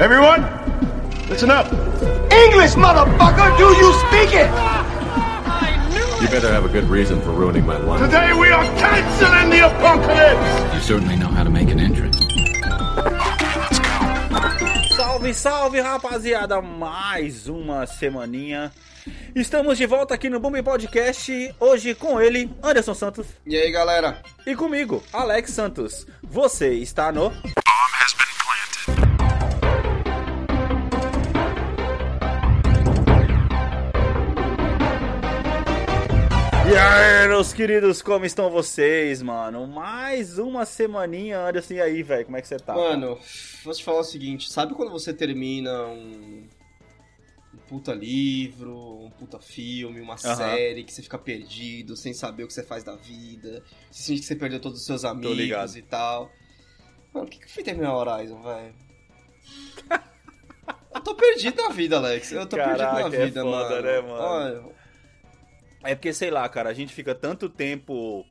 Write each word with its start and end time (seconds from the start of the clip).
Everyone, 0.00 0.40
listen 1.28 1.50
up. 1.50 1.66
English, 2.32 2.72
motherfucker, 2.72 3.58
do 3.58 3.68
you 3.76 3.92
speak 4.08 4.32
it? 4.32 4.48
You 6.22 6.28
better 6.30 6.50
have 6.50 6.64
a 6.64 6.70
good 6.72 6.88
reason 6.88 7.20
for 7.20 7.32
ruining 7.32 7.66
my 7.66 7.76
life. 7.76 8.00
Today 8.00 8.32
we 8.32 8.50
are 8.50 8.64
canceling 8.78 9.50
the 9.50 9.66
apocalypse. 9.66 10.74
You 10.74 10.80
certainly 10.80 11.16
know 11.16 11.26
how 11.26 11.44
to 11.44 11.50
make 11.50 11.68
an 11.68 11.78
entrance. 11.78 12.16
Salve, 14.96 15.34
salve, 15.34 15.80
rapaziada! 15.82 16.62
Mais 16.62 17.46
uma 17.46 17.86
semaninha. 17.86 18.72
Estamos 19.34 19.76
de 19.76 19.84
volta 19.84 20.14
aqui 20.14 20.30
no 20.30 20.40
Boom 20.40 20.62
Podcast. 20.62 21.54
Hoje 21.60 21.94
com 21.94 22.18
ele, 22.18 22.50
Anderson 22.62 22.94
Santos. 22.94 23.26
E 23.44 23.54
aí, 23.54 23.70
galera? 23.70 24.22
E 24.46 24.56
comigo, 24.56 25.02
Alex 25.12 25.50
Santos. 25.50 26.06
Você 26.22 26.72
está 26.72 27.12
no. 27.12 27.30
E 36.70 36.76
aí, 36.76 37.26
meus 37.28 37.52
queridos, 37.52 38.00
como 38.00 38.24
estão 38.24 38.48
vocês, 38.48 39.20
mano? 39.22 39.66
Mais 39.66 40.38
uma 40.38 40.64
semaninha, 40.64 41.40
Anderson, 41.40 41.74
e 41.74 41.80
aí, 41.80 42.02
velho, 42.02 42.24
como 42.26 42.36
é 42.36 42.40
que 42.42 42.46
você 42.46 42.58
tá? 42.58 42.74
Mano, 42.74 43.18
vou 43.64 43.74
te 43.74 43.82
falar 43.82 44.00
o 44.00 44.04
seguinte, 44.04 44.50
sabe 44.52 44.74
quando 44.74 44.90
você 44.92 45.12
termina 45.12 45.86
um, 45.88 46.46
um 47.54 47.58
puta 47.68 47.92
livro, 47.92 48.72
um 49.04 49.10
puta 49.10 49.40
filme, 49.40 50.00
uma 50.00 50.16
série, 50.16 50.84
que 50.84 50.92
você 50.92 51.02
fica 51.02 51.18
perdido, 51.18 51.96
sem 51.96 52.14
saber 52.14 52.44
o 52.44 52.46
que 52.46 52.52
você 52.52 52.62
faz 52.62 52.84
da 52.84 52.94
vida, 52.94 53.64
você 53.90 54.02
sente 54.02 54.20
que 54.20 54.26
você 54.26 54.36
perdeu 54.36 54.60
todos 54.60 54.78
os 54.78 54.86
seus 54.86 55.04
amigos 55.04 55.36
ligado. 55.36 55.76
e 55.76 55.82
tal. 55.82 56.30
Mano, 57.12 57.26
o 57.26 57.28
que 57.28 57.38
que 57.38 57.46
eu 57.46 57.50
fui 57.50 57.64
terminar 57.64 57.96
Horizon, 57.96 58.40
velho? 58.42 58.74
Eu 60.92 61.00
tô 61.02 61.14
perdido 61.14 61.62
na 61.62 61.68
vida, 61.68 61.96
Alex. 61.98 62.32
Eu 62.32 62.46
tô 62.46 62.56
Caraca, 62.56 62.76
perdido 62.76 63.10
na 63.10 63.16
é 63.16 63.26
vida, 63.26 63.42
foda, 63.42 63.70
mano. 63.70 63.82
né, 63.82 64.00
mano? 64.00 64.22
Olha, 64.22 64.64
É 65.82 65.94
porque, 65.94 66.12
sei 66.12 66.30
lá, 66.30 66.48
cara, 66.48 66.68
a 66.70 66.74
gente 66.74 66.92
fica 66.92 67.14
tanto 67.14 67.48
tempo 67.48 68.24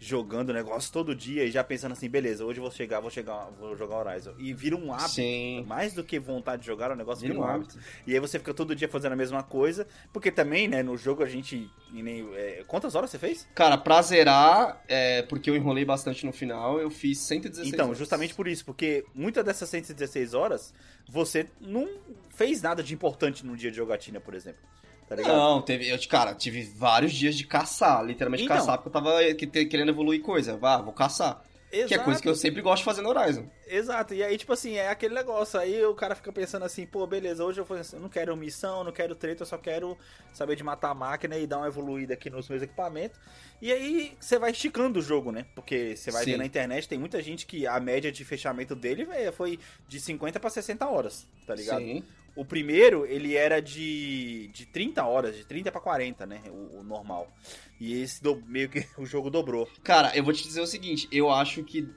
jogando 0.00 0.50
o 0.50 0.52
negócio 0.52 0.92
todo 0.92 1.12
dia 1.12 1.44
e 1.44 1.50
já 1.50 1.64
pensando 1.64 1.90
assim, 1.90 2.08
beleza, 2.08 2.44
hoje 2.44 2.60
eu 2.60 2.62
vou 2.62 2.70
chegar, 2.70 3.00
vou 3.00 3.10
chegar, 3.10 3.50
vou 3.58 3.76
jogar 3.76 3.96
Horizon. 3.96 4.32
E 4.38 4.54
vira 4.54 4.76
um 4.76 4.92
hábito. 4.92 5.10
Sim. 5.10 5.64
Mais 5.66 5.92
do 5.92 6.04
que 6.04 6.20
vontade 6.20 6.62
de 6.62 6.68
jogar, 6.68 6.92
o 6.92 6.94
negócio 6.94 7.22
Vira 7.22 7.34
vira 7.34 7.44
um 7.44 7.48
um 7.48 7.52
hábito. 7.52 7.76
E 8.06 8.14
aí 8.14 8.20
você 8.20 8.38
fica 8.38 8.54
todo 8.54 8.76
dia 8.76 8.88
fazendo 8.88 9.12
a 9.14 9.16
mesma 9.16 9.42
coisa. 9.42 9.88
Porque 10.12 10.30
também, 10.30 10.68
né, 10.68 10.84
no 10.84 10.96
jogo 10.96 11.24
a 11.24 11.26
gente. 11.26 11.68
nem- 11.90 12.28
é, 12.36 12.62
quantas 12.68 12.94
horas 12.94 13.10
você 13.10 13.18
fez? 13.18 13.48
Cara, 13.56 13.76
pra 13.76 14.00
zerar, 14.00 14.80
é, 14.86 15.22
porque 15.22 15.50
eu 15.50 15.56
enrolei 15.56 15.84
bastante 15.84 16.24
no 16.24 16.32
final, 16.32 16.78
eu 16.80 16.90
fiz 16.90 17.18
116 17.18 17.72
Então, 17.74 17.86
horas. 17.86 17.98
justamente 17.98 18.34
por 18.34 18.46
isso, 18.46 18.64
porque 18.64 19.04
muitas 19.12 19.44
dessas 19.44 19.68
116 19.68 20.32
horas, 20.32 20.72
você 21.08 21.48
não 21.60 21.88
fez 22.30 22.62
nada 22.62 22.84
de 22.84 22.94
importante 22.94 23.44
num 23.44 23.56
dia 23.56 23.70
de 23.70 23.76
jogatina, 23.76 24.20
por 24.20 24.32
exemplo. 24.34 24.60
Tá? 25.08 25.16
Não, 25.16 25.62
teve, 25.62 25.88
eu, 25.88 25.98
cara, 26.08 26.34
tive 26.34 26.62
vários 26.62 27.12
dias 27.12 27.34
de 27.34 27.46
caçar, 27.46 28.04
literalmente 28.04 28.44
Então. 28.44 28.56
caçar, 28.56 28.76
porque 28.78 28.88
eu 28.88 28.92
tava 28.92 29.34
que- 29.34 29.46
te- 29.46 29.64
querendo 29.66 29.88
evoluir 29.90 30.20
coisa. 30.20 30.56
Vá, 30.56 30.76
vou 30.78 30.92
caçar. 30.92 31.42
Que 31.70 31.76
é 31.76 31.84
Exato. 31.84 32.04
coisa 32.04 32.22
que 32.22 32.26
eu 32.28 32.34
sempre 32.34 32.62
gosto 32.62 32.78
de 32.78 32.84
fazer 32.86 33.02
no 33.02 33.10
Horizon. 33.10 33.44
Exato, 33.66 34.14
e 34.14 34.22
aí, 34.22 34.38
tipo 34.38 34.50
assim, 34.54 34.76
é 34.76 34.88
aquele 34.88 35.14
negócio. 35.14 35.60
Aí 35.60 35.84
o 35.84 35.94
cara 35.94 36.14
fica 36.14 36.32
pensando 36.32 36.64
assim, 36.64 36.86
pô, 36.86 37.06
beleza, 37.06 37.44
hoje 37.44 37.60
eu, 37.60 37.64
vou- 37.66 37.76
eu 37.76 38.00
não 38.00 38.08
quero 38.08 38.34
missão, 38.38 38.82
não 38.82 38.90
quero 38.90 39.14
treta, 39.14 39.42
eu 39.42 39.46
só 39.46 39.58
quero 39.58 39.94
saber 40.32 40.56
de 40.56 40.64
matar 40.64 40.88
a 40.90 40.94
máquina 40.94 41.36
e 41.36 41.46
dar 41.46 41.58
uma 41.58 41.66
evoluída 41.66 42.14
aqui 42.14 42.30
nos 42.30 42.48
meus 42.48 42.62
equipamentos. 42.62 43.20
E 43.60 43.70
aí 43.70 44.16
você 44.18 44.38
vai 44.38 44.50
esticando 44.52 44.98
o 44.98 45.02
jogo, 45.02 45.30
né? 45.30 45.44
Porque 45.54 45.94
você 45.94 46.10
vai 46.10 46.24
Sim. 46.24 46.30
ver 46.32 46.36
na 46.38 46.46
internet, 46.46 46.88
tem 46.88 46.98
muita 46.98 47.22
gente 47.22 47.44
que 47.44 47.66
a 47.66 47.78
média 47.78 48.10
de 48.10 48.24
fechamento 48.24 48.74
dele 48.74 49.04
véio, 49.04 49.30
foi 49.30 49.58
de 49.86 50.00
50 50.00 50.40
pra 50.40 50.48
60 50.48 50.88
horas, 50.88 51.26
tá 51.46 51.54
ligado? 51.54 51.80
Sim. 51.80 52.02
O 52.38 52.44
primeiro, 52.44 53.04
ele 53.04 53.34
era 53.34 53.60
de, 53.60 54.48
de 54.48 54.64
30 54.66 55.04
horas, 55.04 55.36
de 55.36 55.44
30 55.44 55.72
pra 55.72 55.80
40, 55.80 56.24
né? 56.26 56.40
O, 56.48 56.78
o 56.78 56.82
normal. 56.84 57.32
E 57.80 58.00
esse 58.00 58.22
do- 58.22 58.40
meio 58.46 58.68
que 58.68 58.86
o 58.96 59.04
jogo 59.04 59.28
dobrou. 59.30 59.68
Cara, 59.82 60.16
eu 60.16 60.22
vou 60.22 60.32
te 60.32 60.42
dizer 60.44 60.60
o 60.60 60.66
seguinte, 60.66 61.08
eu 61.10 61.30
acho 61.30 61.64
que 61.64 61.88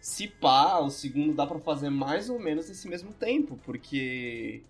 se 0.00 0.26
pá, 0.28 0.78
o 0.80 0.90
segundo 0.90 1.34
dá 1.34 1.46
pra 1.46 1.58
fazer 1.60 1.88
mais 1.90 2.28
ou 2.28 2.38
menos 2.38 2.68
nesse 2.68 2.88
mesmo 2.88 3.12
tempo, 3.12 3.56
porque 3.64 4.64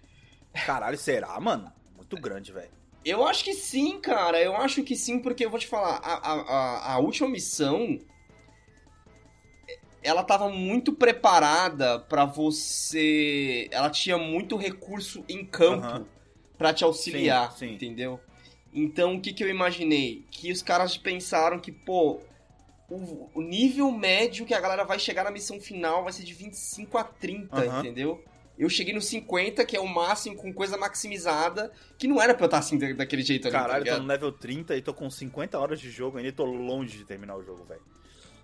Caralho, 0.67 0.99
será, 0.99 1.39
mano? 1.41 1.73
Muito 1.97 2.17
grande, 2.19 2.53
velho. 2.53 2.71
eu 3.05 3.27
acho 3.27 3.43
que 3.45 3.55
sim, 3.55 4.01
cara, 4.01 4.41
eu 4.41 4.55
acho 4.57 4.83
que 4.85 4.95
sim, 4.95 5.19
porque 5.21 5.45
eu 5.45 5.51
vou 5.51 5.59
te 5.59 5.67
falar, 5.67 5.97
a, 5.97 6.33
a, 6.33 6.93
a 6.95 6.99
última 6.99 7.29
missão 7.29 7.99
ela 10.03 10.23
tava 10.25 10.49
muito 10.49 10.93
preparada 10.93 11.99
pra 12.01 12.25
você, 12.25 13.69
ela 13.71 13.91
tinha 13.91 14.19
muito 14.19 14.57
recurso 14.57 15.25
em 15.29 15.45
campo 15.45 15.87
Aham. 15.87 16.07
pra 16.59 16.73
te 16.75 16.85
auxiliar, 16.85 17.53
Sim, 17.53 17.69
sim. 17.69 17.75
entendeu? 17.75 18.21
Então, 18.75 19.17
o 19.17 19.21
que, 19.21 19.33
que 19.33 19.45
eu 19.45 19.49
imaginei? 19.51 20.25
Que 20.31 20.51
os 20.51 20.63
caras 20.63 20.97
pensaram 20.97 21.59
que, 21.59 21.71
pô, 21.71 22.21
o, 22.89 23.29
o 23.35 23.43
nível 23.43 23.91
médio 23.91 24.47
que 24.47 24.55
a 24.55 24.61
galera 24.61 24.85
vai 24.85 24.99
chegar 24.99 25.25
na 25.25 25.31
missão 25.31 25.61
final 25.61 26.03
vai 26.05 26.13
ser 26.13 26.25
de 26.25 26.33
25 26.33 26.97
a 26.99 27.05
30, 27.05 27.57
Aham. 27.57 27.81
entendeu? 27.81 28.25
Eu 28.59 28.69
cheguei 28.69 28.93
no 28.95 29.01
50, 29.01 29.65
que 29.65 29.77
é 29.77 29.81
o 29.81 29.87
máximo 29.89 30.37
com 30.37 30.53
coisa 30.53 30.77
maximizada, 30.77 31.73
que 31.99 32.07
não 32.07 32.21
era 32.21 32.35
pra 32.35 32.45
eu 32.45 32.47
estar 32.47 32.59
assim 32.59 32.79
da- 32.79 32.93
daquele 32.93 33.23
jeito 33.23 33.49
ali, 33.49 33.53
tá 33.57 33.63
Caralho, 33.63 33.87
eu 33.87 33.95
tô 33.97 34.01
no 34.03 34.07
level 34.07 34.31
30 34.33 34.77
e 34.77 34.83
tô 34.83 34.93
com 34.93 35.09
50 35.11 35.59
horas 35.59 35.81
de 35.81 35.91
jogo 35.91 36.19
ainda 36.19 36.29
e 36.29 36.33
tô 36.33 36.45
longe 36.45 36.99
de 36.99 37.05
terminar 37.05 37.35
o 37.37 37.43
jogo, 37.43 37.65
velho. 37.65 37.81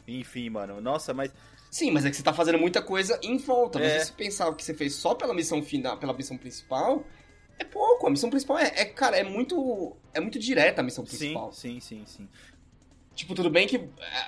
Enfim, 0.08 0.48
mano. 0.48 0.80
Nossa, 0.80 1.12
mas. 1.12 1.32
Sim, 1.70 1.90
mas 1.90 2.04
é 2.06 2.10
que 2.10 2.16
você 2.16 2.22
tá 2.22 2.32
fazendo 2.32 2.58
muita 2.58 2.80
coisa 2.80 3.20
em 3.22 3.36
volta. 3.36 3.78
É. 3.78 3.88
Você 4.00 4.06
se 4.06 4.12
pensar 4.12 4.48
o 4.48 4.54
que 4.54 4.64
você 4.64 4.72
fez 4.72 4.94
só 4.94 5.14
pela 5.14 5.34
missão 5.34 5.62
final, 5.62 5.98
pela 5.98 6.14
missão 6.14 6.38
principal, 6.38 7.04
é 7.58 7.64
pouco. 7.64 8.06
A 8.06 8.10
missão 8.10 8.30
principal 8.30 8.58
é, 8.58 8.72
é, 8.74 8.84
cara, 8.86 9.16
é 9.18 9.22
muito. 9.22 9.94
É 10.14 10.20
muito 10.20 10.38
direta 10.38 10.80
a 10.80 10.84
missão 10.84 11.04
Sim, 11.04 11.16
principal. 11.18 11.52
sim, 11.52 11.78
sim, 11.80 12.04
sim. 12.06 12.28
Tipo, 13.14 13.34
tudo 13.34 13.50
bem 13.50 13.66
que 13.66 13.76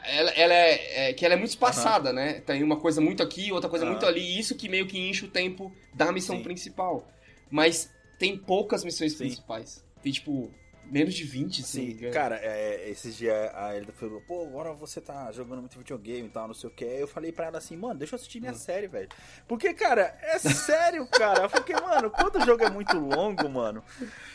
ela, 0.05 0.31
ela 0.33 0.53
é, 0.53 1.11
é- 1.11 1.13
que 1.15 1.25
ela 1.25 1.35
é 1.35 1.37
muito 1.37 1.51
espaçada, 1.51 2.13
né? 2.13 2.41
Tem 2.41 2.63
uma 2.63 2.77
coisa 2.77 3.01
muito 3.01 3.23
aqui, 3.23 3.53
outra 3.53 3.71
coisa 3.71 3.85
Aham. 3.85 3.93
muito 3.93 4.05
ali, 4.05 4.21
e 4.21 4.39
isso 4.39 4.57
que 4.57 4.69
meio 4.69 4.87
que 4.87 4.99
enche 4.99 5.25
o 5.25 5.29
tempo 5.29 5.73
da 5.95 6.11
missão 6.11 6.37
Sim. 6.39 6.43
principal. 6.43 7.09
Mas 7.49 7.91
tem 8.19 8.37
poucas 8.37 8.85
missões 8.85 9.13
Sim. 9.13 9.19
principais. 9.19 9.85
Tem, 10.03 10.11
tipo, 10.13 10.51
menos 10.91 11.15
de 11.15 11.25
20, 11.25 11.63
se 11.63 11.79
não 11.79 11.85
me 11.87 11.99
Sim, 11.99 12.11
cara, 12.11 12.37
é, 12.43 12.89
esses 12.91 13.17
dias 13.17 13.35
a 13.55 13.77
Elida 13.77 13.93
falou, 13.93 14.21
pô, 14.23 14.43
agora 14.47 14.73
você 14.73 15.01
tá 15.01 15.31
jogando 15.33 15.61
muito 15.61 15.79
videogame 15.79 16.27
e 16.29 16.31
tal, 16.31 16.47
não 16.49 16.55
sei 16.55 16.69
o 16.69 16.73
que. 16.73 16.85
Eu 16.85 17.07
falei 17.07 17.31
pra 17.33 17.47
ela 17.47 17.59
assim, 17.59 17.77
mano, 17.77 17.99
deixa 17.99 18.15
eu 18.15 18.17
assistir 18.17 18.39
Hum. 18.39 18.43
minha 18.43 18.55
série, 18.55 18.89
velho. 18.89 19.09
Porque, 19.47 19.73
cara, 19.75 20.17
é 20.23 20.39
sério, 20.39 21.07
cara. 21.07 21.49
Porque, 21.49 21.73
mano, 21.75 22.11
quando 22.11 22.37
o 22.37 22.45
jogo 22.45 22.65
é 22.65 22.71
muito 22.71 22.99
longo, 22.99 23.49
mano. 23.49 23.83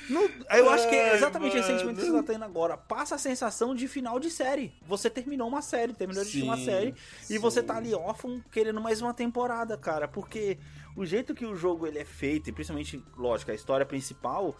não- 0.09 0.29
eu 0.57 0.69
acho 0.69 0.87
que 0.87 0.95
é 0.95 1.09
Ai, 1.09 1.15
exatamente 1.15 1.57
esse 1.57 1.67
sentimento 1.67 1.97
que 1.99 2.05
mano. 2.05 2.17
você 2.19 2.23
tá 2.23 2.33
tendo 2.33 2.45
agora. 2.45 2.77
Passa 2.77 3.15
a 3.15 3.17
sensação 3.17 3.73
de 3.75 3.87
final 3.87 4.19
de 4.19 4.29
série. 4.29 4.73
Você 4.87 5.09
terminou 5.09 5.47
uma 5.47 5.61
série, 5.61 5.93
terminou 5.93 6.23
de 6.23 6.41
uma 6.43 6.57
Sim, 6.57 6.65
série. 6.65 6.95
E 7.23 7.25
sim. 7.33 7.39
você 7.39 7.61
tá 7.63 7.75
ali 7.77 7.93
órfão 7.93 8.41
querendo 8.51 8.79
mais 8.79 9.01
uma 9.01 9.13
temporada, 9.13 9.77
cara. 9.77 10.07
Porque 10.07 10.57
o 10.95 11.05
jeito 11.05 11.33
que 11.35 11.45
o 11.45 11.55
jogo 11.55 11.85
ele 11.87 11.99
é 11.99 12.05
feito, 12.05 12.49
e 12.49 12.53
principalmente, 12.53 13.03
lógico, 13.17 13.51
a 13.51 13.53
história 13.55 13.85
principal, 13.85 14.55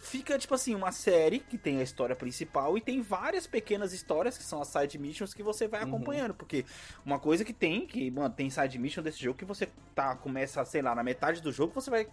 fica 0.00 0.38
tipo 0.38 0.54
assim, 0.54 0.74
uma 0.74 0.90
série 0.92 1.38
que 1.40 1.58
tem 1.58 1.78
a 1.78 1.82
história 1.82 2.16
principal 2.16 2.76
e 2.76 2.80
tem 2.80 3.02
várias 3.02 3.46
pequenas 3.46 3.92
histórias 3.92 4.36
que 4.38 4.42
são 4.42 4.60
as 4.62 4.68
side 4.68 4.98
missions 4.98 5.34
que 5.34 5.42
você 5.42 5.68
vai 5.68 5.82
Uhum. 5.82 5.88
acompanhando. 5.88 6.34
Porque 6.34 6.64
uma 7.04 7.18
coisa 7.18 7.44
que 7.44 7.52
tem, 7.52 7.86
que, 7.86 8.10
mano, 8.10 8.34
tem 8.34 8.48
side 8.50 8.78
mission 8.78 9.02
desse 9.02 9.22
jogo 9.22 9.38
que 9.38 9.44
você 9.44 9.68
tá, 9.94 10.16
começa, 10.16 10.64
sei 10.64 10.80
lá, 10.82 10.94
na 10.94 11.04
metade 11.04 11.40
do 11.42 11.52
jogo, 11.52 11.72
você 11.74 11.90
vai 11.90 12.08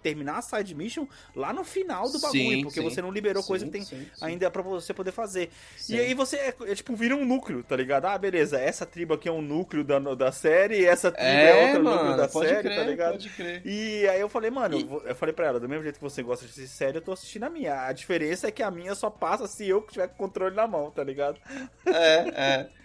terminar 0.00 0.38
a 0.38 0.42
side 0.42 0.74
mission 0.74 1.06
lá 1.34 1.52
no 1.52 1.64
final 1.64 2.10
do 2.10 2.18
bagulho, 2.18 2.40
Sim, 2.40 2.62
porque 2.62 2.80
sim. 2.80 2.84
você 2.88 3.00
não 3.02 3.10
liberou 3.10 3.42
coisa 3.42 3.64
Sim, 3.64 3.70
que 3.70 3.78
tem 3.78 3.84
sim, 3.84 4.10
sim. 4.14 4.24
ainda 4.24 4.50
pra 4.50 4.62
você 4.62 4.92
poder 4.94 5.12
fazer. 5.12 5.50
Sim. 5.76 5.96
E 5.96 6.00
aí 6.00 6.14
você, 6.14 6.36
é, 6.36 6.54
é 6.66 6.74
tipo, 6.74 6.94
vira 6.96 7.14
um 7.14 7.24
núcleo, 7.24 7.62
tá 7.62 7.76
ligado? 7.76 8.06
Ah, 8.06 8.18
beleza, 8.18 8.58
essa 8.58 8.84
tribo 8.86 9.14
aqui 9.14 9.28
é 9.28 9.32
um 9.32 9.42
núcleo 9.42 9.84
da, 9.84 9.98
da 9.98 10.32
série, 10.32 10.80
e 10.80 10.86
essa 10.86 11.10
tribo 11.12 11.46
é, 11.46 11.50
É, 11.50 11.66
outro 11.66 11.82
núcleo 11.82 12.04
mano, 12.04 12.16
da 12.16 12.28
pode 12.28 12.48
série, 12.48 12.62
crer, 12.62 12.76
tá 12.76 12.82
ligado? 12.82 13.12
pode 13.12 13.30
crer. 13.30 13.62
E 13.64 14.08
aí 14.08 14.20
eu 14.20 14.28
falei, 14.28 14.50
mano, 14.50 14.78
E- 14.78 14.88
eu 15.08 15.14
falei 15.14 15.32
pra 15.34 15.46
ela, 15.46 15.60
do 15.60 15.68
mesmo 15.68 15.82
jeito 15.82 15.96
que 15.96 16.02
você 16.02 16.22
gosta 16.22 16.44
de 16.44 16.50
assistir 16.52 16.68
série, 16.68 16.98
eu 16.98 17.02
tô 17.02 17.12
assistindo 17.12 17.44
a 17.44 17.50
minha. 17.50 17.86
A 17.86 17.92
diferença 17.92 18.48
é 18.48 18.50
que 18.50 18.62
a 18.62 18.70
minha 18.70 18.94
só 18.94 19.10
passa 19.10 19.46
se 19.46 19.68
eu 19.68 19.82
tiver 19.82 20.08
com 20.08 20.14
o 20.14 20.16
controle 20.16 20.54
na 20.54 20.66
mão, 20.66 20.90
tá 20.90 21.02
ligado? 21.04 21.38
É, 21.86 22.16
é. 22.34 22.70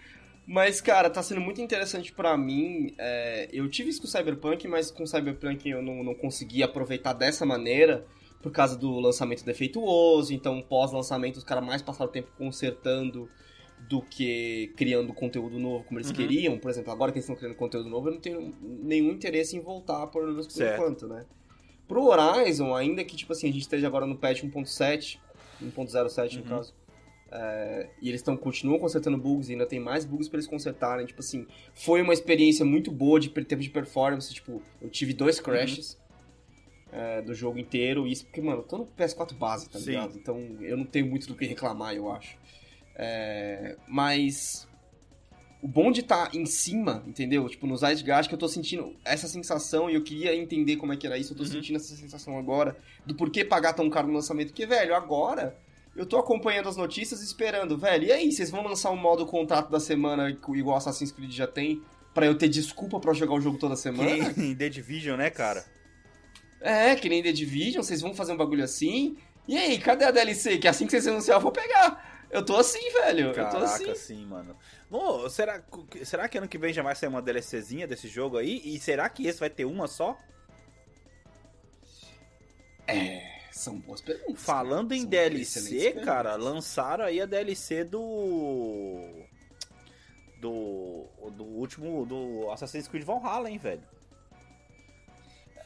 Mas, 0.46 0.80
cara, 0.80 1.10
tá 1.10 1.22
sendo 1.22 1.40
muito 1.40 1.60
interessante 1.60 2.12
pra 2.12 2.36
mim. 2.36 2.94
é, 2.98 3.48
eu 3.52 3.68
tive 3.68 3.90
isso 3.90 4.00
com 4.00 4.06
o 4.06 4.10
Cyberpunk, 4.10 4.68
mas 4.68 4.90
com 4.90 5.02
o 5.02 5.06
Cyberpunk 5.06 5.68
eu 5.68 5.82
não, 5.82 6.04
não 6.04 6.14
consegui 6.14 6.62
aproveitar 6.62 7.12
dessa 7.12 7.44
maneira 7.44 8.06
por 8.40 8.52
causa 8.52 8.76
do 8.76 9.00
lançamento 9.00 9.44
defeituoso. 9.44 10.32
Então, 10.32 10.62
pós-lançamento, 10.62 11.36
os 11.38 11.44
caras 11.44 11.64
mais 11.64 11.82
passaram 11.82 12.10
tempo 12.12 12.28
consertando 12.38 13.28
do 13.88 14.00
que 14.02 14.72
criando 14.76 15.12
conteúdo 15.12 15.58
novo 15.58 15.84
como 15.84 15.98
eles 15.98 16.10
Uhum. 16.10 16.16
queriam. 16.16 16.58
Por 16.58 16.70
exemplo, 16.70 16.92
agora 16.92 17.10
que 17.10 17.18
eles 17.18 17.24
estão 17.24 17.36
criando 17.36 17.56
conteúdo 17.56 17.88
novo, 17.90 18.08
eu 18.08 18.14
não 18.14 18.20
tenho 18.20 18.54
nenhum 18.62 19.10
interesse 19.10 19.56
em 19.56 19.60
voltar, 19.60 20.06
por 20.06 20.24
menos 20.26 20.46
por 20.46 20.52
Certo. 20.52 20.80
enquanto, 20.80 21.08
né? 21.08 21.26
Pro 21.88 22.04
Horizon, 22.06 22.74
ainda 22.74 23.04
que, 23.04 23.16
tipo 23.16 23.32
assim, 23.32 23.48
a 23.48 23.52
gente 23.52 23.62
esteja 23.62 23.86
agora 23.86 24.06
no 24.06 24.16
patch 24.16 24.42
1.7, 24.44 25.18
1.07 25.60 26.36
no 26.36 26.42
Uhum. 26.42 26.48
caso, 26.48 26.74
É, 27.30 27.88
e 28.00 28.08
eles 28.08 28.20
estão 28.20 28.36
continuam 28.36 28.78
consertando 28.78 29.18
bugs, 29.18 29.48
e 29.48 29.52
ainda 29.52 29.66
tem 29.66 29.80
mais 29.80 30.04
bugs 30.04 30.28
para 30.28 30.38
eles 30.38 30.46
consertarem. 30.46 31.06
Tipo 31.06 31.20
assim, 31.20 31.46
foi 31.74 32.00
uma 32.02 32.12
experiência 32.12 32.64
muito 32.64 32.90
boa 32.90 33.18
de 33.18 33.28
tempo 33.28 33.62
de 33.62 33.70
performance. 33.70 34.32
Tipo, 34.32 34.62
eu 34.80 34.88
tive 34.88 35.12
dois 35.12 35.40
crashes 35.40 35.98
uhum. 36.92 36.98
é, 36.98 37.22
do 37.22 37.34
jogo 37.34 37.58
inteiro. 37.58 38.06
Isso 38.06 38.24
porque, 38.24 38.40
mano, 38.40 38.60
eu 38.60 38.64
tô 38.64 38.78
no 38.78 38.86
PS4 38.86 39.34
base, 39.34 39.68
tá 39.68 39.78
ligado? 39.78 40.12
Sim. 40.12 40.18
Então 40.18 40.38
eu 40.60 40.76
não 40.76 40.84
tenho 40.84 41.06
muito 41.06 41.26
do 41.26 41.34
que 41.34 41.44
reclamar, 41.44 41.94
eu 41.94 42.10
acho. 42.10 42.38
É, 42.94 43.76
mas 43.86 44.66
o 45.60 45.68
bom 45.68 45.90
de 45.90 46.00
estar 46.00 46.30
tá 46.30 46.38
em 46.38 46.46
cima, 46.46 47.02
entendeu? 47.06 47.48
Tipo, 47.48 47.66
no 47.66 47.76
Zeitgeist, 47.76 48.28
que 48.28 48.34
eu 48.34 48.38
tô 48.38 48.48
sentindo 48.48 48.94
essa 49.04 49.26
sensação 49.26 49.90
e 49.90 49.94
eu 49.94 50.02
queria 50.02 50.34
entender 50.34 50.76
como 50.76 50.92
é 50.92 50.96
que 50.96 51.06
era 51.06 51.18
isso. 51.18 51.32
Eu 51.32 51.36
tô 51.36 51.42
uhum. 51.42 51.50
sentindo 51.50 51.76
essa 51.76 51.94
sensação 51.96 52.38
agora 52.38 52.76
do 53.04 53.14
porquê 53.14 53.44
pagar 53.44 53.72
tão 53.72 53.90
caro 53.90 54.06
no 54.06 54.14
lançamento. 54.14 54.48
Porque, 54.48 54.64
velho, 54.64 54.94
agora 54.94 55.56
eu 55.96 56.06
tô 56.06 56.18
acompanhando 56.18 56.68
as 56.68 56.76
notícias 56.76 57.22
esperando, 57.22 57.76
velho. 57.76 58.04
E 58.04 58.12
aí, 58.12 58.30
vocês 58.30 58.50
vão 58.50 58.62
lançar 58.62 58.90
um 58.90 58.96
modo 58.96 59.26
contrato 59.26 59.70
da 59.70 59.80
semana 59.80 60.30
igual 60.30 60.76
Assassin's 60.76 61.12
Creed 61.12 61.32
já 61.32 61.46
tem? 61.46 61.82
para 62.16 62.24
eu 62.24 62.34
ter 62.34 62.48
desculpa 62.48 62.98
para 62.98 63.12
jogar 63.12 63.34
o 63.34 63.40
jogo 63.42 63.58
toda 63.58 63.76
semana? 63.76 64.32
Que 64.32 64.40
nem 64.40 64.56
The 64.56 64.70
Division, 64.70 65.18
né, 65.18 65.28
cara? 65.28 65.62
É, 66.62 66.96
que 66.96 67.10
nem 67.10 67.22
The 67.22 67.30
Division, 67.30 67.82
vocês 67.82 68.00
vão 68.00 68.14
fazer 68.14 68.32
um 68.32 68.38
bagulho 68.38 68.64
assim. 68.64 69.18
E 69.46 69.54
aí, 69.54 69.78
cadê 69.78 70.06
a 70.06 70.10
DLC? 70.10 70.56
Que 70.56 70.66
assim 70.66 70.86
que 70.86 70.92
vocês 70.92 71.06
anunciar, 71.06 71.36
eu 71.36 71.42
vou 71.42 71.52
pegar. 71.52 72.24
Eu 72.30 72.42
tô 72.42 72.56
assim, 72.56 72.90
velho. 72.90 73.34
Caraca, 73.34 73.56
eu 73.56 73.60
tô 73.60 73.64
assim. 73.66 73.94
sim, 73.94 74.24
mano. 74.24 74.56
Bom, 74.90 75.28
será, 75.28 75.62
será 76.04 76.26
que 76.26 76.38
ano 76.38 76.48
que 76.48 76.56
vem 76.56 76.72
já 76.72 76.82
vai 76.82 76.94
sair 76.96 77.10
uma 77.10 77.20
DLCzinha 77.20 77.86
desse 77.86 78.08
jogo 78.08 78.38
aí? 78.38 78.62
E 78.64 78.80
será 78.80 79.06
que 79.10 79.26
esse 79.26 79.38
vai 79.38 79.50
ter 79.50 79.66
uma 79.66 79.86
só? 79.86 80.16
É, 82.86 83.25
são 83.58 83.78
boas 83.78 84.00
perguntas. 84.00 84.42
Falando 84.42 84.92
em 84.92 85.04
DLC, 85.04 85.92
cara, 86.04 86.36
lançaram 86.36 87.04
aí 87.04 87.20
a 87.20 87.26
DLC 87.26 87.84
do. 87.84 89.10
Do. 90.40 91.06
Do 91.30 91.44
último. 91.44 92.06
Do 92.06 92.50
Assassin's 92.50 92.88
Creed 92.88 93.04
Valhalla, 93.04 93.50
hein, 93.50 93.58
velho. 93.58 93.82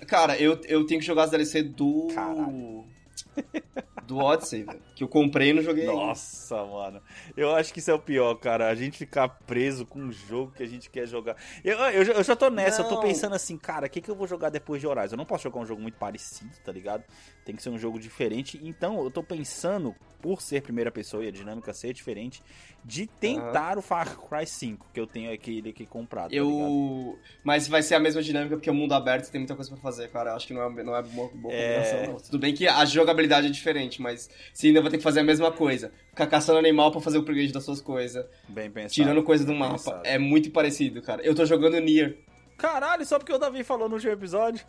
Cara, 0.06 0.38
eu, 0.38 0.58
eu 0.64 0.87
tenho 0.87 1.00
que 1.00 1.06
jogar 1.06 1.25
as 1.25 1.31
DLC 1.31 1.62
do. 1.62 2.08
Caralho 2.14 3.00
do 4.10 4.18
Odyssey, 4.18 4.64
velho. 4.64 4.80
Que 4.94 5.04
eu 5.04 5.08
comprei 5.08 5.50
e 5.50 5.52
não 5.52 5.62
joguei 5.62 5.86
Nossa, 5.86 6.60
ainda. 6.60 6.72
mano. 6.72 7.02
Eu 7.36 7.54
acho 7.54 7.72
que 7.72 7.78
isso 7.78 7.90
é 7.90 7.94
o 7.94 7.98
pior, 7.98 8.34
cara. 8.34 8.68
A 8.68 8.74
gente 8.74 8.98
ficar 8.98 9.28
preso 9.28 9.86
com 9.86 10.00
um 10.00 10.12
jogo 10.12 10.52
que 10.52 10.62
a 10.62 10.66
gente 10.66 10.90
quer 10.90 11.06
jogar. 11.06 11.36
Eu, 11.64 11.78
eu, 11.78 12.02
eu 12.02 12.22
já 12.24 12.34
tô 12.34 12.50
nessa, 12.50 12.82
não. 12.82 12.90
eu 12.90 12.96
tô 12.96 13.02
pensando 13.02 13.34
assim, 13.34 13.56
cara, 13.56 13.86
o 13.86 13.90
que, 13.90 14.00
que 14.00 14.10
eu 14.10 14.16
vou 14.16 14.26
jogar 14.26 14.50
depois 14.50 14.80
de 14.80 14.86
Horizon? 14.86 15.14
Eu 15.14 15.18
não 15.18 15.24
posso 15.24 15.44
jogar 15.44 15.60
um 15.60 15.66
jogo 15.66 15.80
muito 15.80 15.96
parecido, 15.96 16.50
tá 16.64 16.72
ligado? 16.72 17.04
Tem 17.44 17.54
que 17.54 17.62
ser 17.62 17.70
um 17.70 17.78
jogo 17.78 18.00
diferente. 18.00 18.60
Então, 18.62 19.02
eu 19.02 19.10
tô 19.10 19.22
pensando, 19.22 19.94
por 20.20 20.40
ser 20.40 20.62
primeira 20.62 20.90
pessoa 20.90 21.25
e 21.25 21.28
a 21.28 21.31
dinâmica 21.31 21.72
ser 21.72 21.93
diferente, 21.93 22.43
de 22.84 23.06
tentar 23.06 23.75
uhum. 23.75 23.81
o 23.81 23.82
Far 23.82 24.17
Cry 24.17 24.46
5, 24.46 24.87
que 24.93 25.00
eu 25.00 25.06
tenho 25.06 25.32
aquele 25.32 25.70
aqui 25.70 25.84
comprado. 25.84 26.31
Tá 26.31 26.37
eu. 26.37 27.19
Tá 27.22 27.38
Mas 27.44 27.69
vai 27.69 27.82
ser 27.82 27.94
a 27.94 28.00
mesma 28.00 28.22
dinâmica, 28.22 28.56
porque 28.56 28.70
o 28.70 28.75
mundo 28.75 28.94
aberto 28.94 29.31
tem 29.31 29.40
muita 29.40 29.55
coisa 29.55 29.70
pra 29.70 29.81
fazer, 29.81 30.08
cara. 30.08 30.31
Eu 30.31 30.37
acho 30.37 30.46
que 30.46 30.55
não 30.55 30.62
é, 30.62 30.82
não 30.82 30.96
é 30.96 31.02
boa, 31.02 31.31
boa 31.34 31.55
é... 31.55 31.75
combinação, 31.75 32.12
não. 32.14 32.20
Tudo 32.20 32.38
bem 32.38 32.55
que 32.55 32.67
a 32.67 32.84
jogabilidade 32.84 33.46
é 33.46 33.50
diferente, 33.50 34.00
mas 34.00 34.31
você 34.52 34.69
ainda 34.69 34.81
vai 34.81 34.90
ter 34.90 34.99
que 34.99 35.02
fazer 35.02 35.20
a 35.20 35.25
mesma 35.25 35.52
coisa. 35.52 35.93
Ficar 36.11 36.26
caçando 36.26 36.58
animal 36.58 36.90
pra 36.90 37.00
fazer 37.00 37.19
o 37.19 37.20
upgrade 37.20 37.52
das 37.52 37.64
suas 37.64 37.81
coisas. 37.81 38.25
Bem 38.49 38.70
pensado. 38.70 38.94
Tirando 38.94 39.23
coisa 39.23 39.44
do 39.44 39.55
mapa. 39.55 39.73
Pensado. 39.75 40.02
É 40.05 40.19
muito 40.19 40.50
parecido, 40.50 41.02
cara. 41.02 41.23
Eu 41.23 41.34
tô 41.34 41.44
jogando 41.44 41.78
Nier. 41.81 42.16
Caralho, 42.60 43.06
só 43.06 43.18
porque 43.18 43.32
o 43.32 43.38
Davi 43.38 43.64
falou 43.64 43.88
no 43.88 43.94
último 43.94 44.12
episódio. 44.12 44.64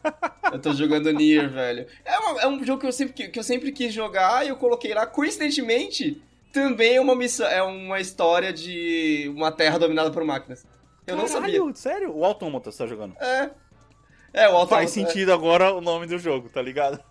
eu 0.51 0.59
tô 0.59 0.73
jogando 0.73 1.11
Nier, 1.11 1.49
velho. 1.49 1.85
É, 2.05 2.17
uma, 2.19 2.41
é 2.41 2.47
um 2.47 2.63
jogo 2.63 2.79
que 2.79 2.87
eu, 2.87 2.91
sempre, 2.91 3.27
que 3.27 3.37
eu 3.37 3.43
sempre 3.43 3.71
quis 3.73 3.93
jogar 3.93 4.45
e 4.45 4.49
eu 4.49 4.55
coloquei 4.55 4.93
lá. 4.93 5.05
Coincidentemente, 5.05 6.21
também 6.53 6.95
é 6.95 7.01
uma 7.01 7.15
missão, 7.15 7.45
é 7.47 7.61
uma 7.61 7.99
história 7.99 8.53
de 8.53 9.29
uma 9.35 9.51
terra 9.51 9.77
dominada 9.77 10.09
por 10.09 10.23
máquinas. 10.23 10.65
Eu 11.05 11.17
Caralho, 11.17 11.21
não 11.21 11.27
sabia. 11.27 11.75
Sério? 11.75 12.15
O 12.15 12.23
Automata 12.23 12.71
você 12.71 12.77
tá 12.77 12.87
jogando? 12.87 13.15
É. 13.19 13.49
É, 14.33 14.47
o 14.47 14.51
Automata. 14.51 14.75
Faz 14.75 14.91
sentido 14.91 15.31
é. 15.31 15.33
agora 15.33 15.73
o 15.73 15.81
nome 15.81 16.07
do 16.07 16.17
jogo, 16.17 16.47
tá 16.49 16.61
ligado? 16.61 17.03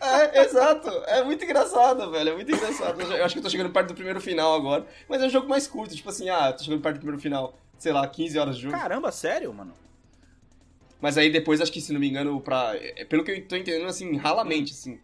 É, 0.00 0.42
exato. 0.42 0.88
É 1.06 1.22
muito 1.22 1.44
engraçado, 1.44 2.10
velho. 2.10 2.30
É 2.30 2.34
muito 2.34 2.50
engraçado. 2.50 3.00
Eu 3.00 3.24
acho 3.24 3.34
que 3.34 3.38
eu 3.38 3.44
tô 3.44 3.50
chegando 3.50 3.70
perto 3.70 3.88
do 3.88 3.94
primeiro 3.94 4.20
final 4.20 4.54
agora. 4.54 4.84
Mas 5.08 5.22
é 5.22 5.26
um 5.26 5.30
jogo 5.30 5.48
mais 5.48 5.68
curto, 5.68 5.94
tipo 5.94 6.08
assim, 6.08 6.28
ah, 6.28 6.52
tô 6.52 6.64
chegando 6.64 6.82
perto 6.82 6.96
do 6.96 7.00
primeiro 7.00 7.20
final. 7.20 7.54
Sei 7.78 7.92
lá, 7.92 8.06
15 8.08 8.38
horas 8.38 8.56
de 8.56 8.62
jogo. 8.62 8.76
Caramba, 8.76 9.12
sério, 9.12 9.52
mano? 9.52 9.72
Mas 11.00 11.16
aí 11.16 11.30
depois, 11.30 11.60
acho 11.60 11.72
que, 11.72 11.80
se 11.80 11.92
não 11.92 12.00
me 12.00 12.08
engano, 12.08 12.40
pra. 12.40 12.74
É, 12.76 13.04
pelo 13.04 13.24
que 13.24 13.30
eu 13.30 13.48
tô 13.48 13.56
entendendo, 13.56 13.86
assim, 13.86 14.16
ralamente, 14.16 14.72
assim 14.72 14.98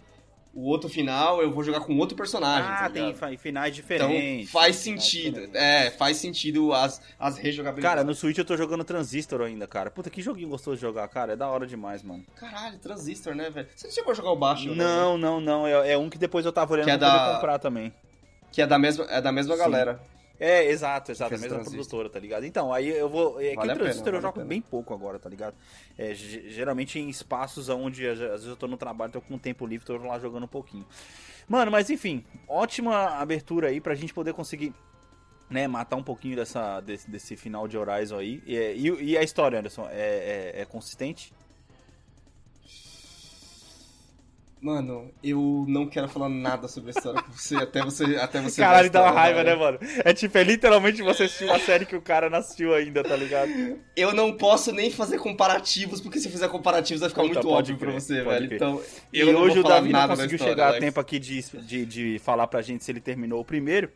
o 0.55 0.69
outro 0.69 0.89
final 0.89 1.43
eu 1.43 1.51
vou 1.51 1.65
jogar 1.65 1.81
com 1.81 1.97
outro 1.99 2.17
personagem. 2.17 2.71
Ah, 2.71 2.89
tá 2.89 2.91
tem 2.91 3.37
finais 3.37 3.75
diferentes. 3.75 4.49
Então 4.49 4.53
faz 4.53 4.77
sentido. 4.77 5.49
É, 5.53 5.91
faz 5.91 6.17
sentido 6.17 6.73
as, 6.73 7.03
as 7.19 7.37
rejogabilidades. 7.37 7.97
Cara, 7.97 8.05
no 8.05 8.15
Switch 8.15 8.39
eu 8.39 8.45
tô 8.45 8.57
jogando 8.57 8.85
Transistor 8.85 9.41
ainda, 9.43 9.67
cara. 9.67 9.91
Puta, 9.91 10.09
que 10.09 10.23
joguinho 10.23 10.49
gostoso 10.49 10.77
de 10.77 10.83
jogar, 10.83 11.07
cara. 11.09 11.33
É 11.33 11.37
da 11.37 11.49
hora 11.49 11.67
demais, 11.67 12.03
mano. 12.03 12.25
Caralho, 12.37 12.79
Transistor, 12.79 13.35
né, 13.35 13.51
velho? 13.51 13.67
Você 13.75 13.89
não 13.89 13.95
chegou 13.95 14.13
a 14.13 14.15
jogar 14.15 14.31
o 14.31 14.37
baixo? 14.37 14.73
Não, 14.75 15.19
não, 15.19 15.41
não. 15.41 15.67
É, 15.67 15.93
é, 15.93 15.99
um 15.99 16.09
que 16.09 16.19
depois 16.19 16.47
eu 16.47 16.53
tava 16.53 16.73
olhando 16.73 16.87
que 16.87 16.93
é 16.93 16.99
pra 16.99 17.09
da... 17.09 17.35
comprar 17.35 17.59
também. 17.59 17.93
Que 18.53 18.63
é 18.63 18.67
da 18.67 18.79
mesma, 18.79 19.05
é 19.07 19.21
da 19.21 19.33
mesma 19.33 19.57
galera. 19.57 20.01
É, 20.39 20.67
exato, 20.67 21.13
exato, 21.13 21.35
a 21.35 21.39
mesma 21.39 21.63
produtora, 21.63 22.11
tá 22.11 22.19
ligado? 22.19 22.45
Então, 22.45 22.73
aí 22.73 22.89
eu 22.89 23.09
vou. 23.09 23.41
É 23.41 23.55
vale 23.55 23.69
que 23.69 23.77
o 23.77 23.79
Transistor 23.79 24.05
vale 24.05 24.17
eu 24.17 24.23
jogo 24.23 24.45
bem 24.45 24.61
pouco 24.61 24.93
agora, 24.93 25.19
tá 25.19 25.29
ligado? 25.29 25.55
É, 25.97 26.13
geralmente 26.15 26.99
em 26.99 27.09
espaços 27.09 27.69
onde 27.69 28.07
às 28.07 28.19
vezes 28.19 28.47
eu 28.47 28.57
tô 28.57 28.67
no 28.67 28.77
trabalho, 28.77 29.13
tô 29.13 29.21
com 29.21 29.39
tempo 29.39 29.65
livre, 29.65 29.87
tô 29.87 29.97
lá 29.99 30.19
jogando 30.19 30.45
um 30.45 30.49
pouquinho. 30.49 30.87
Mano, 31.49 31.71
mas 31.71 31.89
enfim, 31.91 32.25
ótima 32.49 33.19
abertura 33.19 33.69
aí 33.69 33.81
pra 33.81 33.95
gente 33.95 34.13
poder 34.13 34.33
conseguir. 34.33 34.73
Né, 35.51 35.69
matar 35.69 35.97
um 35.97 36.03
pouquinho 36.03 36.35
dessa, 36.35 36.81
desse, 36.81 37.09
desse 37.09 37.37
final 37.37 37.69
de 37.69 37.77
Horizon 37.77 38.19
aí. 38.19 38.43
E, 38.47 38.57
e, 38.57 39.05
e 39.11 39.19
a 39.19 39.23
história, 39.23 39.59
Anderson, 39.59 39.87
é, 39.91 40.53
é, 40.57 40.63
é 40.63 40.65
consistente? 40.65 41.33
Mano, 44.65 45.13
eu 45.23 45.67
não 45.69 45.87
quero 45.87 46.09
falar 46.09 46.31
nada 46.31 46.67
sobre 46.69 46.89
a 46.89 46.93
história 46.93 47.21
com 47.21 47.33
você 47.33 47.55
até 47.55 47.85
você 47.85 48.17
até 48.17 48.41
você 48.41 48.63
Caralho, 48.63 48.91
dá 48.91 49.03
uma 49.03 49.11
raiva, 49.11 49.45
né, 49.45 49.55
mano? 49.55 49.79
É 50.03 50.15
tipo, 50.15 50.39
é 50.39 50.43
literalmente 50.43 51.03
você 51.03 51.25
assistir 51.25 51.45
uma 51.45 51.59
série 51.59 51.85
que 51.85 51.95
o 51.95 52.01
cara 52.01 52.31
não 52.31 52.39
assistiu 52.39 52.73
ainda, 52.73 53.05
tá 53.05 53.15
ligado? 53.15 53.53
Eu 53.95 54.15
não 54.15 54.33
posso 54.33 54.73
nem 54.73 54.91
fazer 54.91 55.19
comparativos, 55.19 56.01
porque 56.01 56.19
se 56.19 56.29
eu 56.29 56.33
fizer 56.33 56.49
comparativos 56.49 57.03
vai 57.03 57.11
ficar 57.11 57.21
Puta, 57.21 57.35
muito 57.35 57.51
óbvio 57.51 57.77
crer, 57.77 57.91
pra 57.91 58.01
você, 58.01 58.23
velho. 58.23 58.47
Crer. 58.47 58.57
Então, 58.57 58.81
e 59.13 59.23
hoje 59.23 59.59
o 59.59 59.63
Davi 59.63 59.93
não 59.93 60.09
conseguiu 60.09 60.37
história, 60.37 60.55
chegar 60.55 60.67
Alex. 60.69 60.79
a 60.79 60.87
tempo 60.87 60.99
aqui 60.99 61.19
de, 61.19 61.43
de, 61.43 61.85
de 61.85 62.19
falar 62.21 62.47
pra 62.47 62.63
gente 62.63 62.83
se 62.83 62.91
ele 62.91 63.01
terminou 63.03 63.41
o 63.41 63.45
primeiro. 63.45 63.91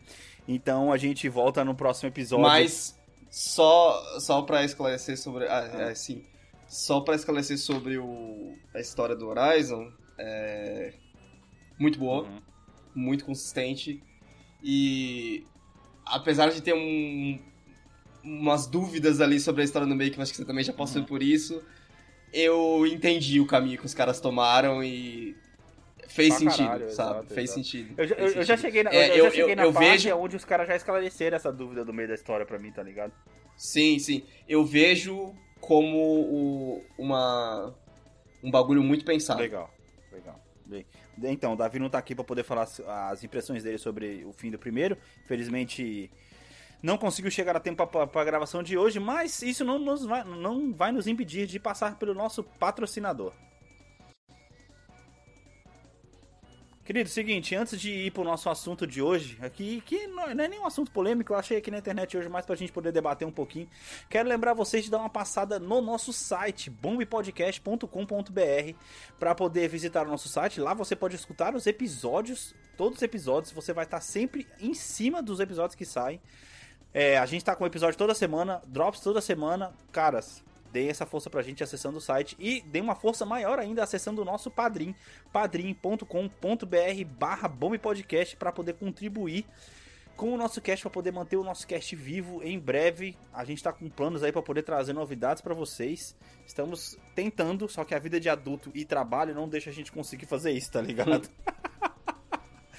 Então 0.46 0.92
a 0.92 0.98
gente 0.98 1.30
volta 1.30 1.64
no 1.64 1.74
próximo 1.74 2.10
episódio. 2.10 2.44
Mas 2.44 2.94
só 3.30 4.20
só 4.20 4.42
para 4.42 4.62
esclarecer 4.64 5.16
sobre, 5.16 5.46
ah, 5.48 5.70
é, 5.78 5.94
sim, 5.94 6.22
só 6.68 7.00
para 7.00 7.14
esclarecer 7.14 7.56
sobre 7.56 7.96
o, 7.96 8.52
a 8.74 8.80
história 8.80 9.16
do 9.16 9.28
Horizon, 9.28 9.90
é, 10.18 10.92
muito 11.78 11.98
boa, 11.98 12.24
uhum. 12.24 12.40
muito 12.94 13.24
consistente. 13.24 14.02
E 14.62 15.46
apesar 16.04 16.50
de 16.50 16.60
ter 16.60 16.74
um, 16.74 17.38
umas 18.24 18.66
dúvidas 18.66 19.20
ali 19.20 19.38
sobre 19.38 19.62
a 19.62 19.64
história 19.64 19.86
do 19.86 19.94
meio, 19.94 20.10
que 20.10 20.20
acho 20.20 20.32
que 20.32 20.38
você 20.38 20.44
também 20.44 20.64
já 20.64 20.72
passou 20.72 21.02
uhum. 21.02 21.06
por 21.08 21.22
isso, 21.22 21.62
eu 22.32 22.86
entendi 22.86 23.40
o 23.40 23.46
caminho 23.46 23.78
que 23.78 23.86
os 23.86 23.94
caras 23.94 24.20
tomaram 24.20 24.82
e 24.82 25.36
fez 26.08 26.34
sentido, 26.34 26.66
caralho, 26.66 26.90
sabe? 26.90 27.10
Exato, 27.10 27.34
fez 27.34 27.50
exato. 27.50 27.64
sentido. 27.64 27.94
Eu, 27.96 28.04
eu, 28.04 28.28
eu 28.32 28.42
já 28.42 28.56
cheguei 28.56 28.82
na, 28.82 28.90
é, 28.90 29.18
eu, 29.18 29.24
já 29.24 29.30
cheguei 29.30 29.54
na 29.54 29.62
eu, 29.62 29.72
parte 29.72 29.88
vejo... 29.88 30.16
onde 30.16 30.36
os 30.36 30.44
caras 30.44 30.66
já 30.66 30.76
esclareceram 30.76 31.36
essa 31.36 31.52
dúvida 31.52 31.84
do 31.84 31.92
meio 31.92 32.08
da 32.08 32.14
história 32.14 32.44
pra 32.44 32.58
mim, 32.58 32.72
tá 32.72 32.82
ligado? 32.82 33.12
Sim, 33.56 33.98
sim. 33.98 34.24
Eu 34.48 34.64
vejo 34.64 35.34
como 35.60 35.98
o, 35.98 36.84
uma, 36.96 37.74
um 38.42 38.50
bagulho 38.50 38.82
muito 38.82 39.04
pensado. 39.04 39.40
Legal. 39.40 39.72
Bem, 40.66 40.84
então, 41.32 41.54
o 41.54 41.56
Davi 41.56 41.78
não 41.78 41.88
tá 41.88 41.98
aqui 41.98 42.14
para 42.14 42.24
poder 42.24 42.44
falar 42.44 42.68
as 43.10 43.24
impressões 43.24 43.62
dele 43.62 43.78
sobre 43.78 44.24
o 44.26 44.32
fim 44.32 44.50
do 44.50 44.58
primeiro. 44.58 44.98
Infelizmente, 45.24 46.10
não 46.82 46.98
conseguiu 46.98 47.30
chegar 47.30 47.56
a 47.56 47.60
tempo 47.60 47.86
para 47.86 48.20
a 48.20 48.24
gravação 48.24 48.62
de 48.62 48.76
hoje, 48.76 49.00
mas 49.00 49.42
isso 49.42 49.64
não, 49.64 49.78
nos 49.78 50.04
vai, 50.04 50.24
não 50.24 50.72
vai 50.72 50.92
nos 50.92 51.06
impedir 51.06 51.46
de 51.46 51.58
passar 51.58 51.98
pelo 51.98 52.14
nosso 52.14 52.44
patrocinador. 52.44 53.32
Querido, 56.88 57.10
seguinte, 57.10 57.54
antes 57.54 57.78
de 57.78 57.90
ir 57.90 58.10
pro 58.12 58.24
nosso 58.24 58.48
assunto 58.48 58.86
de 58.86 59.02
hoje, 59.02 59.36
aqui, 59.42 59.82
que 59.84 60.06
não 60.06 60.22
é 60.22 60.48
nenhum 60.48 60.64
assunto 60.64 60.90
polêmico, 60.90 61.34
eu 61.34 61.36
achei 61.36 61.58
aqui 61.58 61.70
na 61.70 61.76
internet 61.76 62.16
hoje 62.16 62.30
mais 62.30 62.46
pra 62.46 62.56
gente 62.56 62.72
poder 62.72 62.92
debater 62.92 63.28
um 63.28 63.30
pouquinho. 63.30 63.68
Quero 64.08 64.26
lembrar 64.26 64.54
vocês 64.54 64.84
de 64.84 64.90
dar 64.90 64.96
uma 64.96 65.10
passada 65.10 65.58
no 65.58 65.82
nosso 65.82 66.14
site, 66.14 66.70
bombpodcast.com.br, 66.70 68.74
para 69.18 69.34
poder 69.34 69.68
visitar 69.68 70.06
o 70.06 70.10
nosso 70.10 70.30
site. 70.30 70.62
Lá 70.62 70.72
você 70.72 70.96
pode 70.96 71.14
escutar 71.14 71.54
os 71.54 71.66
episódios, 71.66 72.54
todos 72.74 72.96
os 72.96 73.02
episódios, 73.02 73.52
você 73.52 73.74
vai 73.74 73.84
estar 73.84 74.00
sempre 74.00 74.46
em 74.58 74.72
cima 74.72 75.22
dos 75.22 75.40
episódios 75.40 75.74
que 75.74 75.84
saem. 75.84 76.18
É, 76.94 77.18
a 77.18 77.26
gente 77.26 77.44
tá 77.44 77.54
com 77.54 77.66
episódio 77.66 77.98
toda 77.98 78.14
semana, 78.14 78.62
drops 78.66 79.00
toda 79.00 79.20
semana. 79.20 79.74
Caras, 79.92 80.42
Deem 80.72 80.88
essa 80.88 81.06
força 81.06 81.30
pra 81.30 81.42
gente 81.42 81.62
acessando 81.62 81.98
o 81.98 82.00
site 82.00 82.36
e 82.38 82.60
dê 82.62 82.80
uma 82.80 82.94
força 82.94 83.24
maior 83.24 83.58
ainda 83.58 83.82
acessando 83.82 84.22
o 84.22 84.24
nosso 84.24 84.50
padrim, 84.50 84.94
padrim.com.br 85.32 86.06
barra 87.18 87.48
Podcast 87.80 88.36
para 88.36 88.52
poder 88.52 88.74
contribuir 88.74 89.46
com 90.18 90.34
o 90.34 90.36
nosso 90.36 90.60
cast 90.60 90.82
para 90.82 90.90
poder 90.90 91.12
manter 91.12 91.36
o 91.36 91.44
nosso 91.44 91.64
cast 91.64 91.94
vivo 91.94 92.42
em 92.42 92.58
breve. 92.58 93.16
A 93.32 93.44
gente 93.44 93.62
tá 93.62 93.72
com 93.72 93.88
planos 93.88 94.24
aí 94.24 94.32
para 94.32 94.42
poder 94.42 94.62
trazer 94.62 94.92
novidades 94.92 95.40
para 95.40 95.54
vocês. 95.54 96.16
Estamos 96.44 96.98
tentando, 97.14 97.68
só 97.68 97.84
que 97.84 97.94
a 97.94 98.00
vida 98.00 98.18
de 98.18 98.28
adulto 98.28 98.72
e 98.74 98.84
trabalho 98.84 99.32
não 99.32 99.48
deixa 99.48 99.70
a 99.70 99.72
gente 99.72 99.92
conseguir 99.92 100.26
fazer 100.26 100.50
isso, 100.50 100.72
tá 100.72 100.82
ligado? 100.82 101.30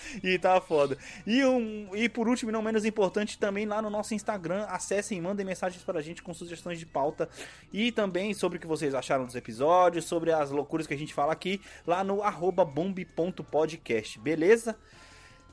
e 0.23 0.37
tá 0.37 0.59
foda. 0.61 0.97
E, 1.25 1.43
um, 1.45 1.89
e 1.95 2.07
por 2.09 2.27
último, 2.27 2.51
e 2.51 2.53
não 2.53 2.61
menos 2.61 2.85
importante, 2.85 3.37
também 3.37 3.65
lá 3.65 3.81
no 3.81 3.89
nosso 3.89 4.13
Instagram, 4.13 4.65
acessem, 4.65 5.21
mandem 5.21 5.45
mensagens 5.45 5.83
pra 5.83 6.01
gente 6.01 6.21
com 6.21 6.33
sugestões 6.33 6.79
de 6.79 6.85
pauta 6.85 7.29
e 7.71 7.91
também 7.91 8.33
sobre 8.33 8.57
o 8.57 8.61
que 8.61 8.67
vocês 8.67 8.93
acharam 8.93 9.25
dos 9.25 9.35
episódios, 9.35 10.05
sobre 10.05 10.31
as 10.31 10.51
loucuras 10.51 10.87
que 10.87 10.93
a 10.93 10.97
gente 10.97 11.13
fala 11.13 11.33
aqui, 11.33 11.61
lá 11.85 12.03
no 12.03 12.21
arroba 12.21 12.65
bomb.podcast, 12.65 14.19
beleza? 14.19 14.75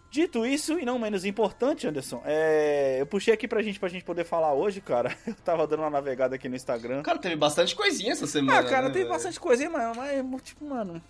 Dito 0.09 0.47
isso, 0.47 0.79
e 0.79 0.85
não 0.85 0.99
menos 0.99 1.25
importante, 1.25 1.87
Anderson, 1.87 2.23
é... 2.25 3.01
eu 3.01 3.07
puxei 3.07 3.35
aqui 3.35 3.49
pra 3.49 3.61
gente, 3.61 3.79
pra 3.79 3.89
gente 3.89 4.05
poder 4.05 4.25
falar 4.25 4.55
hoje, 4.55 4.81
cara. 4.81 5.15
Eu 5.27 5.35
tava 5.35 5.67
dando 5.67 5.81
uma 5.81 5.91
navegada 5.91 6.37
aqui 6.37 6.49
no 6.49 6.57
Instagram. 6.57 7.03
Cara, 7.03 7.19
teve 7.19 7.37
bastante 7.37 7.75
coisinha 7.75 8.13
essa 8.13 8.27
semana. 8.27 8.61
Ah, 8.61 8.65
cara, 8.65 8.87
né, 8.87 8.93
teve 8.93 9.01
velho? 9.01 9.11
bastante 9.11 9.39
coisinha, 9.39 9.69
mas, 9.69 9.97
mas, 9.97 10.43
tipo, 10.43 10.65
mano. 10.65 11.03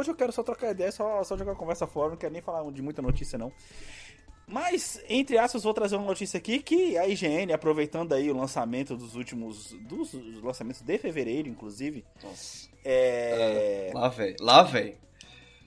Hoje 0.00 0.10
eu 0.10 0.14
quero 0.14 0.32
só 0.32 0.42
trocar 0.42 0.70
ideia, 0.70 0.90
só, 0.90 1.22
só 1.24 1.36
jogar 1.36 1.54
conversa 1.54 1.86
fora, 1.86 2.10
não 2.10 2.16
quero 2.16 2.32
nem 2.32 2.40
falar 2.40 2.68
de 2.72 2.80
muita 2.80 3.02
notícia, 3.02 3.38
não. 3.38 3.52
Mas, 4.46 5.00
entre 5.08 5.38
aspas, 5.38 5.62
vou 5.62 5.72
trazer 5.74 5.94
uma 5.96 6.06
notícia 6.06 6.38
aqui 6.38 6.60
que 6.60 6.98
a 6.98 7.06
IGN, 7.06 7.52
aproveitando 7.52 8.12
aí 8.14 8.30
o 8.30 8.36
lançamento 8.36 8.96
dos 8.96 9.14
últimos. 9.14 9.72
dos 9.82 10.12
lançamentos 10.42 10.80
de 10.80 10.98
fevereiro, 10.98 11.48
inclusive. 11.48 12.04
Nossa. 12.22 12.68
É. 12.84 13.90
Lá, 13.94 14.08
velho. 14.08 14.36
Lá, 14.40 14.68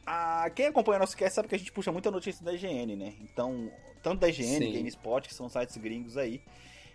a- 0.05 0.49
quem 0.49 0.65
acompanha 0.65 0.99
nosso 0.99 1.15
cast 1.15 1.35
sabe 1.35 1.47
que 1.47 1.55
a 1.55 1.57
gente 1.57 1.71
puxa 1.71 1.91
muita 1.91 2.11
notícia 2.11 2.43
da 2.43 2.51
IGN, 2.53 2.95
né? 2.97 3.13
Então, 3.21 3.71
tanto 4.01 4.19
da 4.19 4.27
IGN, 4.27 4.65
Sim. 4.65 4.73
GameSpot, 4.73 5.27
que 5.27 5.33
são 5.33 5.47
sites 5.47 5.77
gringos 5.77 6.17
aí. 6.17 6.41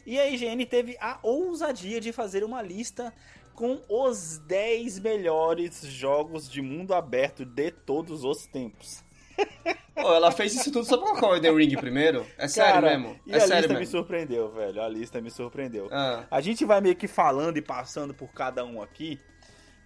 E 0.05 0.19
a 0.19 0.29
IGN 0.29 0.67
teve 0.67 0.97
a 1.01 1.19
ousadia 1.23 2.01
de 2.01 2.13
fazer 2.13 2.45
uma 2.45 2.61
lista 2.61 3.15
com 3.59 3.83
os 3.89 4.39
10 4.47 5.01
melhores 5.01 5.83
jogos 5.83 6.49
de 6.49 6.63
mundo 6.63 6.95
aberto 6.95 7.45
de 7.45 7.73
todos 7.73 8.23
os 8.23 8.47
tempos. 8.47 9.03
Pô, 9.97 10.15
ela 10.15 10.31
fez 10.31 10.55
isso 10.55 10.71
tudo 10.71 10.85
só 10.85 10.97
pra 10.97 11.09
colocar 11.09 11.27
o 11.31 11.35
Elden 11.35 11.57
Ring 11.57 11.77
primeiro? 11.77 12.25
É 12.39 12.47
sério 12.47 12.75
Cara, 12.75 12.97
mesmo? 12.97 13.19
E 13.27 13.33
É 13.33 13.37
a 13.39 13.41
sério 13.41 13.57
lista 13.57 13.73
me 13.75 13.81
mesmo? 13.81 13.91
surpreendeu, 13.99 14.53
velho. 14.53 14.81
A 14.81 14.89
lista 14.89 15.21
me 15.21 15.29
surpreendeu. 15.29 15.89
Ah, 15.91 16.25
A 16.31 16.41
gente 16.41 16.65
vai 16.65 16.81
meio 16.81 16.95
que 16.95 17.09
falando 17.09 17.57
e 17.57 17.61
passando 17.61 18.15
por 18.15 18.29
cada 18.29 18.65
um 18.65 18.81
aqui, 18.81 19.19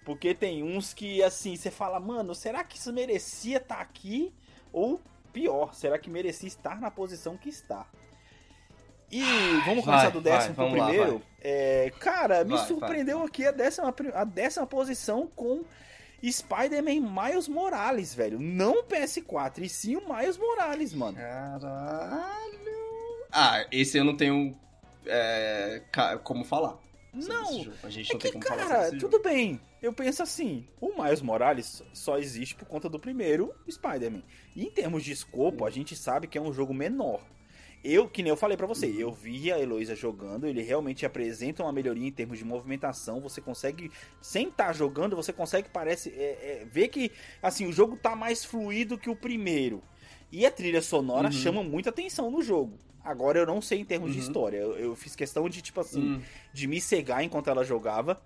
porque 0.05 0.35
tem 0.35 0.61
uns 0.61 0.93
que, 0.93 1.23
assim, 1.23 1.55
você 1.55 1.71
fala, 1.71 1.99
mano, 1.99 2.35
será 2.35 2.63
que 2.63 2.77
isso 2.77 2.93
merecia 2.93 3.57
estar 3.57 3.79
aqui? 3.79 4.31
Ou 4.71 5.01
pior, 5.31 5.73
será 5.73 5.97
que 5.97 6.11
merecia 6.11 6.47
estar 6.47 6.79
na 6.79 6.91
posição 6.91 7.35
que 7.35 7.49
está? 7.49 7.87
E 9.13 9.21
vamos 9.63 9.85
vai, 9.85 9.95
começar 9.95 10.09
do 10.09 10.19
décimo 10.21 10.55
vai, 10.55 10.55
pro 10.55 10.63
vamos 10.65 10.79
lá, 10.79 10.87
primeiro. 10.87 11.21
É, 11.39 11.91
cara, 11.99 12.43
me 12.43 12.55
Vai, 12.55 12.65
surpreendeu 12.65 13.21
aqui 13.21 13.45
a 13.45 13.51
décima, 13.51 13.93
a 14.15 14.23
décima 14.23 14.65
posição 14.65 15.27
com 15.35 15.63
Spider-Man 16.23 17.01
Miles 17.01 17.47
Morales, 17.47 18.15
velho. 18.15 18.39
Não 18.39 18.79
o 18.79 18.83
PS4, 18.83 19.59
e 19.59 19.69
sim 19.69 19.95
o 19.97 20.01
Miles 20.11 20.35
Morales, 20.37 20.93
mano. 20.95 21.15
caralho. 21.15 22.63
Ah, 23.31 23.67
esse 23.71 23.99
eu 23.99 24.03
não 24.03 24.17
tenho 24.17 24.57
é, 25.05 25.83
como 26.23 26.43
falar. 26.43 26.79
Não, 27.13 27.63
jogo. 27.63 27.77
A 27.83 27.89
gente 27.91 28.09
É 28.09 28.13
não 28.13 28.19
tem 28.19 28.31
que, 28.31 28.39
como 28.39 28.49
falar 28.57 28.67
cara, 28.67 28.87
esse 28.87 28.97
tudo 28.97 29.21
bem. 29.21 29.61
Eu 29.79 29.93
penso 29.93 30.23
assim, 30.23 30.65
o 30.81 30.99
Miles 30.99 31.21
Morales 31.21 31.83
só 31.93 32.17
existe 32.17 32.55
por 32.55 32.65
conta 32.65 32.89
do 32.89 32.99
primeiro 32.99 33.53
Spider-Man. 33.69 34.23
E 34.55 34.65
em 34.65 34.71
termos 34.71 35.03
de 35.03 35.11
escopo, 35.11 35.65
a 35.65 35.69
gente 35.69 35.95
sabe 35.95 36.25
que 36.25 36.37
é 36.37 36.41
um 36.41 36.53
jogo 36.53 36.73
menor. 36.73 37.21
Eu, 37.83 38.07
que 38.07 38.23
nem 38.23 38.29
eu 38.29 38.37
falei 38.37 38.55
pra 38.55 38.65
você, 38.65 38.85
eu 38.87 39.11
vi 39.11 39.51
a 39.51 39.59
Heloísa 39.59 39.93
jogando, 39.93 40.47
ele 40.47 40.61
realmente 40.61 41.05
apresenta 41.05 41.63
uma 41.63 41.73
melhoria 41.73 42.07
em 42.07 42.11
termos 42.11 42.37
de 42.37 42.45
movimentação, 42.45 43.19
você 43.19 43.41
consegue, 43.41 43.91
sem 44.21 44.47
estar 44.47 44.73
jogando, 44.73 45.17
você 45.17 45.33
consegue, 45.33 45.67
parece, 45.67 46.09
é, 46.11 46.61
é, 46.61 46.65
ver 46.65 46.87
que, 46.87 47.11
assim, 47.41 47.67
o 47.67 47.73
jogo 47.73 47.97
tá 47.97 48.15
mais 48.15 48.45
fluido 48.45 48.97
que 48.97 49.09
o 49.09 49.15
primeiro. 49.15 49.83
E 50.31 50.45
a 50.45 50.51
trilha 50.51 50.81
sonora 50.81 51.27
Uhum. 51.27 51.31
chama 51.33 51.61
muita 51.63 51.89
atenção 51.89 52.31
no 52.31 52.41
jogo. 52.41 52.79
Agora 53.03 53.37
eu 53.37 53.45
não 53.45 53.61
sei 53.61 53.79
em 53.81 53.85
termos 53.85 54.13
de 54.13 54.17
Uhum. 54.19 54.23
história, 54.23 54.57
eu, 54.57 54.77
eu 54.77 54.95
fiz 54.95 55.13
questão 55.13 55.49
de, 55.49 55.61
tipo 55.61 55.81
assim, 55.81 56.03
Hum, 56.05 56.21
de 56.53 56.67
me 56.67 56.79
cegar 56.79 57.21
enquanto 57.21 57.49
ela 57.49 57.65
jogava. 57.65 58.21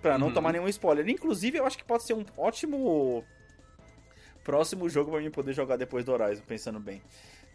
Pra 0.00 0.16
não 0.16 0.28
Uhum. 0.28 0.32
tomar 0.32 0.52
nenhum 0.52 0.68
spoiler. 0.68 1.08
Inclusive, 1.08 1.58
eu 1.58 1.66
acho 1.66 1.76
que 1.76 1.84
pode 1.84 2.04
ser 2.06 2.14
um 2.14 2.24
ótimo 2.36 3.24
próximo 4.44 4.88
jogo 4.88 5.10
pra 5.10 5.20
mim 5.20 5.30
poder 5.30 5.52
jogar 5.54 5.76
depois 5.76 6.04
do 6.04 6.12
Horizon, 6.12 6.42
pensando 6.46 6.78
bem. 6.78 7.02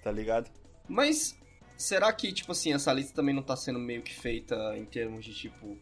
Tá 0.03 0.11
ligado? 0.11 0.49
Mas 0.89 1.37
será 1.77 2.11
que, 2.11 2.33
tipo 2.33 2.51
assim, 2.51 2.73
essa 2.73 2.91
lista 2.91 3.13
também 3.13 3.33
não 3.33 3.43
tá 3.43 3.55
sendo 3.55 3.79
meio 3.79 4.01
que 4.01 4.13
feita 4.13 4.75
em 4.77 4.83
termos 4.85 5.23
de, 5.23 5.33
tipo, 5.33 5.77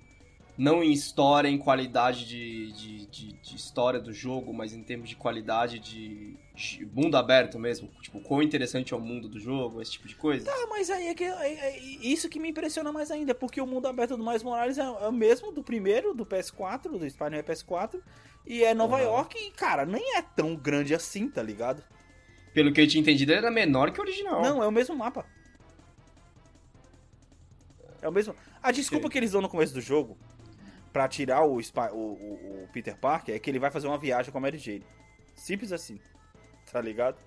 não 0.57 0.83
em 0.83 0.91
história, 0.91 1.47
em 1.47 1.57
qualidade 1.57 2.25
de, 2.25 2.71
de, 2.73 3.05
de, 3.07 3.31
de 3.33 3.55
história 3.55 3.99
do 3.99 4.11
jogo, 4.11 4.53
mas 4.53 4.73
em 4.73 4.83
termos 4.83 5.07
de 5.07 5.15
qualidade 5.15 5.79
de, 5.79 6.35
de 6.55 6.85
mundo 6.93 7.15
aberto 7.15 7.57
mesmo? 7.59 7.89
Tipo, 8.01 8.19
quão 8.21 8.41
interessante 8.41 8.93
é 8.93 8.97
o 8.97 8.99
mundo 8.99 9.29
do 9.29 9.39
jogo, 9.39 9.81
esse 9.81 9.91
tipo 9.93 10.07
de 10.07 10.15
coisa? 10.15 10.51
Ah, 10.51 10.67
mas 10.69 10.89
aí 10.89 11.07
é, 11.07 11.13
que, 11.15 11.23
é- 11.23 11.53
é 11.53 11.79
isso 11.79 12.27
que 12.27 12.39
me 12.39 12.49
impressiona 12.49 12.91
mais 12.91 13.11
ainda, 13.11 13.33
porque 13.35 13.61
o 13.61 13.67
mundo 13.67 13.87
aberto 13.87 14.17
do 14.17 14.23
Miles 14.25 14.43
Morales 14.43 14.77
é, 14.77 14.81
é 14.81 15.07
o 15.07 15.11
mesmo 15.13 15.51
do 15.51 15.63
primeiro, 15.63 16.13
do 16.13 16.25
PS4, 16.25 16.89
do 16.97 17.09
Spider-Man 17.09 17.43
PS4, 17.43 18.01
e 18.45 18.63
é 18.63 18.73
Nova 18.73 18.95
Uhum. 18.97 19.03
York 19.03 19.37
e, 19.37 19.51
cara, 19.51 19.85
nem 19.85 20.17
é 20.17 20.21
tão 20.21 20.55
grande 20.55 20.93
assim, 20.95 21.29
tá 21.29 21.43
ligado? 21.43 21.83
Pelo 22.53 22.71
que 22.73 22.81
eu 22.81 22.87
tinha 22.87 23.01
entendido, 23.01 23.33
era 23.33 23.51
menor 23.51 23.91
que 23.91 23.99
o 23.99 24.03
original. 24.03 24.41
Não, 24.41 24.63
é 24.63 24.67
o 24.67 24.71
mesmo 24.71 24.95
mapa. 24.95 25.25
É 28.01 28.07
o 28.07 28.11
mesmo. 28.11 28.35
A 28.61 28.71
desculpa 28.71 29.09
que 29.09 29.17
eles 29.17 29.31
dão 29.31 29.41
no 29.41 29.49
começo 29.49 29.73
do 29.73 29.81
jogo 29.81 30.17
pra 30.93 31.07
tirar 31.07 31.43
o, 31.43 31.57
o, 31.57 31.95
o- 31.95 32.63
o 32.63 32.67
Peter 32.73 32.95
Parker 32.97 33.35
é 33.35 33.39
que 33.39 33.49
ele 33.49 33.59
vai 33.59 33.71
fazer 33.71 33.87
uma 33.87 33.97
viagem 33.97 34.31
com 34.31 34.37
a 34.37 34.41
Mary 34.41 34.57
Jane. 34.57 34.85
Simples 35.35 35.71
assim. 35.71 35.99
Tá 36.71 36.81
ligado? 36.81 37.17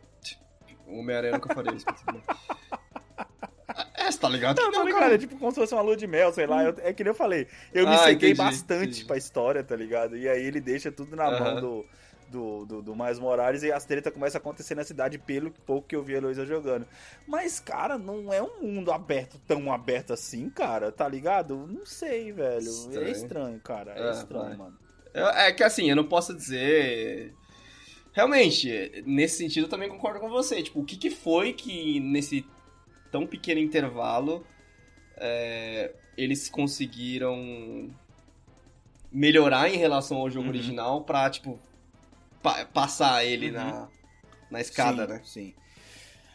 O 0.87 0.99
Homem-Aranha 0.99 1.35
nunca 1.35 1.55
faria 1.55 1.73
isso. 1.75 1.87
é, 3.95 4.11
você 4.11 4.19
tá 4.19 4.29
ligado? 4.29 4.59
Não, 4.61 4.71
não, 4.73 4.85
ligado? 4.85 5.01
cara. 5.01 5.15
É 5.15 5.19
tipo 5.19 5.37
como 5.39 5.51
se 5.53 5.61
fosse 5.61 5.73
uma 5.75 5.83
lua 5.83 5.97
de 5.97 6.07
mel, 6.07 6.33
sei 6.33 6.47
lá. 6.47 6.65
Eu- 6.65 6.75
é 6.79 6.93
que 6.93 7.05
nem 7.05 7.11
eu 7.11 7.15
falei. 7.15 7.47
Eu 7.73 7.87
me 7.87 7.95
Ah, 7.95 7.99
ceguei 7.99 8.35
bastante 8.35 8.87
entendi. 8.89 9.05
pra 9.05 9.17
história, 9.17 9.63
tá 9.63 9.77
ligado? 9.77 10.17
E 10.17 10.29
aí 10.29 10.43
ele 10.45 10.61
deixa 10.61 10.91
tudo 10.91 11.15
na 11.15 11.25
mão 11.31 11.35
Aham. 11.35 11.61
do, 11.61 11.87
do, 12.31 12.65
do, 12.65 12.83
do 12.83 12.97
Miles 12.97 13.19
Morales 13.19 13.63
e 13.63 13.73
as 13.73 13.85
tretas 13.85 14.13
começam 14.13 14.39
a 14.39 14.41
acontecer 14.41 14.75
na 14.75 14.85
cidade 14.85 15.19
pelo 15.19 15.51
pouco 15.51 15.89
que 15.89 15.97
eu 15.97 16.03
vi 16.03 16.15
a 16.15 16.19
Heloísa 16.19 16.47
jogando. 16.47 16.87
Mas, 17.27 17.59
cara, 17.61 17.99
não 17.99 18.33
é 18.33 18.43
um 18.43 18.63
mundo 18.63 18.93
aberto, 18.93 19.39
tão 19.47 19.73
aberto 19.73 20.13
assim, 20.13 20.49
cara, 20.49 20.91
tá 20.93 21.09
ligado? 21.09 21.67
Não 21.67 21.85
sei, 21.85 22.33
velho. 22.33 22.61
Estranho. 22.69 23.07
É 23.07 23.11
estranho, 23.11 23.61
cara. 23.61 23.93
É, 23.97 24.09
É, 24.09 24.11
estranho, 24.13 24.45
vai. 24.49 24.57
mano. 24.57 24.79
Eu- 25.13 25.27
É 25.29 25.53
que 25.53 25.63
assim, 25.65 25.91
eu 25.91 25.97
não 25.97 26.05
posso 26.05 26.33
dizer. 26.35 27.35
Realmente, 28.13 29.03
nesse 29.07 29.39
sentido 29.39 29.65
eu 29.65 29.69
também 29.71 29.89
concordo 29.89 30.21
com 30.21 30.29
você. 30.29 30.63
Tipo, 30.63 30.81
o 30.81 30.85
que, 30.85 30.97
que 30.97 31.11
foi 31.11 31.53
que 31.53 32.01
nesse 32.01 32.45
tão 33.11 33.27
pequeno 33.27 33.61
intervalo 33.61 34.45
é, 35.17 35.93
eles 36.17 36.49
conseguiram 36.49 37.91
melhorar 39.13 39.69
em 39.69 39.77
relação 39.77 40.19
ao 40.19 40.31
jogo 40.31 40.45
Uhum. 40.45 40.51
original 40.51 41.03
pra, 41.05 41.29
tipo, 41.31 41.59
pa- 42.43 42.65
passar 42.67 43.25
ele 43.25 43.49
Uhum. 43.49 43.55
na, 43.55 43.89
na 44.51 44.61
escada, 44.61 45.07
sim, 45.07 45.13
né? 45.13 45.21
Sim. 45.25 45.55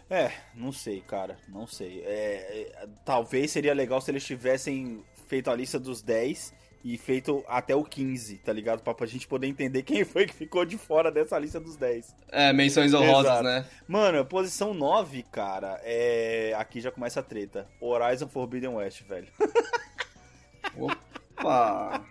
É, 0.09 0.31
não 0.53 0.71
sei, 0.71 1.01
cara. 1.01 1.37
Não 1.47 1.65
sei. 1.65 2.01
É, 2.05 2.71
é, 2.83 2.87
talvez 3.03 3.51
seria 3.51 3.73
legal 3.73 3.99
se 4.01 4.11
eles 4.11 4.23
tivessem 4.23 5.03
feito 5.27 5.49
a 5.49 5.55
lista 5.55 5.79
dos 5.79 6.01
10 6.03 6.53
e 6.83 6.95
feito 6.99 7.43
até 7.47 7.75
o 7.75 7.83
15, 7.83 8.37
tá 8.37 8.53
ligado? 8.53 8.83
Pra, 8.83 8.93
pra 8.93 9.07
gente 9.07 9.27
poder 9.27 9.47
entender 9.47 9.81
quem 9.81 10.05
foi 10.05 10.27
que 10.27 10.33
ficou 10.35 10.63
de 10.63 10.77
fora 10.77 11.11
dessa 11.11 11.39
lista 11.39 11.59
dos 11.59 11.75
10. 11.75 12.15
É, 12.31 12.53
menções 12.53 12.93
honrosas, 12.93 13.31
Exato. 13.31 13.43
né? 13.43 13.65
Mano, 13.87 14.23
posição 14.23 14.75
9, 14.75 15.23
cara, 15.23 15.81
é. 15.83 16.53
Aqui 16.55 16.79
já 16.79 16.91
começa 16.91 17.21
a 17.21 17.23
treta. 17.23 17.67
Horizon 17.81 18.27
Forbidden 18.27 18.69
West, 18.75 19.01
velho. 19.01 19.27
Opa! 20.77 22.05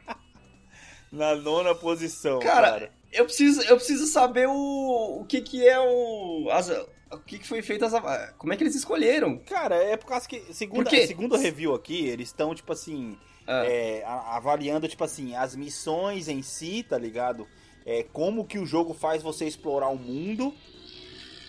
Na 1.13 1.37
nona 1.37 1.75
posição, 1.75 2.41
Cara, 2.41 2.71
cara. 2.73 2.93
Eu 3.15 3.25
preciso, 3.25 3.63
eu 3.63 3.77
preciso 3.77 4.07
saber 4.07 4.49
o, 4.49 5.21
o 5.21 5.25
que 5.27 5.41
que 5.41 5.67
é 5.67 5.79
o... 5.81 6.49
as- 6.51 6.71
o 7.13 7.19
que 7.19 7.39
que 7.39 7.47
foi 7.47 7.63
feito, 7.63 7.85
as, 7.85 7.93
como 8.37 8.53
é 8.53 8.57
que 8.57 8.65
eles 8.65 8.75
escolheram? 8.75 9.39
Cara, 9.39 9.77
é 9.77 9.97
por 9.97 10.07
causa 10.07 10.29
que. 10.29 10.53
Segunda, 10.53 10.91
segundo 11.07 11.37
o 11.37 11.39
review 11.39 11.73
aqui, 11.73 12.07
eles 12.09 12.29
estão, 12.29 12.53
tipo 12.55 12.73
assim. 12.73 13.17
Ah. 13.47 13.63
é, 13.67 14.03
avaliando, 14.07 14.89
tipo 14.89 15.05
assim, 15.05 15.37
as 15.37 15.55
missões 15.55 16.29
em 16.29 16.43
si, 16.43 16.83
tá 16.83 16.99
ligado? 16.99 17.47
É, 17.87 18.03
como 18.03 18.45
que 18.47 18.59
o 18.59 18.65
jogo 18.67 18.95
faz 18.95 19.23
você 19.23 19.45
explorar 19.45 19.91
o 19.91 19.97
mundo, 19.99 20.53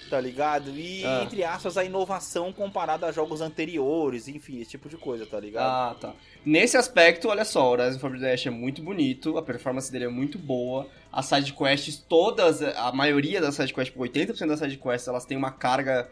tá 0.10 0.20
ligado? 0.22 0.70
E, 0.72 1.04
Ah. 1.06 1.22
entre 1.24 1.44
aspas, 1.44 1.78
a 1.78 1.84
inovação 1.84 2.52
comparada 2.54 3.08
a 3.08 3.12
jogos 3.12 3.42
anteriores, 3.42 4.28
enfim, 4.28 4.60
esse 4.62 4.72
tipo 4.72 4.88
de 4.90 4.98
coisa, 4.98 5.26
tá 5.26 5.40
ligado? 5.40 5.64
Ah, 5.64 5.96
tá. 6.00 6.14
Nesse 6.46 6.78
aspecto, 6.78 7.28
olha 7.30 7.44
só, 7.46 7.68
o 7.68 7.72
Horizon 7.72 8.00
Forbidden 8.00 8.30
West 8.30 8.46
é 8.46 8.50
muito 8.52 8.82
bonito, 8.82 9.38
a 9.38 9.42
performance 9.42 9.92
dele 9.92 10.06
é 10.06 10.10
muito 10.10 10.38
boa, 10.38 10.88
as 11.12 11.26
sidequests 11.26 11.98
todas, 11.98 12.62
a 12.62 12.92
maioria 12.92 13.42
das 13.42 13.56
sidequests, 13.56 13.92
tipo 13.92 14.04
80% 14.04 14.48
das 14.48 14.60
sidequests, 14.60 15.08
elas 15.08 15.26
têm 15.26 15.38
uma 15.38 15.52
carga 15.52 16.10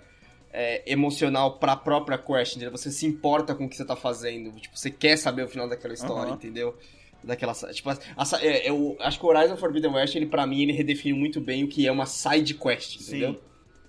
é, 0.55 0.83
emocional 0.85 1.57
pra 1.57 1.75
própria 1.75 2.15
quest, 2.15 2.51
entendeu? 2.57 2.71
Você 2.71 2.91
se 2.91 3.07
importa 3.07 3.55
com 3.55 3.65
o 3.65 3.69
que 3.69 3.75
você 3.75 3.83
tá 3.85 3.95
fazendo, 3.95 4.51
tipo, 4.59 4.77
você 4.77 4.91
quer 4.91 5.17
saber 5.17 5.43
o 5.43 5.47
final 5.47 5.67
daquela 5.67 5.95
história, 5.95 6.25
Aham. 6.27 6.35
entendeu? 6.35 6.77
Daquela, 7.23 7.53
tipo, 7.53 7.89
a- 7.89 7.97
a- 8.17 8.39
é, 8.45 8.69
eu 8.69 8.95
acho 8.99 9.17
que 9.17 9.25
o 9.25 9.29
Horizon 9.29 9.57
Forbidden 9.57 9.91
West, 9.93 10.13
ele 10.15 10.27
para 10.27 10.45
mim, 10.45 10.61
ele 10.61 10.71
redefiniu 10.73 11.15
muito 11.15 11.41
bem 11.41 11.63
o 11.63 11.67
que 11.67 11.87
é 11.87 11.91
uma 11.91 12.05
side 12.05 12.53
quest, 12.53 13.01
entendeu? 13.01 13.31
Sim. 13.33 13.39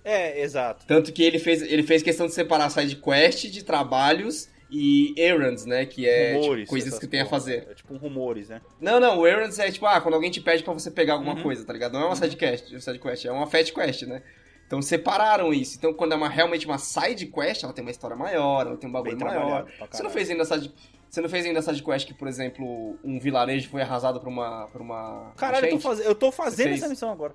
É, 0.05 0.39
exato. 0.41 0.85
Tanto 0.85 1.11
que 1.11 1.23
ele 1.23 1.39
fez, 1.39 1.63
ele 1.63 1.81
fez 1.81 2.03
questão 2.03 2.27
de 2.27 2.33
separar 2.33 2.69
side 2.69 2.95
quest 2.97 3.47
de 3.49 3.63
trabalhos 3.63 4.47
e 4.69 5.13
errands, 5.17 5.65
né, 5.65 5.85
que 5.85 6.07
é 6.07 6.39
tipo, 6.39 6.67
coisas 6.67 6.89
essas 6.89 6.99
que 6.99 7.07
tem 7.07 7.21
a 7.21 7.25
fazer. 7.25 7.67
É 7.69 7.73
tipo 7.73 7.93
um 7.93 7.97
rumores, 7.97 8.49
né? 8.49 8.61
Não, 8.79 8.99
não, 8.99 9.19
o 9.19 9.27
errands 9.27 9.57
é 9.57 9.71
tipo, 9.71 9.85
ah, 9.85 9.99
quando 9.99 10.13
alguém 10.13 10.29
te 10.29 10.41
pede 10.41 10.63
pra 10.63 10.73
você 10.73 10.91
pegar 10.91 11.13
alguma 11.13 11.33
Uhum. 11.35 11.43
coisa, 11.43 11.65
tá 11.65 11.73
ligado? 11.73 11.93
Não 11.93 12.01
é 12.01 12.05
uma 12.05 12.15
side 12.15 12.35
quest, 12.35 12.67
side 12.79 12.99
quest, 12.99 13.25
é 13.25 13.31
uma 13.31 13.47
fat 13.47 13.71
quest, 13.71 14.03
né? 14.03 14.21
Então 14.67 14.81
separaram 14.81 15.53
isso. 15.53 15.77
Então 15.77 15.93
quando 15.93 16.13
é 16.13 16.15
uma, 16.15 16.29
realmente 16.29 16.65
uma 16.65 16.77
side 16.77 17.27
quest, 17.27 17.63
ela 17.63 17.73
tem 17.73 17.83
uma 17.83 17.91
história 17.91 18.15
maior, 18.15 18.65
ela 18.67 18.77
tem 18.77 18.89
um 18.89 18.93
bagulho 18.93 19.17
Bem 19.17 19.27
maior. 19.27 19.67
Você 19.91 20.03
não 20.03 20.09
fez 20.09 20.29
ainda 20.29 20.45
side 20.45 20.71
você 21.09 21.21
não 21.21 21.29
fez 21.29 21.45
ainda 21.45 21.61
side 21.61 21.81
quest 21.81 22.07
que, 22.07 22.13
por 22.13 22.27
exemplo, 22.27 22.99
um 23.03 23.19
vilarejo 23.19 23.69
foi 23.69 23.81
arrasado 23.81 24.19
por 24.19 24.27
uma 24.27 24.67
por 24.67 24.81
uma 24.81 25.31
Caralho, 25.37 25.67
eu 25.67 25.71
tô, 25.71 25.79
faz... 25.79 25.99
eu 25.99 26.15
tô 26.15 26.31
fazendo 26.31 26.73
essa 26.73 26.89
missão 26.89 27.11
agora. 27.11 27.33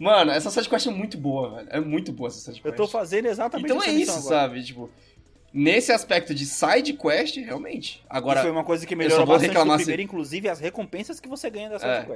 Mano, 0.00 0.30
essa 0.32 0.50
side 0.50 0.66
quest 0.66 0.86
é 0.86 0.90
muito 0.90 1.18
boa, 1.18 1.56
velho. 1.56 1.68
É 1.70 1.78
muito 1.78 2.10
boa 2.10 2.28
essa 2.28 2.38
side 2.40 2.62
Eu 2.64 2.74
tô 2.74 2.88
fazendo 2.88 3.26
exatamente 3.26 3.66
Então 3.70 3.82
é 3.82 3.90
isso, 3.90 4.10
agora. 4.12 4.22
sabe? 4.24 4.64
Tipo, 4.64 4.90
nesse 5.52 5.92
aspecto 5.92 6.34
de 6.34 6.46
side 6.46 6.94
quest, 6.94 7.36
realmente. 7.36 8.02
Agora, 8.08 8.40
E 8.40 8.42
foi 8.42 8.50
uma 8.50 8.64
coisa 8.64 8.86
que 8.86 8.96
melhorou 8.96 9.26
bastante 9.26 9.48
reclamar 9.50 9.76
se- 9.78 9.84
primeiro, 9.84 10.00
inclusive 10.02 10.48
as 10.48 10.58
recompensas 10.58 11.20
que 11.20 11.28
você 11.28 11.50
ganha 11.50 11.68
das 11.68 11.82
É. 11.84 12.06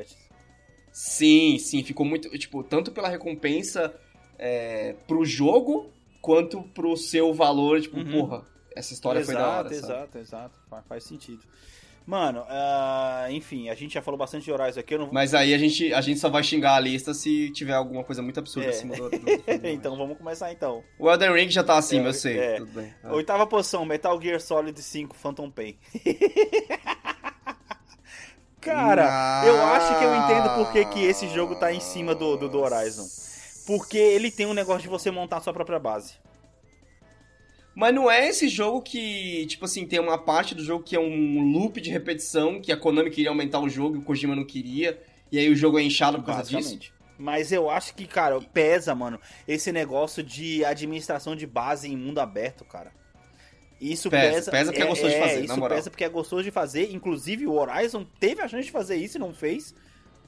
sim, 0.91 1.59
sim, 1.59 1.83
ficou 1.85 2.07
muito, 2.07 2.31
tipo, 2.39 2.63
tanto 2.65 2.91
pela 2.91 3.09
recompensa 3.09 3.95
é, 4.39 4.95
pro 5.07 5.25
jogo, 5.25 5.91
quanto 6.23 6.63
pro 6.63 6.97
seu 6.97 7.35
valor, 7.35 7.81
tipo, 7.83 7.99
Uhum. 7.99 8.11
porra, 8.11 8.47
essa 8.75 8.93
história 8.95 9.23
foi 9.25 9.35
da 9.35 9.47
hora, 9.59 9.69
exato, 9.69 9.87
sabe? 9.87 9.93
exato, 10.01 10.19
exato. 10.19 10.59
Faz, 10.71 10.85
faz 10.89 11.05
sentido. 11.05 11.43
Mano, 12.07 12.45
ah, 12.49 13.27
enfim, 13.31 13.71
a 13.71 13.75
gente 13.75 13.95
já 13.95 14.03
falou 14.03 14.19
bastante 14.19 14.45
de 14.45 14.53
Horizon 14.53 14.81
aqui, 14.81 14.99
não 14.99 15.09
Mas 15.11 15.33
aí 15.33 15.55
a 15.55 15.59
gente, 15.59 15.93
a 15.95 16.03
gente 16.03 16.21
só 16.21 16.29
vai 16.29 16.43
xingar 16.43 16.75
a 16.75 16.81
lista 16.81 17.15
se 17.15 17.51
tiver 17.51 17.73
alguma 17.73 18.05
coisa 18.05 18.21
muito 18.21 18.39
absurda 18.39 18.69
É. 18.69 18.71
acima 18.71 18.95
do... 18.95 19.09
do 19.09 19.19
então 19.69 19.97
vamos 19.97 20.19
começar 20.19 20.53
então. 20.53 20.85
O 20.99 21.11
Elden 21.11 21.33
Ring 21.33 21.49
já 21.49 21.65
tá 21.65 21.79
acima, 21.79 22.05
É, 22.05 22.09
eu 22.09 22.13
sei, 22.13 22.39
é. 22.39 22.57
tudo 22.57 22.73
bem. 22.73 22.93
Oitava 23.05 23.47
posição, 23.47 23.87
Metal 23.87 24.21
Gear 24.21 24.39
Solid 24.39 24.81
5 24.81 25.17
Phantom 25.17 25.51
Pain. 25.51 25.79
Cara, 28.61 29.43
eu 29.47 29.63
acho 29.63 29.99
que 29.99 30.05
eu 30.05 30.15
entendo 30.17 30.55
por 30.57 30.73
que, 30.73 30.85
que 30.87 31.05
esse 31.05 31.29
jogo 31.29 31.55
tá 31.57 31.73
em 31.73 31.81
cima 31.81 32.15
do, 32.15 32.37
do, 32.37 32.49
do 32.49 32.61
Horizon. 32.61 33.07
Porque 33.67 33.99
ele 33.99 34.31
tem 34.31 34.47
um 34.47 34.55
negócio 34.55 34.83
de 34.83 34.89
você 34.89 35.11
montar 35.11 35.39
a 35.39 35.41
sua 35.41 35.53
própria 35.53 35.79
base. 35.79 36.15
Mas 37.75 37.95
não 37.95 38.11
é 38.11 38.29
esse 38.29 38.49
jogo 38.49 38.81
que, 38.81 39.47
tipo 39.47 39.65
assim, 39.65 39.85
tem 39.87 39.99
uma 39.99 40.17
parte 40.17 40.55
do 40.55 40.63
jogo 40.63 40.85
que 40.85 40.95
é 40.95 41.01
um 41.01 41.53
loop 41.53 41.81
de 41.81 41.91
repetição, 41.91 42.61
que 42.61 42.71
a 42.71 42.77
Konami 42.77 43.11
queria 43.11 43.31
aumentar 43.31 43.59
o 43.61 43.69
jogo 43.69 43.97
e 43.97 43.99
o 43.99 44.03
Kojima 44.03 44.37
não 44.37 44.45
queria, 44.45 45.03
e 45.31 45.39
aí 45.39 45.51
o 45.51 45.57
jogo 45.57 45.79
é 45.79 45.83
inchado 45.83 46.19
por 46.19 46.27
causa 46.27 46.45
disso? 46.45 46.79
Mas 47.19 47.53
eu 47.53 47.71
acho 47.71 47.95
que, 47.95 48.07
cara, 48.07 48.41
pesa, 48.41 48.95
mano, 48.95 49.21
esse 49.47 49.73
negócio 49.73 50.23
de 50.23 50.65
administração 50.65 51.35
de 51.35 51.47
base 51.47 51.89
em 51.89 51.97
mundo 51.97 52.21
aberto, 52.21 52.65
cara. 52.65 52.93
Isso 53.81 54.09
Pesa, 54.09 54.51
pesa. 54.51 54.51
pesa 54.51 54.73
porque 54.73 54.83
é 54.83 54.87
gostoso 54.87 55.13
de 55.13 55.21
fazer, 55.21 55.47
na 55.47 55.55
Isso 55.55 55.69
pesa 55.69 55.91
porque 55.91 56.05
é 56.05 56.09
gostoso 56.09 56.43
de 56.43 56.51
fazer. 56.51 56.93
Inclusive, 56.93 57.47
o 57.47 57.53
Horizon 57.53 58.07
teve 58.19 58.41
a 58.41 58.49
chance 58.49 58.65
de 58.65 58.71
fazer 58.71 58.97
isso 58.97 59.19
e 59.19 59.21
não 59.21 59.35
fez. 59.35 59.75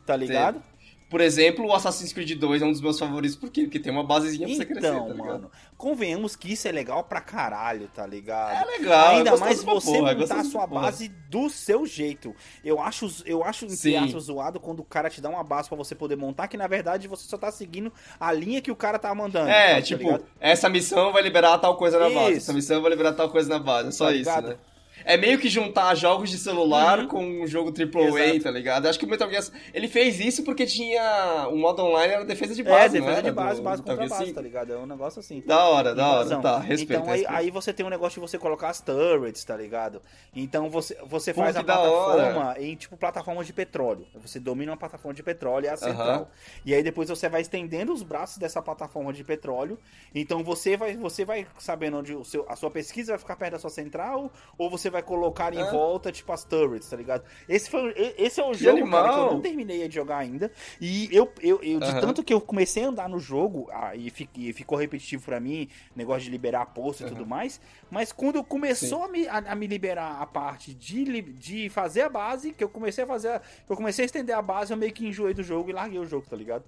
Tá 0.04 0.16
ligado? 0.16 0.62
Por 1.08 1.20
exemplo, 1.20 1.64
o 1.64 1.72
Assassin's 1.72 2.12
Creed 2.12 2.32
2 2.36 2.62
é 2.62 2.64
um 2.64 2.72
dos 2.72 2.80
meus 2.80 2.98
favoritos, 2.98 3.36
por 3.36 3.48
quê? 3.48 3.62
Porque 3.62 3.78
tem 3.78 3.92
uma 3.92 4.02
basezinha 4.02 4.46
pra 4.48 4.56
você 4.56 4.64
crescer, 4.66 4.88
Então, 4.88 5.06
tá 5.06 5.12
ligado? 5.14 5.26
mano, 5.28 5.50
convenhamos 5.76 6.34
que 6.34 6.52
isso 6.52 6.66
é 6.66 6.72
legal 6.72 7.04
pra 7.04 7.20
caralho, 7.20 7.88
tá 7.94 8.04
ligado? 8.04 8.60
É 8.68 8.78
legal, 8.78 9.12
é 9.12 9.16
Ainda 9.18 9.30
gostoso 9.30 9.44
mais 9.44 9.62
você 9.62 9.98
porra, 9.98 10.10
é 10.10 10.14
montar 10.16 10.40
a 10.40 10.44
sua 10.44 10.66
porra. 10.66 10.80
base 10.82 11.08
do 11.30 11.48
seu 11.48 11.86
jeito. 11.86 12.34
Eu 12.64 12.80
acho, 12.80 13.08
eu 13.24 13.44
acho 13.44 13.66
entre 13.66 13.96
aspas, 13.96 14.24
zoado 14.24 14.58
quando 14.58 14.80
o 14.80 14.84
cara 14.84 15.08
te 15.08 15.20
dá 15.20 15.28
uma 15.28 15.44
base 15.44 15.68
pra 15.68 15.78
você 15.78 15.94
poder 15.94 16.16
montar, 16.16 16.48
que 16.48 16.56
na 16.56 16.66
verdade 16.66 17.06
você 17.06 17.28
só 17.28 17.38
tá 17.38 17.52
seguindo 17.52 17.92
a 18.18 18.32
linha 18.32 18.60
que 18.60 18.72
o 18.72 18.76
cara 18.76 18.98
tá 18.98 19.14
mandando. 19.14 19.48
É, 19.48 19.76
tá 19.76 19.82
tipo, 19.82 20.02
ligado? 20.02 20.24
essa 20.40 20.68
missão 20.68 21.12
vai 21.12 21.22
liberar 21.22 21.56
tal 21.58 21.76
coisa 21.76 22.00
na 22.00 22.10
base, 22.10 22.30
Isso. 22.32 22.38
essa 22.38 22.52
missão 22.52 22.82
vai 22.82 22.90
liberar 22.90 23.12
tal 23.12 23.30
coisa 23.30 23.48
na 23.48 23.60
base, 23.60 23.88
é 23.88 23.92
só 23.92 24.06
Tá 24.06 24.12
isso, 24.12 24.40
né? 24.42 24.56
É 25.04 25.16
meio 25.16 25.38
que 25.38 25.48
juntar 25.48 25.94
jogos 25.94 26.30
de 26.30 26.38
celular 26.38 27.00
Uhum. 27.00 27.08
com 27.08 27.24
um 27.42 27.46
jogo 27.46 27.70
AAA, 27.72 28.40
tá 28.42 28.50
ligado? 28.50 28.86
Acho 28.86 28.98
que 28.98 29.04
o 29.04 29.08
Metal 29.08 29.28
Gear... 29.30 29.44
Ele 29.72 29.88
fez 29.88 30.18
isso 30.20 30.42
porque 30.42 30.66
tinha... 30.66 31.48
O 31.50 31.56
modo 31.56 31.82
online 31.82 32.14
era 32.14 32.24
defesa 32.24 32.54
de 32.54 32.62
É, 32.62 32.64
base, 32.64 32.98
não 32.98 33.06
defesa 33.06 33.22
de 33.22 33.30
base, 33.32 33.60
do 33.60 33.62
base 33.64 33.82
contra 33.82 34.06
base, 34.08 34.24
5? 34.24 34.34
tá 34.34 34.40
ligado? 34.40 34.72
É 34.72 34.76
um 34.78 34.86
negócio 34.86 35.20
assim. 35.20 35.42
Da 35.46 35.64
hora, 35.68 35.94
da 35.94 36.06
hora, 36.08 36.20
Invasão. 36.20 36.40
tá, 36.42 36.58
respeito, 36.58 37.00
Então 37.00 37.12
aí, 37.12 37.20
respeito. 37.20 37.38
aí 37.38 37.50
você 37.50 37.72
tem 37.72 37.84
um 37.86 37.90
negócio 37.90 38.20
de 38.20 38.28
você 38.28 38.38
colocar 38.38 38.68
as 38.70 38.80
turrets, 38.80 39.44
tá 39.44 39.56
ligado? 39.56 40.00
Então 40.34 40.68
você, 40.70 40.96
você 41.06 41.32
Pô, 41.32 41.42
faz 41.42 41.56
a 41.56 41.62
plataforma 41.62 42.54
em 42.58 42.74
tipo 42.74 42.96
plataforma 42.96 43.44
de 43.44 43.52
petróleo. 43.52 44.06
Você 44.22 44.40
domina 44.40 44.72
uma 44.72 44.78
plataforma 44.78 45.14
de 45.14 45.22
petróleo, 45.22 45.66
é 45.66 45.70
a 45.70 45.76
central. 45.76 46.08
Aham. 46.08 46.26
E 46.64 46.74
aí 46.74 46.82
depois 46.82 47.08
você 47.08 47.28
vai 47.28 47.40
estendendo 47.42 47.92
os 47.92 48.02
braços 48.02 48.38
dessa 48.38 48.60
plataforma 48.62 49.12
de 49.12 49.22
petróleo. 49.22 49.78
Então 50.14 50.42
você 50.42 50.76
vai, 50.76 50.96
você 50.96 51.24
vai 51.24 51.46
sabendo 51.58 51.98
onde 51.98 52.14
o 52.14 52.24
seu, 52.24 52.44
a 52.48 52.56
sua 52.56 52.70
pesquisa 52.70 53.12
vai 53.12 53.18
ficar 53.18 53.36
perto 53.36 53.52
da 53.52 53.58
sua 53.58 53.70
central, 53.70 54.32
ou 54.58 54.68
você 54.70 54.85
vai 54.90 55.02
colocar 55.02 55.52
em 55.54 55.60
Ah. 55.62 55.70
volta, 55.70 56.10
tipo, 56.12 56.32
as 56.32 56.44
turrets, 56.44 56.88
tá 56.88 56.96
ligado? 56.96 57.24
Esse, 57.48 57.68
foi, 57.70 57.92
esse 58.18 58.40
é 58.40 58.44
o 58.44 58.52
Que 58.52 58.58
jogo, 58.58 58.90
cara, 58.90 59.08
que 59.12 59.18
eu 59.18 59.32
não 59.32 59.40
terminei 59.40 59.86
de 59.88 59.94
jogar 59.94 60.18
ainda. 60.18 60.50
E 60.80 61.08
eu, 61.14 61.30
eu, 61.40 61.60
eu 61.62 61.80
de 61.80 61.86
Aham. 61.86 62.00
tanto 62.00 62.22
que 62.24 62.32
eu 62.32 62.40
comecei 62.40 62.84
a 62.84 62.88
andar 62.88 63.08
no 63.08 63.18
jogo, 63.18 63.68
ah, 63.72 63.94
e, 63.94 64.10
fi- 64.10 64.28
e 64.36 64.52
ficou 64.52 64.76
repetitivo 64.78 65.24
pra 65.24 65.38
mim, 65.40 65.68
negócio 65.94 66.22
de 66.24 66.30
liberar 66.30 66.66
posto 66.66 67.02
e 67.02 67.06
tudo 67.06 67.26
mais, 67.26 67.60
mas 67.90 68.12
quando 68.12 68.42
começou 68.44 69.04
a 69.04 69.08
me, 69.08 69.26
a, 69.28 69.38
a 69.38 69.54
me 69.54 69.66
liberar 69.66 70.20
a 70.20 70.26
parte 70.26 70.74
de, 70.74 71.22
de 71.22 71.68
fazer 71.70 72.02
a 72.02 72.08
base, 72.08 72.52
que 72.52 72.62
eu 72.64 72.68
comecei 72.68 73.04
a 73.04 73.06
fazer, 73.06 73.28
a- 73.28 73.42
eu 73.68 73.76
comecei 73.76 74.04
a 74.04 74.06
estender 74.06 74.34
a 74.36 74.42
base, 74.42 74.72
eu 74.72 74.76
meio 74.76 74.92
que 74.92 75.06
enjoei 75.06 75.34
do 75.34 75.42
jogo 75.42 75.70
e 75.70 75.72
larguei 75.72 75.98
o 75.98 76.06
jogo, 76.06 76.26
tá 76.28 76.36
ligado? 76.36 76.64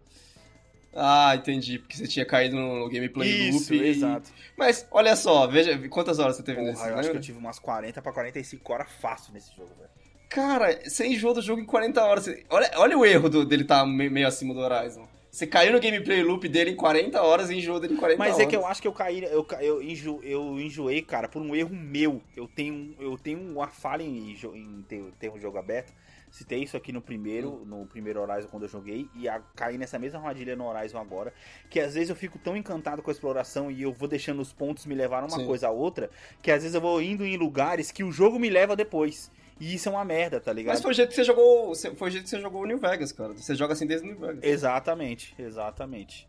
Ah, 0.94 1.34
entendi, 1.36 1.78
porque 1.78 1.96
você 1.96 2.06
tinha 2.08 2.24
caído 2.24 2.56
no 2.56 2.88
gameplay 2.88 3.48
Isso, 3.50 3.72
loop. 3.72 3.84
e- 3.84 3.88
exato. 3.88 4.30
Mas, 4.56 4.86
olha 4.90 5.14
só, 5.14 5.46
veja 5.46 5.78
quantas 5.88 6.18
horas 6.18 6.36
você 6.36 6.42
teve 6.42 6.60
nesse, 6.60 6.78
Porra, 6.78 6.90
eu 6.90 6.98
acho 6.98 7.10
que 7.10 7.16
eu 7.16 7.20
tive 7.20 7.38
umas 7.38 7.58
40 7.58 8.00
pra 8.02 8.12
45 8.12 8.72
horas 8.72 8.90
fácil 9.00 9.32
nesse 9.32 9.54
jogo, 9.54 9.70
velho. 9.78 9.90
Cara, 10.28 10.80
você 10.84 11.06
enjoou 11.06 11.34
do 11.34 11.40
jogo 11.42 11.60
em 11.60 11.64
40 11.64 12.02
horas. 12.02 12.26
Olha, 12.50 12.70
olha 12.76 12.98
o 12.98 13.04
erro 13.06 13.28
do- 13.28 13.44
dele 13.46 13.62
estar 13.62 13.86
meio 13.86 14.26
acima 14.26 14.52
do 14.52 14.60
Horizon. 14.60 15.06
Você 15.30 15.46
caiu 15.46 15.72
no 15.72 15.80
gameplay 15.80 16.22
loop 16.22 16.48
dele 16.48 16.70
em 16.70 16.76
40 16.76 17.22
horas 17.22 17.48
e 17.50 17.54
enjoou 17.56 17.78
dele 17.78 17.94
em 17.94 17.96
40 17.96 18.18
Mas 18.18 18.34
horas. 18.34 18.46
é 18.46 18.50
que 18.50 18.56
eu 18.56 18.66
acho 18.66 18.82
que 18.82 18.88
eu 18.88 18.92
caí, 18.92 19.22
eu, 19.24 19.46
eu, 19.60 19.82
enjo, 19.82 20.20
eu 20.24 20.58
enjoei, 20.58 21.00
cara, 21.02 21.28
por 21.28 21.40
um 21.40 21.54
erro 21.54 21.70
meu. 21.74 22.20
Eu 22.36 22.48
tenho, 22.48 22.94
eu 22.98 23.16
tenho 23.16 23.38
uma 23.40 23.68
falha 23.68 24.02
em, 24.02 24.32
em 24.32 24.84
ter, 24.88 25.04
ter 25.18 25.30
um 25.30 25.38
jogo 25.38 25.56
aberto. 25.58 25.92
Citei 26.30 26.62
isso 26.62 26.76
aqui 26.76 26.92
no 26.92 27.00
primeiro, 27.00 27.64
no 27.64 27.86
primeiro 27.86 28.20
Horizon 28.20 28.48
quando 28.48 28.64
eu 28.64 28.68
joguei, 28.68 29.08
e 29.14 29.28
a, 29.28 29.40
caí 29.54 29.78
nessa 29.78 29.98
mesma 29.98 30.18
armadilha 30.18 30.54
no 30.54 30.66
Horizon 30.66 30.98
agora, 30.98 31.32
que 31.70 31.80
às 31.80 31.94
vezes 31.94 32.10
eu 32.10 32.16
fico 32.16 32.38
tão 32.38 32.56
encantado 32.56 33.02
com 33.02 33.10
a 33.10 33.12
exploração 33.12 33.70
e 33.70 33.82
eu 33.82 33.92
vou 33.92 34.08
deixando 34.08 34.40
os 34.40 34.52
pontos 34.52 34.86
me 34.86 34.94
levar 34.94 35.24
uma 35.24 35.38
Sim. 35.38 35.46
coisa 35.46 35.68
a 35.68 35.70
outra, 35.70 36.10
que 36.42 36.50
às 36.50 36.62
vezes 36.62 36.74
eu 36.74 36.80
vou 36.80 37.00
indo 37.00 37.24
em 37.24 37.36
lugares 37.36 37.90
que 37.90 38.04
o 38.04 38.12
jogo 38.12 38.38
me 38.38 38.50
leva 38.50 38.76
depois. 38.76 39.30
E 39.60 39.74
isso 39.74 39.88
é 39.88 39.92
uma 39.92 40.04
merda, 40.04 40.40
tá 40.40 40.52
ligado? 40.52 40.74
Mas 40.74 40.82
foi 40.82 40.92
o 40.92 40.94
jeito 40.94 41.08
que 41.08 41.16
você 41.16 41.24
jogou. 41.24 41.74
Foi 41.74 42.08
o 42.08 42.10
jeito 42.10 42.24
que 42.24 42.30
você 42.30 42.40
jogou 42.40 42.62
o 42.62 42.66
New 42.66 42.78
Vegas, 42.78 43.10
cara. 43.10 43.32
Você 43.34 43.56
joga 43.56 43.72
assim 43.72 43.86
desde 43.86 44.06
o 44.06 44.10
New 44.10 44.20
Vegas. 44.20 44.44
Exatamente, 44.44 45.34
exatamente. 45.36 46.28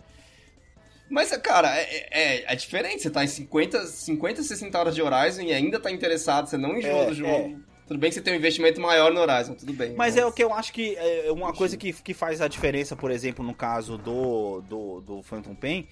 Mas, 1.10 1.36
cara, 1.38 1.76
é, 1.76 2.08
é, 2.12 2.54
é 2.54 2.56
diferente. 2.56 3.04
Você 3.04 3.10
tá 3.10 3.24
em 3.24 3.28
50, 3.28 3.86
50, 3.86 4.44
60 4.44 4.80
horas 4.80 4.96
de 4.96 5.02
Horizon 5.02 5.42
e 5.42 5.54
ainda 5.54 5.80
tá 5.80 5.92
interessado, 5.92 6.48
você 6.48 6.58
não 6.58 6.78
enjoa 6.78 7.04
É, 7.04 7.06
do 7.08 7.14
jogo. 7.14 7.60
Tudo 7.90 8.00
bem 8.00 8.12
que 8.12 8.14
você 8.14 8.22
tem 8.22 8.34
um 8.36 8.38
investimento 8.38 8.80
maior 8.80 9.12
no 9.12 9.20
Horizon, 9.20 9.56
tudo 9.56 9.74
bem. 9.74 9.96
Mas 9.96 10.16
é 10.16 10.24
o 10.24 10.32
que 10.32 10.44
eu 10.44 10.54
acho 10.54 10.72
que 10.72 10.96
é 10.96 11.32
uma 11.32 11.52
coisa 11.52 11.76
que, 11.76 11.92
que 11.92 12.14
faz 12.14 12.40
a 12.40 12.48
diferença, 12.48 12.96
por 12.96 13.10
exemplo, 13.10 13.44
no 13.44 13.56
caso 13.56 13.98
do, 13.98 14.62
do, 14.62 15.02
do 15.02 15.24
Phantom 15.24 15.56
Pain, 15.56 15.88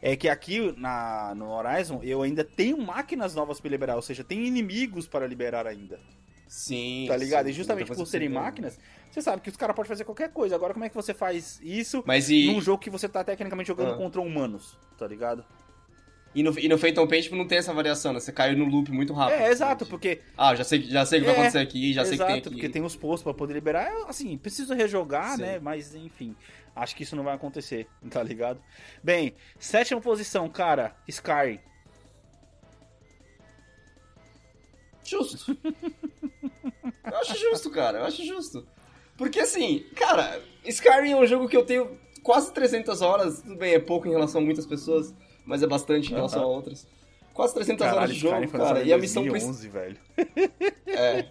é 0.00 0.16
que 0.16 0.30
aqui 0.30 0.72
na, 0.78 1.34
no 1.36 1.50
Horizon 1.50 2.00
eu 2.02 2.22
ainda 2.22 2.42
tenho 2.42 2.78
máquinas 2.78 3.34
novas 3.34 3.60
para 3.60 3.70
liberar, 3.70 3.96
ou 3.96 4.02
seja, 4.02 4.24
tem 4.24 4.46
inimigos 4.46 5.06
para 5.06 5.26
liberar 5.26 5.66
ainda, 5.66 6.00
Sim. 6.48 7.04
tá 7.06 7.18
ligado? 7.18 7.44
sim, 7.44 7.50
E 7.50 7.52
justamente 7.52 7.94
por 7.94 8.06
serem 8.06 8.30
máquinas, 8.30 8.78
você 9.10 9.20
sabe 9.20 9.42
que 9.42 9.50
os 9.50 9.56
caras 9.56 9.76
podem 9.76 9.90
fazer 9.90 10.04
qualquer 10.04 10.30
coisa. 10.30 10.54
Agora, 10.54 10.72
como 10.72 10.86
é 10.86 10.88
que 10.88 10.94
você 10.94 11.12
faz 11.12 11.60
isso 11.62 12.02
Mas 12.06 12.30
e, 12.30 12.46
num 12.46 12.62
jogo 12.62 12.78
que 12.82 12.88
você 12.88 13.06
tá 13.06 13.22
tecnicamente 13.22 13.68
jogando 13.68 13.92
Ah. 13.92 13.96
contra 13.98 14.22
humanos, 14.22 14.74
tá 14.96 15.06
ligado? 15.06 15.44
E, 16.34 16.42
no, 16.42 16.58
e 16.58 16.68
no 16.68 16.78
Phantom 16.78 17.06
Pain, 17.06 17.20
tipo, 17.22 17.36
não 17.36 17.46
tem 17.46 17.58
essa 17.58 17.72
variação, 17.74 18.12
né? 18.12 18.20
Você 18.20 18.32
caiu 18.32 18.56
no 18.56 18.64
loop 18.64 18.90
muito 18.90 19.12
rápido. 19.12 19.40
É, 19.40 19.50
exato, 19.50 19.84
Tipo, 19.84 19.90
porque 19.90 20.20
Ah, 20.36 20.54
já 20.54 20.64
sei, 20.64 20.82
já 20.82 21.04
sei 21.04 21.18
o 21.18 21.22
que 21.22 21.26
vai 21.26 21.34
É, 21.36 21.38
acontecer 21.40 21.58
aqui, 21.58 21.92
já 21.92 22.04
sei 22.04 22.14
Exato, 22.14 22.26
que 22.28 22.32
tem 22.32 22.40
aqui. 22.40 22.50
porque 22.50 22.68
tem 22.68 22.82
os 22.82 22.96
postos 22.96 23.22
pra 23.22 23.34
poder 23.34 23.54
liberar. 23.54 23.84
É, 23.86 24.08
Assim, 24.08 24.36
preciso 24.38 24.74
rejogar, 24.74 25.36
Sim. 25.36 25.42
né? 25.42 25.58
Mas 25.58 25.94
enfim, 25.94 26.34
acho 26.74 26.96
que 26.96 27.02
isso 27.02 27.14
não 27.16 27.24
vai 27.24 27.34
acontecer, 27.34 27.86
tá 28.10 28.22
ligado? 28.22 28.60
Bem, 29.02 29.34
sétima 29.58 30.00
posição, 30.00 30.48
cara, 30.48 30.94
Skyrim. 31.08 31.58
Justo. 35.04 35.56
eu 37.04 37.16
acho 37.18 37.36
justo, 37.38 37.70
cara. 37.70 37.98
Eu 37.98 38.04
acho 38.04 38.24
justo. 38.24 38.66
Porque 39.16 39.40
assim, 39.40 39.84
cara, 39.96 40.40
Skyrim 40.64 41.12
é 41.12 41.16
um 41.16 41.26
jogo 41.26 41.48
que 41.48 41.56
eu 41.56 41.64
tenho 41.66 41.98
quase 42.22 42.52
300 42.52 43.02
horas. 43.02 43.42
Tudo 43.42 43.56
bem, 43.56 43.74
é 43.74 43.78
pouco 43.78 44.06
em 44.06 44.10
relação 44.12 44.40
a 44.40 44.44
muitas 44.44 44.64
pessoas. 44.66 45.12
Mas 45.44 45.62
é 45.62 45.66
bastante 45.66 46.10
em 46.12 46.14
relação 46.14 46.42
a 46.42 46.46
outras. 46.46 46.86
Quase 47.34 47.54
300 47.54 47.78
Caralho, 47.80 47.98
horas 48.02 48.14
de 48.14 48.20
jogo, 48.20 48.48
cara. 48.50 48.82
E 48.82 48.92
a 48.92 48.98
missão 48.98 49.22
principal. 49.24 49.52
2011, 49.54 49.68
velho. 49.68 49.98
É. 50.86 51.26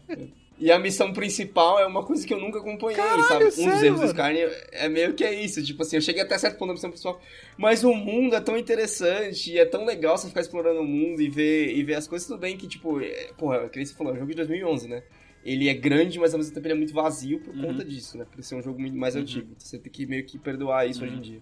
E 0.57 0.71
a 0.71 0.77
missão 0.77 1.11
principal 1.11 1.79
é 1.79 1.85
uma 1.87 2.03
coisa 2.03 2.25
que 2.25 2.31
eu 2.31 2.39
nunca 2.39 2.59
acompanhei, 2.59 2.95
Caralho, 2.97 3.23
sabe? 3.23 3.45
Um 3.45 3.51
sério, 3.51 3.71
dos 3.73 3.83
erros 3.83 3.99
do 3.99 4.07
mano? 4.15 4.19
Skyrim 4.19 4.63
é 4.73 4.89
meio 4.89 5.13
que 5.15 5.23
é 5.23 5.33
isso. 5.33 5.63
Tipo 5.63 5.81
assim, 5.81 5.95
eu 5.95 6.01
cheguei 6.01 6.21
até 6.21 6.37
certo 6.37 6.57
ponto 6.57 6.67
da 6.67 6.73
missão 6.73 6.89
principal. 6.91 7.19
Mas 7.57 7.83
o 7.83 7.93
mundo 7.95 8.35
é 8.35 8.41
tão 8.41 8.55
interessante 8.55 9.51
e 9.53 9.57
é 9.57 9.65
tão 9.65 9.85
legal 9.85 10.17
você 10.17 10.27
ficar 10.27 10.41
explorando 10.41 10.81
o 10.81 10.85
mundo 10.85 11.19
e 11.21 11.29
ver, 11.29 11.75
e 11.75 11.83
ver 11.83 11.95
as 11.95 12.07
coisas. 12.07 12.27
Tudo 12.27 12.39
bem 12.39 12.55
que, 12.57 12.67
tipo, 12.67 13.01
é, 13.01 13.31
porra, 13.37 13.67
que 13.69 13.77
nem 13.77 13.85
você 13.85 13.93
falou, 13.95 14.13
é 14.13 14.15
um 14.15 14.19
jogo 14.19 14.29
de 14.31 14.37
2011, 14.37 14.87
né? 14.87 15.01
Ele 15.43 15.67
é 15.67 15.73
grande, 15.73 16.19
mas 16.19 16.31
ao 16.33 16.37
mesmo 16.37 16.53
tempo 16.53 16.67
ele 16.67 16.73
é 16.73 16.77
muito 16.77 16.93
vazio 16.93 17.39
por 17.39 17.55
Uhum. 17.55 17.61
conta 17.63 17.83
disso, 17.83 18.15
né? 18.15 18.25
Por 18.31 18.43
ser 18.43 18.53
um 18.53 18.61
jogo 18.61 18.79
muito 18.79 18.95
mais 18.95 19.15
antigo. 19.15 19.47
Então 19.55 19.65
você 19.65 19.79
tem 19.79 19.91
que 19.91 20.05
meio 20.05 20.23
que 20.25 20.37
perdoar 20.37 20.87
isso 20.87 21.01
Uhum. 21.01 21.07
hoje 21.07 21.17
em 21.17 21.21
dia. 21.21 21.41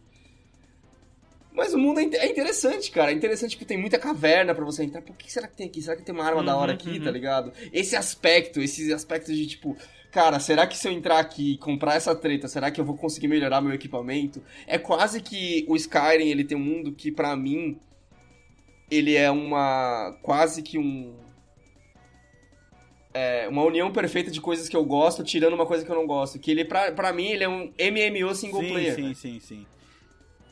Mas 1.52 1.74
o 1.74 1.78
mundo 1.78 2.00
é 2.00 2.04
é 2.04 2.30
interessante, 2.30 2.92
cara. 2.92 3.12
É 3.12 3.14
interessante, 3.14 3.52
tipo, 3.52 3.66
tem 3.66 3.78
muita 3.78 3.98
caverna 3.98 4.54
pra 4.54 4.64
você 4.64 4.84
entrar. 4.84 5.02
Pô, 5.02 5.14
o 5.14 5.16
que 5.16 5.32
será 5.32 5.48
que 5.48 5.58
tem 5.58 5.68
aqui? 5.68 5.82
Será 5.82 5.98
que 5.98 6.04
tem 6.04 6.14
uma 6.14 6.24
arma 6.24 6.44
da 6.44 6.56
hora 6.56 6.72
Uhum, 6.72 6.78
aqui, 6.78 6.98
uhum. 7.00 7.04
tá 7.04 7.12
ligado? 7.12 7.52
Esse 7.74 7.96
aspecto, 7.96 8.62
esses 8.62 8.92
aspectos 8.92 9.36
de, 9.36 9.48
tipo, 9.48 9.76
cara, 10.12 10.40
será 10.40 10.66
que 10.68 10.78
se 10.78 10.88
eu 10.88 10.92
entrar 10.92 11.20
aqui 11.20 11.54
e 11.54 11.58
comprar 11.58 11.96
essa 11.96 12.16
treta, 12.16 12.48
será 12.48 12.70
que 12.72 12.80
eu 12.80 12.86
vou 12.86 12.96
conseguir 12.96 13.28
melhorar 13.28 13.62
meu 13.62 13.74
equipamento? 13.74 14.42
É 14.68 14.78
quase 14.78 15.22
que 15.22 15.66
o 15.68 15.76
Skyrim, 15.76 16.30
ele 16.30 16.44
tem 16.44 16.58
um 16.58 16.62
mundo 16.62 16.92
que, 16.94 17.12
pra 17.12 17.36
mim, 17.36 17.80
ele 18.90 19.16
é 19.16 19.30
uma... 19.32 20.18
quase 20.22 20.62
que 20.62 20.78
um... 20.78 21.14
É, 23.12 23.48
uma 23.50 23.64
união 23.64 23.92
perfeita 23.92 24.30
de 24.30 24.40
coisas 24.40 24.70
que 24.70 24.78
eu 24.78 24.86
gosto, 24.86 25.24
tirando 25.24 25.54
uma 25.54 25.66
coisa 25.66 25.84
que 25.84 25.92
eu 25.92 25.96
não 25.96 26.06
gosto. 26.06 26.38
Que 26.38 26.52
ele, 26.52 26.64
pra, 26.64 26.92
pra 26.92 27.12
mim, 27.12 27.26
ele 27.26 27.44
é 27.44 27.50
um 27.50 27.74
MMO 27.80 28.36
single 28.36 28.62
sim, 28.62 28.70
player. 28.70 28.96
sim, 28.96 29.14
sim, 29.16 29.40
sim. 29.40 29.66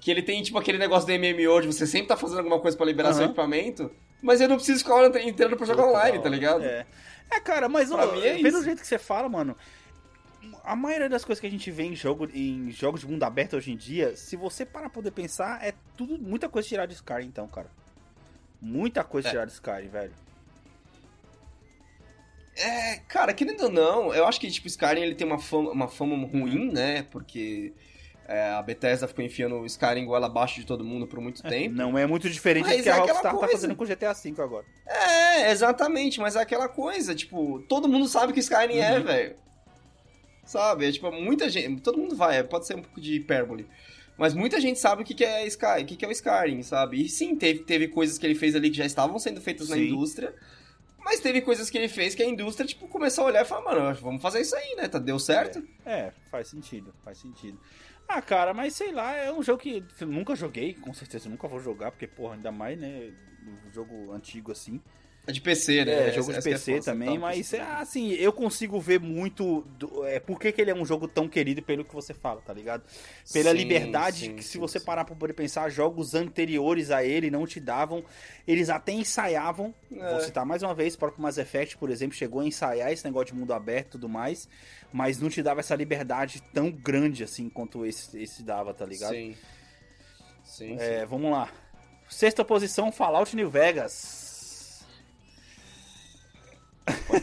Que 0.08 0.12
ele 0.12 0.22
tem, 0.22 0.42
tipo, 0.42 0.58
aquele 0.58 0.78
negócio 0.78 1.06
do 1.06 1.12
MMO 1.12 1.60
de 1.60 1.68
você 1.68 1.86
sempre 1.86 2.08
tá 2.08 2.16
fazendo 2.16 2.38
alguma 2.38 2.62
coisa 2.62 2.78
pra 2.78 2.86
liberar 2.86 3.12
seu 3.12 3.24
Aham. 3.24 3.26
equipamento, 3.26 3.92
mas 4.22 4.40
eu 4.40 4.48
não 4.48 4.56
preciso 4.56 4.80
ficar 4.80 4.94
a 4.94 4.96
hora 4.96 5.22
inteira 5.22 5.54
pra 5.58 5.66
jogar 5.66 5.84
online, 5.86 6.20
tá 6.24 6.30
ligado? 6.30 6.64
É. 6.64 6.86
É, 7.30 7.40
cara, 7.42 7.68
mas 7.68 7.92
ó, 7.92 8.00
é 8.16 8.36
pelo 8.38 8.48
isso. 8.48 8.64
jeito 8.64 8.80
que 8.80 8.88
você 8.88 8.98
fala, 8.98 9.28
mano, 9.28 9.54
a 10.64 10.78
maioria 10.78 11.10
das 11.10 11.26
coisas 11.26 11.42
que 11.42 11.48
a 11.48 11.50
gente 11.50 11.70
vê 11.70 11.84
em, 11.84 11.94
jogo, 11.94 12.26
em 12.34 12.72
jogos 12.72 13.02
de 13.02 13.06
mundo 13.08 13.22
aberto 13.24 13.58
hoje 13.58 13.70
em 13.74 13.76
dia, 13.76 14.16
se 14.16 14.38
você 14.38 14.66
para 14.66 14.90
poder 14.90 15.12
pensar, 15.12 15.62
é 15.62 15.74
tudo, 15.98 16.18
muita 16.18 16.48
coisa 16.48 16.66
tirada 16.70 16.88
de 16.88 16.94
Skyrim, 16.94 17.26
então, 17.26 17.46
cara. 17.50 17.68
Muita 18.62 19.04
coisa 19.04 19.28
É. 19.28 19.32
tirada 19.32 19.48
de 19.48 19.54
Skyrim, 19.56 19.90
velho. 19.90 20.14
É, 22.56 22.96
cara, 23.10 23.34
querendo 23.34 23.66
ou 23.66 23.70
não, 23.72 24.14
eu 24.14 24.26
acho 24.26 24.40
que, 24.40 24.50
tipo, 24.50 24.68
Skyrim 24.68 25.02
ele 25.02 25.16
tem 25.16 25.28
uma 25.28 25.38
fama, 25.38 25.70
uma 25.72 25.88
fama 25.90 26.14
Uhum. 26.14 26.26
ruim, 26.28 26.72
né? 26.72 27.04
Porque 27.12 27.74
é, 28.28 28.50
a 28.52 28.62
Bethesda 28.62 29.08
ficou 29.08 29.24
enfiando 29.24 29.56
o 29.56 29.66
Skyrim 29.66 30.06
goela 30.06 30.26
abaixo 30.28 30.60
de 30.60 30.66
todo 30.66 30.84
mundo 30.84 31.08
por 31.08 31.20
muito 31.22 31.42
tempo. 31.42 31.74
Não 31.76 31.98
é 31.98 32.06
muito 32.06 32.30
diferente 32.30 32.66
Mas 32.66 32.78
do 32.78 32.84
que 32.84 32.90
é 32.90 32.92
a 32.92 32.96
Rockstar 32.98 33.22
tá 33.32 33.38
coisa. 33.38 33.54
fazendo 33.54 33.76
com 33.76 33.84
o 33.84 33.88
GTA 33.88 34.14
V 34.14 34.42
agora. 34.42 34.66
É, 34.86 35.52
exatamente, 35.52 36.20
mas 36.20 36.36
é 36.36 36.42
aquela 36.42 36.68
coisa, 36.68 37.16
tipo, 37.16 37.64
todo 37.70 37.88
mundo 37.88 38.08
sabe 38.08 38.34
que 38.34 38.40
Skyrim 38.40 38.78
é, 38.80 38.98
Uhum. 38.98 39.04
velho. 39.04 39.36
Sabe? 40.46 40.88
É 40.88 40.92
tipo, 40.92 41.12
muita 41.12 41.50
gente. 41.50 41.82
Todo 41.82 41.98
mundo 41.98 42.16
vai, 42.16 42.42
pode 42.44 42.68
ser 42.68 42.76
um 42.76 42.82
pouco 42.82 43.02
de 43.02 43.16
hipérbole. 43.16 43.68
Mas 44.18 44.34
muita 44.34 44.60
gente 44.60 44.80
sabe 44.80 45.04
o 45.04 45.06
que, 45.06 45.14
que 45.14 45.24
é 45.24 45.46
Sky, 45.46 45.82
o 45.84 45.86
que, 45.86 45.96
que 45.96 46.04
é 46.04 46.08
o 46.08 46.12
Skyrim, 46.12 46.64
sabe? 46.64 47.04
E 47.04 47.08
sim, 47.10 47.36
teve, 47.36 47.60
teve 47.60 47.88
coisas 47.88 48.18
que 48.18 48.26
ele 48.26 48.34
fez 48.34 48.56
ali 48.56 48.70
que 48.70 48.78
já 48.78 48.86
estavam 48.86 49.20
sendo 49.20 49.40
feitas 49.40 49.70
na 49.70 49.76
Sim. 49.76 49.90
indústria. 49.90 50.34
Mas 51.00 51.20
teve 51.20 51.40
coisas 51.42 51.70
que 51.70 51.78
ele 51.78 51.88
fez 51.88 52.16
que 52.16 52.24
a 52.24 52.26
indústria, 52.26 52.68
tipo, 52.68 52.88
começou 52.88 53.26
a 53.26 53.28
olhar 53.28 53.42
e 53.44 53.46
falar, 53.46 53.62
mano, 53.76 53.94
vamos 54.02 54.22
fazer 54.22 54.42
isso 54.42 54.56
aí, 54.56 54.76
né? 54.76 54.88
Tá, 54.88 54.98
deu 55.00 55.20
certo? 55.20 55.64
É, 55.86 56.12
faz 56.32 56.48
sentido, 56.50 56.94
faz 57.06 57.18
sentido. 57.20 57.58
Ah, 58.08 58.22
cara, 58.22 58.54
mas 58.54 58.74
sei 58.74 58.92
lá, 58.92 59.16
é 59.16 59.32
um 59.32 59.44
jogo 59.44 59.62
que 59.62 59.84
nunca 60.02 60.36
joguei, 60.36 60.74
com 60.74 60.94
certeza 60.94 61.30
nunca 61.30 61.48
vou 61.48 61.60
jogar, 61.60 61.92
porque, 61.92 62.08
porra, 62.08 62.36
ainda 62.36 62.52
mais, 62.52 62.80
né, 62.80 63.12
um 63.46 63.72
jogo 63.72 64.12
antigo 64.14 64.52
assim. 64.52 64.82
É 65.28 65.32
de 65.34 65.42
PC, 65.42 65.84
né? 65.84 66.08
É, 66.08 66.12
jogo 66.14 66.32
de 66.32 66.40
é 66.40 66.42
PC 66.42 66.72
foda, 66.80 66.86
também, 66.86 67.16
tá, 67.16 67.20
mas 67.20 67.38
PC. 67.38 67.58
ah, 67.60 67.80
assim, 67.80 68.14
eu 68.14 68.32
consigo 68.32 68.80
ver 68.80 68.98
muito 68.98 69.62
do, 69.78 70.06
é, 70.06 70.22
por 70.22 70.40
que, 70.40 70.54
que 70.54 70.62
ele 70.62 70.72
é 70.72 70.74
um 70.74 70.86
jogo 70.86 71.06
tão 71.06 71.28
querido 71.28 71.62
pelo 71.62 71.84
que 71.84 71.94
você 71.94 72.14
fala, 72.14 72.40
tá 72.42 72.54
ligado? 72.54 72.84
Pela 73.34 73.52
Sim, 73.52 73.58
liberdade 73.58 74.20
sim, 74.28 74.36
que 74.38 74.42
se 74.44 74.52
sim, 74.52 74.60
você 74.60 74.80
sim. 74.80 74.86
parar 74.86 75.04
pra 75.04 75.14
poder 75.16 75.34
pensar, 75.34 75.70
jogos 75.70 76.16
anteriores 76.16 76.92
a 76.92 77.04
ele 77.04 77.30
não 77.30 77.46
te 77.46 77.60
davam, 77.60 78.06
eles 78.48 78.70
até 78.70 78.94
ensaiavam, 78.94 79.76
É. 79.92 80.12
vou 80.12 80.22
citar 80.22 80.46
mais 80.46 80.64
uma 80.64 80.74
vez, 80.74 80.96
o 80.96 80.98
próprio 80.98 81.22
Mass 81.22 81.38
Effect, 81.38 81.78
por 81.78 81.90
exemplo, 81.90 82.16
chegou 82.16 82.40
a 82.40 82.46
ensaiar 82.46 82.90
esse 82.94 83.04
negócio 83.04 83.34
de 83.34 83.40
mundo 83.40 83.52
aberto 83.54 83.88
e 83.88 83.92
tudo 83.92 84.08
mais, 84.08 84.48
mas 84.94 85.20
não 85.20 85.30
te 85.30 85.44
dava 85.44 85.60
essa 85.60 85.76
liberdade 85.76 86.42
tão 86.54 86.72
grande 86.72 87.26
assim 87.26 87.50
quanto 87.50 87.86
esse, 87.86 88.18
esse 88.18 88.44
dava, 88.44 88.74
tá 88.74 88.86
ligado? 88.86 89.12
Sim. 89.14 89.36
Sim, 90.46 90.78
É, 90.80 91.06
vamos 91.06 91.30
lá. 91.30 91.50
Sexta 92.10 92.46
posição, 92.46 92.94
Fallout 92.94 93.36
New 93.36 93.50
Vegas. 93.50 94.26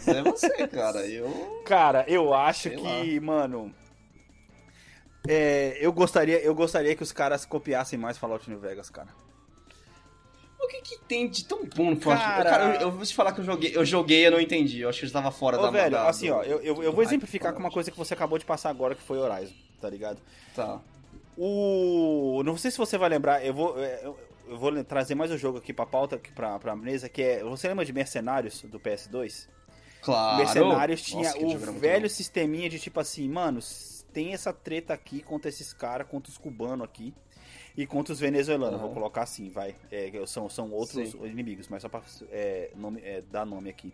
Ser 0.04 0.22
você, 0.22 0.68
cara. 0.68 1.06
Eu. 1.06 1.62
Cara, 1.64 2.04
eu 2.08 2.32
acho 2.34 2.68
Sei 2.68 2.76
que, 2.76 3.20
mano. 3.20 3.74
é, 5.28 5.78
eu 5.80 5.92
gostaria, 5.92 6.38
eu 6.40 6.54
gostaria 6.54 6.94
que 6.94 7.02
os 7.02 7.12
caras 7.12 7.44
copiassem 7.46 7.98
mais 7.98 8.18
Fallout 8.18 8.48
New 8.48 8.58
Vegas, 8.58 8.90
cara. 8.90 9.08
O 10.60 10.66
que 10.66 10.80
que 10.80 10.98
tem 11.04 11.28
de 11.28 11.44
tão 11.44 11.64
bom 11.66 11.90
no 11.90 12.00
Fallout? 12.00 12.24
Cara- 12.24 12.50
Cara, 12.50 12.74
eu, 12.76 12.80
eu 12.82 12.90
vou 12.90 13.04
te 13.04 13.14
falar 13.14 13.32
que 13.32 13.40
eu 13.40 13.44
joguei, 13.44 13.72
eu 13.76 13.84
joguei 13.84 14.20
e 14.22 14.24
eu 14.24 14.30
não 14.30 14.40
entendi. 14.40 14.80
Eu 14.80 14.88
acho 14.88 14.98
que 15.00 15.04
eu 15.04 15.08
estava 15.08 15.30
fora 15.30 15.58
Ô, 15.58 15.62
da 15.62 15.70
velho, 15.70 15.90
da- 15.92 16.08
assim, 16.08 16.28
do- 16.28 16.34
ó, 16.36 16.42
eu, 16.42 16.60
eu, 16.62 16.82
eu 16.82 16.92
vou 16.92 17.02
exemplificar 17.02 17.52
com 17.52 17.60
uma 17.60 17.70
coisa 17.70 17.90
que 17.90 17.96
você 17.98 18.14
acabou 18.14 18.38
de 18.38 18.44
passar 18.46 18.70
agora, 18.70 18.94
que 18.94 19.02
foi 19.02 19.18
Horizon, 19.18 19.52
tá 19.80 19.90
ligado? 19.90 20.18
Tá. 20.54 20.80
O. 21.36 22.42
Não 22.44 22.56
sei 22.56 22.70
se 22.70 22.78
você 22.78 22.96
vai 22.96 23.08
lembrar, 23.10 23.44
eu 23.44 23.52
vou. 23.52 23.78
é, 23.82 24.00
Eu, 24.04 24.18
eu 24.48 24.56
vou 24.58 24.84
trazer 24.84 25.14
mais 25.14 25.30
um 25.30 25.36
jogo 25.38 25.58
aqui 25.58 25.72
pra 25.72 25.84
pauta, 25.86 26.16
aqui 26.16 26.30
pra, 26.32 26.58
pra 26.58 26.74
mesa, 26.76 27.08
que 27.08 27.22
é. 27.22 27.42
Você 27.44 27.66
lembra 27.68 27.84
de 27.84 27.92
Mercenários 27.92 28.62
do 28.62 28.78
PS2? 28.80 29.48
Claro. 30.04 30.38
Mercenários 30.38 31.02
tinha 31.02 31.32
Nossa, 31.34 31.70
o 31.70 31.72
velho 31.78 32.08
sisteminha 32.10 32.68
de 32.68 32.78
tipo 32.78 33.00
assim, 33.00 33.28
mano, 33.28 33.60
tem 34.12 34.32
essa 34.34 34.52
treta 34.52 34.92
aqui 34.94 35.22
contra 35.22 35.48
esses 35.48 35.72
caras, 35.72 36.06
contra 36.08 36.30
os 36.30 36.38
cubanos 36.38 36.84
aqui 36.84 37.14
e 37.76 37.86
contra 37.86 38.12
os 38.12 38.20
venezuelanos. 38.20 38.74
Aham. 38.78 38.84
Vou 38.86 38.94
colocar 38.94 39.22
assim, 39.22 39.50
vai. 39.50 39.74
É, 39.90 40.12
são, 40.26 40.48
são 40.48 40.70
outros 40.70 41.10
Sim. 41.10 41.24
inimigos, 41.26 41.68
mas 41.68 41.82
só 41.82 41.88
pra 41.88 42.02
é, 42.30 42.70
nome, 42.76 43.00
é, 43.02 43.22
dar 43.22 43.44
nome 43.44 43.70
aqui. 43.70 43.92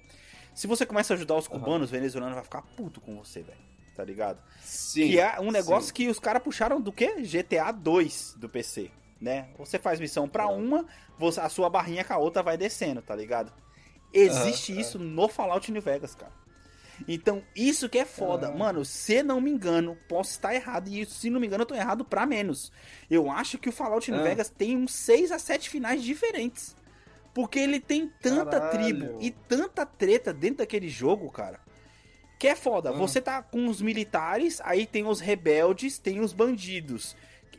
Se 0.55 0.67
você 0.67 0.85
começa 0.85 1.15
a 1.15 1.17
ajudar 1.17 1.37
os 1.37 1.47
cubanos, 1.49 1.85
os 1.87 1.91
venezuelanos 1.91 2.35
vai 2.35 2.45
ficar 2.45 2.63
puto 2.63 3.01
com 3.01 3.17
você, 3.17 3.43
velho. 3.43 3.71
Tá 3.97 4.05
ligado? 4.05 4.41
Sim. 4.63 5.09
que 5.09 5.21
é 5.21 5.39
um 5.41 5.51
negócio 5.51 5.89
sim. 5.89 5.95
que 5.95 6.09
os 6.09 6.19
caras 6.19 6.43
puxaram 6.43 6.81
do 6.81 6.91
quê? 6.91 7.17
GTA 7.23 7.71
2 7.71 8.35
do 8.39 8.49
PC, 8.49 8.91
né? 9.21 9.49
Você 9.59 9.79
faz 9.79 10.01
missão 10.01 10.27
pra 10.29 10.49
uma, 10.49 10.87
você- 11.19 11.41
a 11.41 11.49
sua 11.51 11.69
barrinha 11.69 12.03
com 12.03 12.15
a 12.15 12.19
outra 12.19 12.43
vai 12.43 12.57
descendo, 12.57 13.03
tá 13.03 13.15
ligado? 13.15 13.53
Existe 14.13 14.79
isso 14.79 14.99
no 14.99 15.29
Fallout 15.29 15.71
New 15.71 15.81
Vegas, 15.83 16.15
cara. 16.15 16.33
Então, 17.09 17.43
isso 17.57 17.89
que 17.89 17.99
é 17.99 18.05
foda. 18.05 18.51
Mano, 18.51 18.85
se 18.85 19.23
não 19.23 19.41
me 19.41 19.51
engano, 19.51 19.97
posso 20.09 20.33
estar 20.33 20.55
errado. 20.55 20.89
E 20.89 21.07
se 21.07 21.31
não 21.31 21.41
me 21.41 21.47
engano, 21.47 21.63
eu 21.63 21.67
tô 21.67 21.75
errado 21.75 22.05
pra 22.05 22.27
menos. 22.27 22.71
Eu 23.11 23.31
acho 23.31 23.57
que 23.57 23.69
o 23.69 23.73
Fallout 23.73 24.11
New 24.11 24.21
Ah. 24.21 24.25
Vegas 24.25 24.51
tem 24.51 24.77
uns 24.77 24.93
6 24.93 25.33
a 25.33 25.39
7 25.39 25.71
finais 25.71 26.03
diferentes. 26.03 26.77
Porque 27.33 27.59
ele 27.59 27.81
tem 27.81 28.11
tanta 28.21 28.61
Caralho. 28.61 28.71
tribo 28.71 29.19
e 29.21 29.31
tanta 29.31 29.87
treta 29.87 30.33
dentro 30.33 30.59
daquele 30.59 30.89
jogo, 30.89 31.31
cara. 31.31 31.61
Que 32.39 32.49
é 32.49 32.55
foda. 32.57 32.91
Ah. 32.91 32.93
Você 32.93 33.21
tá 33.21 33.43
com 33.43 33.67
os 33.69 33.81
militares, 33.81 34.61
aí 34.65 34.85
tem 34.85 35.07
os 35.07 35.21
rebeldes, 35.21 35.97
tem 35.99 36.21
os 36.21 36.33
bandidos. 36.35 37.17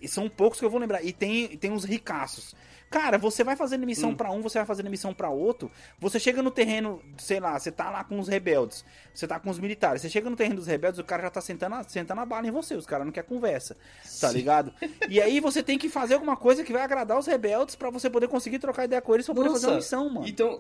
São 0.08 0.30
poucos 0.30 0.60
que 0.60 0.66
eu 0.66 0.70
vou 0.70 0.80
lembrar. 0.80 1.04
E 1.04 1.14
tem, 1.14 1.56
tem 1.58 1.72
os 1.72 1.84
ricaços. 1.84 2.56
Cara, 2.91 3.17
você 3.17 3.43
vai 3.43 3.56
fazendo 3.56 3.86
missão 3.86 4.10
Hum. 4.12 4.15
pra 4.15 4.30
um, 4.32 4.41
você 4.41 4.60
vai 4.60 4.65
fazendo 4.67 4.89
missão 4.89 5.13
pra 5.13 5.30
outro. 5.30 5.71
Você 5.97 6.19
chega 6.19 6.43
no 6.43 6.51
terreno, 6.51 7.01
sei 7.17 7.39
lá, 7.39 7.58
você 7.58 7.71
tá 7.71 7.89
lá 7.89 8.04
com 8.04 8.19
os 8.19 8.27
rebeldes. 8.27 8.84
Você 9.13 9.25
tá 9.25 9.39
com 9.39 9.49
os 9.49 9.58
militares. 9.58 10.01
Você 10.01 10.10
chega 10.10 10.30
no 10.30 10.36
terreno 10.36 10.58
dos 10.58 10.67
rebeldes, 10.67 10.99
o 10.99 11.04
cara 11.04 11.23
já 11.23 11.30
tá 11.30 11.39
sentando 11.41 11.75
a, 11.75 11.84
sentando 11.86 12.19
a 12.21 12.25
bala 12.25 12.45
em 12.45 12.51
você. 12.51 12.75
Os 12.75 12.86
caras 12.86 13.06
não 13.06 13.12
querem 13.13 13.30
conversa. 13.30 13.75
Tá 14.19 14.27
Sim. 14.30 14.36
ligado? 14.36 14.73
E 15.10 15.21
aí 15.21 15.39
você 15.39 15.63
tem 15.63 15.77
que 15.77 15.88
fazer 15.88 16.15
alguma 16.15 16.36
coisa 16.36 16.63
que 16.65 16.73
vai 16.73 16.82
agradar 16.84 17.17
os 17.17 17.25
rebeldes 17.25 17.75
pra 17.75 17.89
você 17.89 18.10
poder 18.10 18.27
conseguir 18.27 18.60
trocar 18.60 18.84
ideia 18.84 19.01
com 19.01 19.13
eles 19.15 19.25
pra 19.25 19.34
poder 19.36 19.47
Nossa, 19.47 19.62
fazer 19.62 19.71
uma 19.71 19.77
missão, 19.77 20.10
mano. 20.10 20.27
Então, 20.27 20.60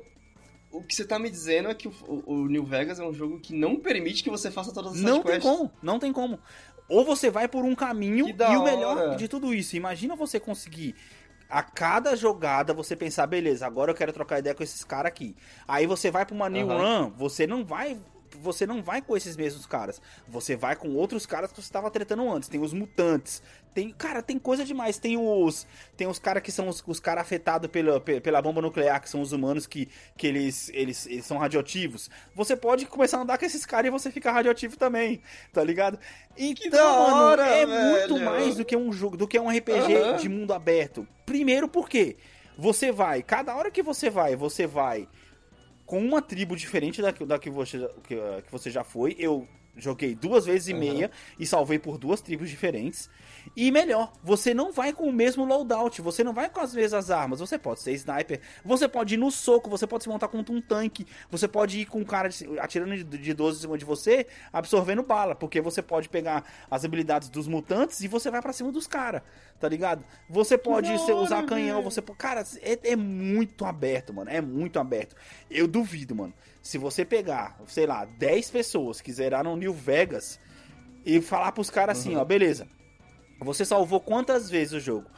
o 0.71 0.81
que 0.81 0.95
você 0.95 1.03
tá 1.03 1.19
me 1.19 1.29
dizendo 1.29 1.67
é 1.69 1.73
que 1.73 1.89
o, 1.89 1.93
o- 2.25 2.47
New 2.47 2.63
Vegas 2.63 2.97
é 2.97 3.03
um 3.03 3.13
jogo 3.13 3.41
que 3.41 3.53
não 3.53 3.75
permite 3.75 4.23
que 4.23 4.29
você 4.29 4.49
faça 4.49 4.71
todas 4.71 4.93
as 4.93 5.01
Não 5.01 5.21
tem 5.21 5.37
como, 5.41 5.69
não 5.83 5.99
tem 5.99 6.13
como. 6.13 6.39
Ou 6.87 7.03
você 7.05 7.29
vai 7.29 7.47
por 7.47 7.63
um 7.65 7.75
caminho 7.75 8.27
e 8.27 8.33
o 8.57 8.63
melhor 8.63 8.97
hora. 8.97 9.15
de 9.15 9.27
tudo 9.27 9.53
isso, 9.53 9.75
imagina 9.77 10.13
você 10.15 10.39
conseguir 10.41 10.93
a 11.51 11.61
cada 11.63 12.15
jogada 12.15 12.73
você 12.73 12.95
pensar, 12.95 13.27
beleza, 13.27 13.65
agora 13.65 13.91
eu 13.91 13.95
quero 13.95 14.13
trocar 14.13 14.39
ideia 14.39 14.55
com 14.55 14.63
esses 14.63 14.83
caras 14.83 15.09
aqui. 15.09 15.35
Aí 15.67 15.85
você 15.85 16.09
vai 16.09 16.25
pra 16.25 16.35
uma 16.35 16.49
new 16.49 16.71
Aham. 16.71 16.77
run, 16.77 17.09
você 17.11 17.45
não 17.45 17.65
vai 17.65 17.99
você 18.37 18.65
não 18.65 18.81
vai 18.83 19.01
com 19.01 19.15
esses 19.17 19.35
mesmos 19.35 19.65
caras. 19.65 20.01
Você 20.27 20.55
vai 20.55 20.75
com 20.75 20.89
outros 20.95 21.25
caras 21.25 21.51
que 21.51 21.61
você 21.61 21.71
tava 21.71 21.89
tretando 21.91 22.29
antes. 22.31 22.47
Tem 22.49 22.59
os 22.61 22.73
mutantes. 22.73 23.41
Tem, 23.73 23.89
cara, 23.91 24.21
tem 24.21 24.37
coisa 24.37 24.65
demais. 24.65 24.97
Tem 24.97 25.17
os 25.17 25.65
tem 25.95 26.07
os 26.07 26.19
caras 26.19 26.43
que 26.43 26.51
são 26.51 26.67
os, 26.67 26.83
os 26.85 26.99
caras 26.99 27.21
afetados 27.23 27.69
pela, 27.71 27.99
pe- 28.01 28.19
pela 28.19 28.41
bomba 28.41 28.61
nuclear, 28.61 29.01
que 29.01 29.09
são 29.09 29.21
os 29.21 29.31
humanos 29.31 29.65
que, 29.65 29.87
que 30.17 30.27
eles, 30.27 30.69
eles, 30.73 31.05
eles 31.05 31.25
são 31.25 31.37
radioativos. 31.37 32.09
Você 32.35 32.55
pode 32.55 32.85
começar 32.85 33.17
a 33.17 33.21
andar 33.21 33.37
com 33.37 33.45
esses 33.45 33.65
caras 33.65 33.87
e 33.87 33.91
você 33.91 34.11
fica 34.11 34.31
radioativo 34.31 34.75
também, 34.77 35.21
tá 35.53 35.63
ligado? 35.63 35.97
Então, 36.37 36.69
da 36.71 36.83
mano, 37.13 37.15
hora, 37.25 37.45
é 37.47 37.65
velho. 37.65 37.89
muito 37.91 38.19
mais 38.25 38.55
do 38.57 38.65
que 38.65 38.75
um 38.75 38.91
jogo, 38.91 39.15
do 39.15 39.27
que 39.27 39.39
um 39.39 39.49
RPG 39.49 39.95
Aham. 39.95 40.17
de 40.17 40.27
mundo 40.29 40.53
aberto. 40.53 41.07
Primeiro 41.25 41.67
porque 41.67 42.17
Você 42.57 42.91
vai, 42.91 43.23
cada 43.23 43.55
hora 43.55 43.71
que 43.71 43.81
você 43.81 44.09
vai, 44.09 44.35
você 44.35 44.67
vai 44.67 45.07
com 45.91 45.99
uma 45.99 46.21
tribo 46.21 46.55
diferente 46.55 47.01
da, 47.01 47.11
que- 47.11 47.25
da 47.25 47.37
que, 47.37 47.49
você, 47.49 47.77
que, 48.07 48.15
uh, 48.15 48.41
que 48.45 48.49
você 48.49 48.71
já 48.71 48.81
foi. 48.81 49.13
Eu 49.19 49.45
joguei 49.77 50.13
duas 50.15 50.45
vezes 50.45 50.67
e 50.67 50.73
Uhum. 50.73 50.79
meia 50.79 51.11
e 51.39 51.45
salvei 51.45 51.79
por 51.79 51.97
duas 51.97 52.21
tribos 52.21 52.49
diferentes. 52.49 53.09
E 53.55 53.71
melhor, 53.71 54.11
você 54.23 54.53
não 54.53 54.71
vai 54.71 54.93
com 54.93 55.05
o 55.09 55.13
mesmo 55.13 55.43
loadout, 55.45 56.01
você 56.01 56.23
não 56.23 56.33
vai 56.33 56.49
com 56.49 56.59
as 56.59 56.75
mesmas 56.75 57.09
armas. 57.09 57.39
Você 57.39 57.57
pode 57.57 57.79
ser 57.81 57.91
sniper, 57.93 58.39
você 58.63 58.87
pode 58.87 59.15
ir 59.15 59.17
no 59.17 59.31
soco, 59.31 59.69
você 59.69 59.87
pode 59.87 60.03
se 60.03 60.09
montar 60.09 60.27
contra 60.27 60.53
um 60.53 60.61
tanque, 60.61 61.07
você 61.29 61.47
pode 61.47 61.79
ir 61.79 61.85
com 61.85 61.99
um 61.99 62.05
cara 62.05 62.29
atirando 62.59 62.95
de, 62.95 63.03
de 63.17 63.33
12 63.33 63.57
em 63.57 63.61
cima 63.61 63.77
de 63.77 63.85
você, 63.85 64.27
absorvendo 64.53 65.01
bala, 65.01 65.33
porque 65.33 65.59
você 65.59 65.81
pode 65.81 66.07
pegar 66.09 66.43
as 66.69 66.85
habilidades 66.85 67.29
dos 67.29 67.47
mutantes 67.47 68.01
e 68.01 68.07
você 68.07 68.29
vai 68.29 68.41
pra 68.41 68.53
cima 68.53 68.71
dos 68.71 68.85
caras, 68.85 69.21
tá 69.59 69.67
ligado? 69.67 70.03
Você 70.29 70.57
pode 70.57 70.87
ser- 71.05 71.13
usar 71.13 71.37
hora, 71.37 71.47
canhão, 71.47 71.81
você 71.81 72.01
Cara, 72.17 72.43
é, 72.61 72.91
é 72.91 72.95
muito 72.95 73.65
aberto, 73.65 74.13
mano. 74.13 74.29
É 74.29 74.41
muito 74.41 74.77
aberto. 74.79 75.15
Eu 75.49 75.67
duvido, 75.67 76.13
mano. 76.15 76.33
Se 76.61 76.77
você 76.77 77.03
pegar, 77.03 77.57
sei 77.67 77.85
lá, 77.85 78.05
10 78.05 78.51
pessoas 78.51 79.01
que 79.01 79.11
zeraram 79.11 79.57
New 79.57 79.73
Vegas 79.73 80.39
e 81.05 81.19
falar 81.21 81.51
pros 81.51 81.69
caras 81.69 81.97
assim, 81.99 82.15
ó, 82.15 82.23
beleza. 82.23 82.67
Você 83.39 83.65
salvou 83.65 83.99
quantas 83.99 84.49
vezes 84.49 84.73
o 84.73 84.79
jogo? 84.79 85.09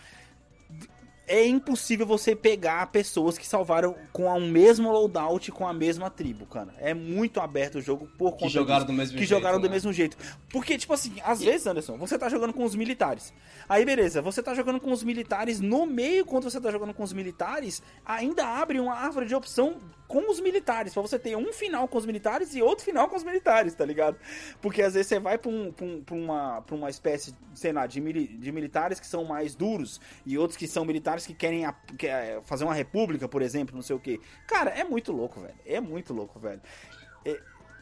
É 1.26 1.46
impossível 1.46 2.06
você 2.06 2.36
pegar 2.36 2.86
pessoas 2.88 3.38
que 3.38 3.48
salvaram 3.48 3.96
com 4.12 4.26
o 4.26 4.42
mesmo 4.42 4.92
loadout 4.92 5.52
com 5.54 5.66
a 5.66 5.74
mesma 5.74 6.10
tribo, 6.10 6.46
cara. 6.46 6.74
É 6.80 6.94
muito 6.94 7.40
aberto 7.40 7.76
o 7.76 7.82
jogo 7.82 8.10
por 8.18 8.32
conta 8.32 8.46
Que 8.46 8.50
jogaram 8.50 8.82
disso 8.82 8.88
do 8.88 8.98
mesmo 8.98 9.14
que 9.14 9.20
jeito, 9.20 9.30
jogaram 9.30 9.60
do 9.60 9.68
né? 9.68 9.74
mesmo 9.74 9.94
jeito. 9.94 10.18
Porque, 10.50 10.78
tipo 10.78 10.94
assim, 10.94 11.16
às 11.24 11.42
vezes, 11.42 11.66
Anderson, 11.66 11.98
você 11.98 12.18
tá 12.18 12.28
jogando 12.28 12.54
com 12.54 12.66
os 12.66 12.76
militares. 12.76 13.34
Aí, 13.70 13.86
beleza, 13.86 14.22
você 14.22 14.44
tá 14.44 14.54
jogando 14.54 14.82
com 14.82 14.92
os 14.92 15.02
militares. 15.02 15.62
No 15.62 15.86
meio, 15.86 16.26
quando 16.26 16.44
você 16.44 16.60
tá 16.60 16.70
jogando 16.70 16.94
com 16.94 17.04
os 17.04 17.14
militares, 17.14 17.82
ainda 18.06 18.46
abre 18.46 18.80
uma 18.82 18.94
árvore 18.94 19.26
de 19.26 19.34
opção 19.34 19.78
com 20.14 20.30
os 20.32 20.40
militares. 20.40 20.94
Pra 20.94 21.02
você 21.02 21.18
ter 21.18 21.36
um 21.36 21.52
final 21.52 21.88
com 21.88 21.98
os 21.98 22.06
militares 22.06 22.54
e 22.54 22.62
outro 22.62 22.86
final 22.86 23.10
com 23.10 23.16
os 23.16 23.24
militares, 23.24 23.74
tá 23.74 23.84
ligado? 23.84 24.16
Porque 24.62 24.84
às 24.84 24.94
vezes 24.94 25.08
você 25.08 25.20
vai 25.20 25.40
pra, 25.40 25.50
um, 25.50 25.72
pra, 25.72 25.86
um- 25.86 26.04
pra 26.04 26.16
uma, 26.16 26.62
pra 26.62 26.76
uma 26.76 26.90
espécie, 26.90 27.34
sei 27.56 27.74
lá, 27.74 27.88
de, 27.88 28.00
mili- 28.00 28.28
de 28.28 28.52
militares 28.52 29.00
que 29.00 29.08
são 29.08 29.26
mais 29.26 29.56
duros 29.56 30.00
e 30.24 30.38
outros 30.38 30.56
que 30.56 30.68
são 30.68 30.86
militares 30.86 31.26
que 31.26 31.34
querem 31.34 31.66
a- 31.66 31.74
que 31.98 32.06
é, 32.06 32.40
fazer 32.44 32.64
uma 32.64 32.76
república, 32.76 33.28
por 33.28 33.42
exemplo, 33.42 33.76
não 33.76 33.82
sei 33.82 33.96
o 33.96 34.00
que. 34.00 34.22
Cara, 34.46 34.70
é 34.70 34.84
muito 34.84 35.12
louco, 35.12 35.42
velho. 35.42 35.56
É 35.66 35.80
muito 35.82 36.14
louco, 36.14 36.40
velho. 36.40 36.62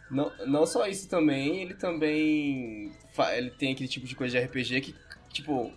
Não, 0.10 0.30
não 0.46 0.66
só 0.66 0.88
isso 0.88 1.08
também, 1.08 1.62
ele 1.62 1.74
também. 1.74 2.92
Ele 3.34 3.50
tem 3.52 3.72
aquele 3.72 3.88
tipo 3.88 4.06
de 4.06 4.16
coisa 4.16 4.38
de 4.40 4.46
RPG 4.46 4.82
que, 4.82 4.96
tipo. 5.30 5.72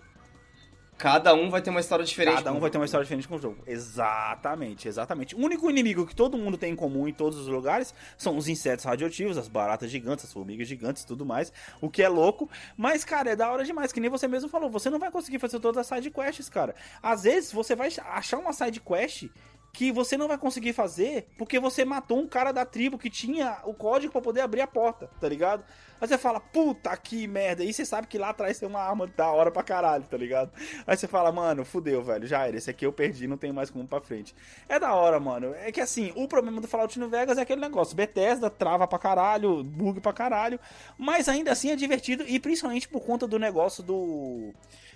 Cada 0.97 1.35
um 1.35 1.51
vai 1.51 1.61
ter 1.61 1.71
uma 1.71 1.81
história 1.81 2.05
diferente. 2.05 2.37
Cada 2.37 2.53
um 2.53 2.61
vai 2.61 2.71
ter 2.71 2.79
uma 2.79 2.85
história 2.85 3.05
diferente 3.05 3.27
com 3.27 3.37
o 3.37 3.39
jogo. 3.39 3.63
Exatamente, 3.67 4.89
exatamente. 4.89 5.35
O 5.35 5.39
único 5.39 5.69
inimigo 5.69 6.07
que 6.07 6.15
todo 6.15 6.39
mundo 6.39 6.57
tem 6.57 6.73
em 6.73 6.77
comum 6.77 7.09
em 7.09 7.13
todos 7.13 7.39
os 7.39 7.49
lugares 7.49 7.93
são 8.17 8.37
os 8.37 8.49
insetos 8.49 8.85
radioativos, 8.85 9.37
as 9.37 9.49
baratas 9.49 9.91
gigantes, 9.91 10.25
as 10.25 10.33
formigas 10.33 10.69
gigantes 10.69 11.03
e 11.03 11.07
tudo 11.07 11.27
mais. 11.27 11.53
O 11.81 11.91
que 11.91 12.03
é 12.03 12.09
louco. 12.09 12.49
Mas, 12.77 13.05
cara, 13.05 13.31
é 13.31 13.37
da 13.37 13.51
hora 13.51 13.65
demais. 13.65 13.93
Que 13.93 14.01
nem 14.01 14.11
você 14.11 14.29
mesmo 14.29 14.49
falou. 14.49 14.71
Você 14.71 14.89
não 14.89 14.99
vai 14.99 15.11
conseguir 15.11 15.39
fazer 15.39 15.59
todas 15.61 15.79
as 15.79 15.87
side 15.87 16.11
quests, 16.11 16.49
cara. 16.49 16.75
Às 17.03 17.25
vezes 17.25 17.53
você 17.53 17.75
vai 17.75 17.91
achar 18.07 18.39
uma 18.39 18.53
side 18.53 18.81
quest 18.81 19.29
que 19.75 19.91
você 19.91 20.17
não 20.17 20.29
vai 20.29 20.39
conseguir 20.39 20.73
fazer 20.73 21.27
porque 21.37 21.59
você 21.59 21.85
matou 21.85 22.21
um 22.21 22.29
cara 22.29 22.53
da 22.53 22.65
tribo 22.65 22.97
que 22.97 23.11
tinha 23.11 23.59
o 23.65 23.75
código 23.75 24.13
pra 24.13 24.23
poder 24.23 24.41
abrir 24.41 24.61
a 24.61 24.67
porta, 24.69 25.11
tá 25.21 25.29
ligado? 25.29 25.65
Aí 26.01 26.07
você 26.07 26.17
fala, 26.17 26.39
puta 26.39 26.97
que 26.97 27.27
merda. 27.27 27.65
E 27.65 27.73
você 27.73 27.85
sabe 27.85 28.07
que 28.07 28.19
lá 28.19 28.31
atrás 28.31 28.59
tem 28.59 28.69
uma 28.69 28.81
arma 28.81 29.07
da 29.07 29.31
hora 29.31 29.51
pra 29.51 29.63
caralho, 29.63 30.05
tá 30.05 30.17
ligado? 30.17 30.53
Aí 30.87 30.97
você 30.97 31.09
fala, 31.09 31.33
mano, 31.33 31.65
fudeu, 31.65 32.03
velho. 32.03 32.27
Já 32.27 32.47
era. 32.47 32.57
Esse 32.57 32.71
aqui 32.71 32.87
eu 32.87 32.93
perdi, 32.93 33.27
não 33.27 33.37
tem 33.37 33.53
mais 33.53 33.71
como 33.71 33.87
pra 33.87 34.01
frente. 34.01 34.35
É 34.69 34.79
da 34.79 34.95
hora, 34.95 35.19
mano. 35.19 35.55
É 35.57 35.73
que 35.73 35.81
assim, 35.81 36.13
o 36.15 36.29
problema 36.29 36.61
do 36.61 36.69
Fallout 36.69 36.99
New 36.99 37.09
Vegas 37.09 37.39
é 37.39 37.43
aquele 37.43 37.61
negócio. 37.61 37.97
Bethesda 37.97 38.51
trava 38.51 38.87
pra 38.87 38.99
caralho, 38.99 39.65
bug 39.65 40.01
pra 40.01 40.13
caralho. 40.13 40.61
Mas 40.97 41.29
ainda 41.29 41.51
assim 41.51 41.71
é 41.71 41.77
divertido. 41.77 42.25
E 42.29 42.39
principalmente 42.39 42.89
por 42.89 43.01
conta 43.01 43.27
do 43.27 43.39
negócio 43.39 43.83
do. 43.83 44.53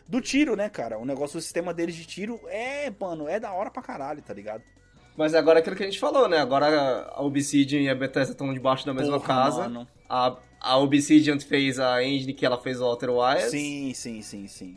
Do 0.08 0.20
tiro, 0.20 0.56
né, 0.56 0.68
cara? 0.70 0.98
O 0.98 1.04
negócio, 1.04 1.38
o 1.38 1.42
sistema 1.42 1.74
deles 1.74 1.94
de 1.94 2.06
tiro 2.06 2.40
é, 2.48 2.90
mano, 2.98 3.28
é 3.28 3.38
da 3.38 3.52
hora 3.52 3.70
pra 3.70 3.82
caralho, 3.82 4.22
tá 4.22 4.32
ligado? 4.32 4.62
Mas 5.16 5.34
agora 5.34 5.58
é 5.58 5.60
aquilo 5.60 5.76
que 5.76 5.82
a 5.82 5.86
gente 5.86 5.98
falou, 5.98 6.28
né? 6.28 6.38
Agora 6.38 7.10
a 7.12 7.22
Obsidian 7.22 7.80
e 7.80 7.88
a 7.90 7.94
Bethesda 7.94 8.32
estão 8.32 8.52
debaixo 8.54 8.86
da 8.86 8.94
mesma 8.94 9.18
Porra, 9.18 9.26
casa. 9.26 9.62
mano. 9.64 9.86
A, 10.08 10.36
a 10.60 10.78
Obsidian 10.78 11.38
fez 11.40 11.78
a 11.78 12.02
engine 12.02 12.32
que 12.32 12.46
ela 12.46 12.56
fez 12.58 12.80
o 12.80 12.84
Outer 12.84 13.10
Wilds. 13.10 13.50
Sim, 13.50 13.92
sim, 13.94 14.22
sim, 14.22 14.46
sim. 14.46 14.76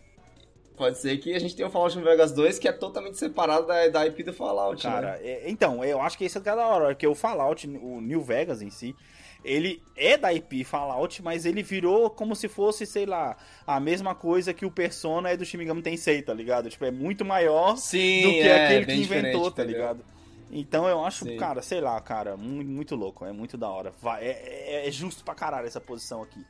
Pode 0.75 0.97
ser 0.97 1.15
que 1.19 1.33
a 1.35 1.39
gente 1.39 1.55
tenha 1.55 1.67
o 1.67 1.71
Fallout 1.71 1.95
New 1.95 2.03
Vegas 2.03 2.31
2 2.33 2.57
que 2.57 2.67
é 2.67 2.71
totalmente 2.71 3.17
separado 3.17 3.67
da, 3.67 3.87
da 3.87 4.07
IP 4.07 4.23
do 4.23 4.33
Fallout, 4.33 4.81
Cara, 4.81 5.11
né? 5.11 5.19
é- 5.21 5.49
então, 5.49 5.85
eu 5.85 6.01
acho 6.01 6.17
que 6.17 6.25
isso 6.25 6.39
é 6.39 6.41
da 6.41 6.55
hora, 6.67 6.87
porque 6.87 7.05
o 7.05 7.13
Fallout, 7.13 7.67
o 7.67 8.01
New 8.01 8.21
Vegas 8.21 8.63
em 8.63 8.71
si, 8.71 8.95
ele 9.43 9.81
é 9.95 10.17
da 10.17 10.33
IP 10.33 10.63
Fallout, 10.63 11.21
mas 11.21 11.45
ele 11.45 11.63
virou 11.63 12.09
como 12.09 12.35
se 12.35 12.47
fosse, 12.47 12.85
sei 12.85 13.05
lá, 13.05 13.35
a 13.65 13.79
mesma 13.79 14.13
coisa 14.13 14.53
que 14.53 14.65
o 14.65 14.71
Persona 14.71 15.29
é 15.29 15.37
do 15.37 15.43
Shin 15.45 15.57
Megami 15.57 15.81
Tensei, 15.81 16.21
tá 16.21 16.33
ligado? 16.33 16.69
Tipo, 16.69 16.85
é 16.85 16.91
muito 16.91 17.25
maior 17.25 17.75
Sim, 17.77 18.21
do 18.21 18.29
que 18.29 18.39
é, 18.41 18.65
aquele 18.65 18.85
que 18.85 18.93
inventou, 18.93 19.49
tá 19.51 19.63
entendeu? 19.63 19.81
ligado? 19.81 20.05
Então 20.51 20.87
eu 20.87 21.03
acho, 21.05 21.23
Sim. 21.25 21.37
cara, 21.37 21.61
sei 21.61 21.79
lá, 21.79 21.99
cara, 22.01 22.35
muito, 22.35 22.69
muito 22.69 22.95
louco, 22.95 23.25
é 23.25 23.31
muito 23.31 23.57
da 23.57 23.69
hora. 23.69 23.93
Vai, 24.01 24.23
é, 24.25 24.83
é- 24.83 24.87
é 24.87 24.91
justo 24.91 25.23
pra 25.23 25.33
caralho 25.33 25.65
essa 25.65 25.79
posição 25.79 26.21
aqui. 26.21 26.45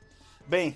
Bem, 0.48 0.76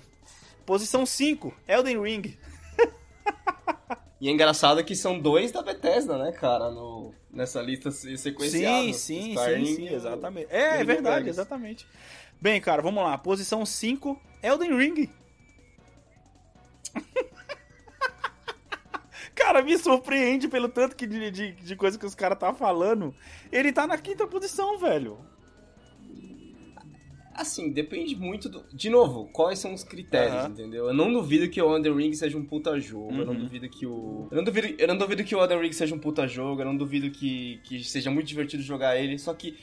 posição 0.64 1.04
5, 1.04 1.52
Elden 1.66 2.00
Ring. 2.00 2.36
E 4.20 4.28
é 4.28 4.32
engraçado 4.32 4.82
que 4.82 4.96
são 4.96 5.18
dois 5.18 5.52
da 5.52 5.62
Bethesda, 5.62 6.16
né, 6.16 6.32
cara, 6.32 6.70
no, 6.70 7.12
nessa 7.30 7.60
lista 7.60 7.90
se- 7.90 8.16
sequenciada. 8.16 8.82
Sim, 8.84 8.92
sim, 8.94 9.34
Skyrim 9.34 9.66
sim, 9.66 9.76
sim, 9.76 9.94
exatamente. 9.94 10.46
É, 10.50 10.80
é 10.80 10.84
verdade, 10.84 11.24
Vegas. 11.24 11.36
exatamente. 11.36 11.86
Bem, 12.40 12.58
cara, 12.60 12.80
vamos 12.80 13.02
lá. 13.04 13.16
Posição 13.18 13.66
5, 13.66 14.18
Elden 14.42 14.74
Ring. 14.76 15.10
cara, 19.34 19.62
me 19.62 19.76
surpreende 19.78 20.48
pelo 20.48 20.68
tanto 20.68 20.96
que 20.96 21.06
de, 21.06 21.30
de, 21.30 21.52
de 21.52 21.76
coisa 21.76 21.98
que 21.98 22.06
os 22.06 22.14
caras 22.14 22.38
tá 22.38 22.52
falando. 22.54 23.14
Ele 23.52 23.72
tá 23.72 23.86
na 23.86 23.98
quinta 23.98 24.26
posição, 24.26 24.78
velho. 24.78 25.18
Assim, 27.38 27.70
depende 27.70 28.16
muito 28.16 28.48
do. 28.48 28.64
De 28.72 28.88
novo, 28.90 29.28
quais 29.32 29.58
são 29.58 29.74
os 29.74 29.84
critérios, 29.84 30.34
Aham. 30.34 30.48
entendeu? 30.50 30.86
Eu 30.86 30.94
não 30.94 31.12
duvido 31.12 31.48
que 31.48 31.60
o 31.60 31.74
Elden 31.76 31.94
Ring 31.94 32.12
seja 32.14 32.36
um 32.38 32.44
puta 32.44 32.78
jogo. 32.80 33.12
Eu 33.14 33.26
não 33.26 33.32
Uhum. 33.34 33.40
duvido 33.40 33.68
que 33.68 33.86
o. 33.86 34.26
Eu 34.30 34.36
não 34.38 34.44
duvido, 34.44 34.74
eu 34.78 34.88
não 34.88 34.96
duvido 34.96 35.22
que 35.24 35.34
o 35.34 35.40
Elden 35.40 35.60
Ring 35.60 35.72
seja 35.72 35.94
um 35.94 35.98
puta 35.98 36.26
jogo. 36.26 36.60
Eu 36.62 36.64
não 36.66 36.76
duvido 36.76 37.10
que, 37.10 37.60
que 37.64 37.84
seja 37.84 38.10
muito 38.10 38.26
divertido 38.26 38.62
jogar 38.62 38.96
ele. 38.96 39.18
Só 39.18 39.32
que. 39.34 39.56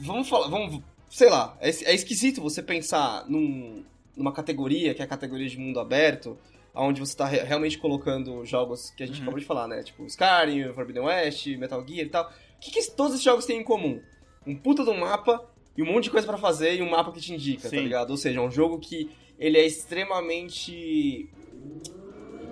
Vamos 0.00 0.28
falar. 0.28 0.48
Vamos. 0.48 0.82
Sei 1.08 1.28
lá. 1.30 1.56
É, 1.60 1.68
é 1.68 1.94
esquisito 1.94 2.40
você 2.42 2.62
pensar 2.62 3.24
num, 3.28 3.84
numa 4.16 4.32
categoria, 4.32 4.94
que 4.94 5.00
é 5.00 5.04
a 5.04 5.08
categoria 5.08 5.48
de 5.48 5.58
mundo 5.58 5.80
aberto. 5.80 6.36
Onde 6.74 7.00
você 7.00 7.16
tá 7.16 7.24
re- 7.26 7.42
realmente 7.42 7.76
colocando 7.78 8.44
jogos 8.44 8.90
que 8.90 9.02
a 9.02 9.06
gente 9.06 9.16
Uhum. 9.16 9.22
acabou 9.22 9.40
de 9.40 9.46
falar, 9.46 9.66
né? 9.66 9.82
Tipo 9.82 10.04
Skyrim, 10.06 10.72
Forbidden 10.74 11.02
West, 11.04 11.46
Metal 11.56 11.84
Gear 11.86 12.06
e 12.06 12.08
tal. 12.08 12.24
O 12.26 12.60
que, 12.60 12.70
que 12.70 12.90
todos 12.92 13.14
esses 13.14 13.24
jogos 13.24 13.46
têm 13.46 13.60
em 13.60 13.64
comum? 13.64 14.00
Um 14.46 14.54
puta 14.56 14.84
de 14.84 14.90
um 14.90 14.98
mapa 15.00 15.44
e 15.78 15.82
um 15.82 15.86
monte 15.86 16.04
de 16.04 16.10
coisa 16.10 16.26
pra 16.26 16.36
fazer 16.36 16.74
e 16.74 16.82
um 16.82 16.90
mapa 16.90 17.12
que 17.12 17.20
te 17.20 17.32
indica, 17.32 17.62
tá 17.62 17.68
Sim. 17.68 17.84
ligado? 17.84 18.10
Ou 18.10 18.16
seja, 18.16 18.40
é 18.40 18.42
um 18.42 18.50
jogo 18.50 18.80
que 18.80 19.08
ele 19.38 19.56
é 19.56 19.64
extremamente. 19.64 21.30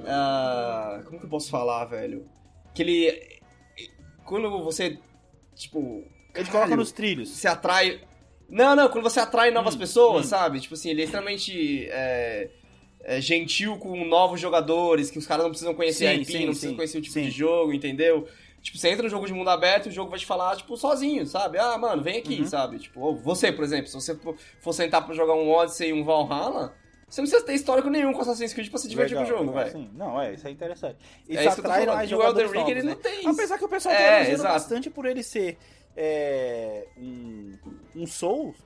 ah, 0.07 1.03
como 1.05 1.19
que 1.19 1.27
eu 1.27 1.31
posso 1.31 1.51
falar, 1.51 1.85
velho? 1.87 2.25
Que 2.73 2.83
ele. 2.83 3.41
Quando 4.25 4.63
você. 4.63 4.99
Tipo. 5.57 6.05
Ele 6.35 6.49
coloca 6.51 6.77
nos 6.77 6.93
trilhos. 6.93 7.31
Você 7.31 7.49
atrai. 7.49 8.01
Não, 8.49 8.77
não, 8.77 8.89
quando 8.89 9.03
você 9.03 9.19
atrai 9.19 9.51
novas 9.51 9.75
Hum, 9.75 9.79
pessoas, 9.79 10.27
hum. 10.27 10.29
sabe? 10.29 10.61
Tipo 10.61 10.75
assim, 10.75 10.91
ele 10.91 11.01
é 11.01 11.05
extremamente. 11.05 11.89
é, 11.91 12.49
é, 13.09 13.21
gentil 13.21 13.79
com 13.79 14.05
novos 14.05 14.41
jogadores, 14.41 15.11
que 15.13 15.19
os 15.19 15.27
caras 15.27 15.45
não 15.45 15.51
precisam 15.51 15.73
conhecer 15.75 16.09
a 16.09 16.15
Sim, 16.15 16.21
IP, 16.23 16.33
sim, 16.33 16.39
não 16.41 16.47
precisam 16.47 16.71
sim, 16.71 16.77
conhecer 16.77 16.99
o 16.99 17.03
tipo 17.03 17.21
de 17.21 17.31
jogo, 17.31 17.73
entendeu? 17.73 18.27
Tipo, 18.61 18.79
você 18.79 18.89
entra 18.89 19.05
no 19.05 19.09
jogo 19.09 19.27
de 19.29 19.33
mundo 19.33 19.49
aberto 19.49 19.87
e 19.87 19.89
o 19.91 19.93
jogo 19.93 20.11
vai 20.11 20.19
te 20.19 20.27
falar, 20.27 20.57
tipo, 20.57 20.77
sozinho, 20.77 21.25
sabe? 21.25 21.57
Ah, 21.57 21.79
mano, 21.79 22.03
vem 22.03 22.19
aqui, 22.19 22.41
Uhum. 22.41 22.47
sabe? 22.47 22.81
Tipo, 22.81 22.99
ou 23.01 23.17
você, 23.17 23.53
por 23.53 23.63
exemplo, 23.65 23.87
se 23.87 23.95
você 23.95 24.17
for- 24.61 24.73
sentar 24.73 25.07
pra 25.07 25.15
jogar 25.15 25.35
um 25.35 25.49
Odyssey 25.49 25.91
e 25.91 25.93
um 25.93 26.03
Valhalla, 26.03 26.75
você 27.09 27.21
não 27.21 27.29
precisa 27.29 27.47
ter 27.47 27.55
histórico 27.55 27.89
nenhum 27.89 28.13
com 28.13 28.23
Assassin's 28.23 28.53
Creed 28.53 28.69
pra 28.69 28.79
se 28.81 28.89
divertir 28.89 29.17
Legal, 29.17 29.37
com 29.37 29.43
o 29.45 29.47
jogo, 29.47 29.57
velho. 29.57 29.71
sim. 29.71 29.89
Não, 29.95 30.21
é, 30.21 30.35
isso 30.35 30.49
é 30.49 30.51
interessante. 30.51 30.97
Isso 31.29 31.39
É 31.39 31.47
isso 31.47 31.61
atrai 31.61 31.87
mais 31.87 31.89
o 31.89 31.93
Elden 31.93 32.09
jogadores 32.09 32.51
Ring, 32.51 32.59
novos, 32.59 32.71
ele 32.73 32.83
né? 32.83 32.91
não 32.91 32.97
tem 33.01 33.21
isso. 33.21 33.29
Apesar 33.29 33.59
que 33.59 33.65
o 33.65 33.69
pessoal 33.69 33.95
É, 33.95 34.37
tá 34.37 34.43
bastante 34.43 34.91
por 34.91 35.07
ele 35.07 35.23
ser 35.23 35.57
é, 35.97 36.85
um, 36.99 37.57
um 37.95 38.05
Souls, 38.07 38.57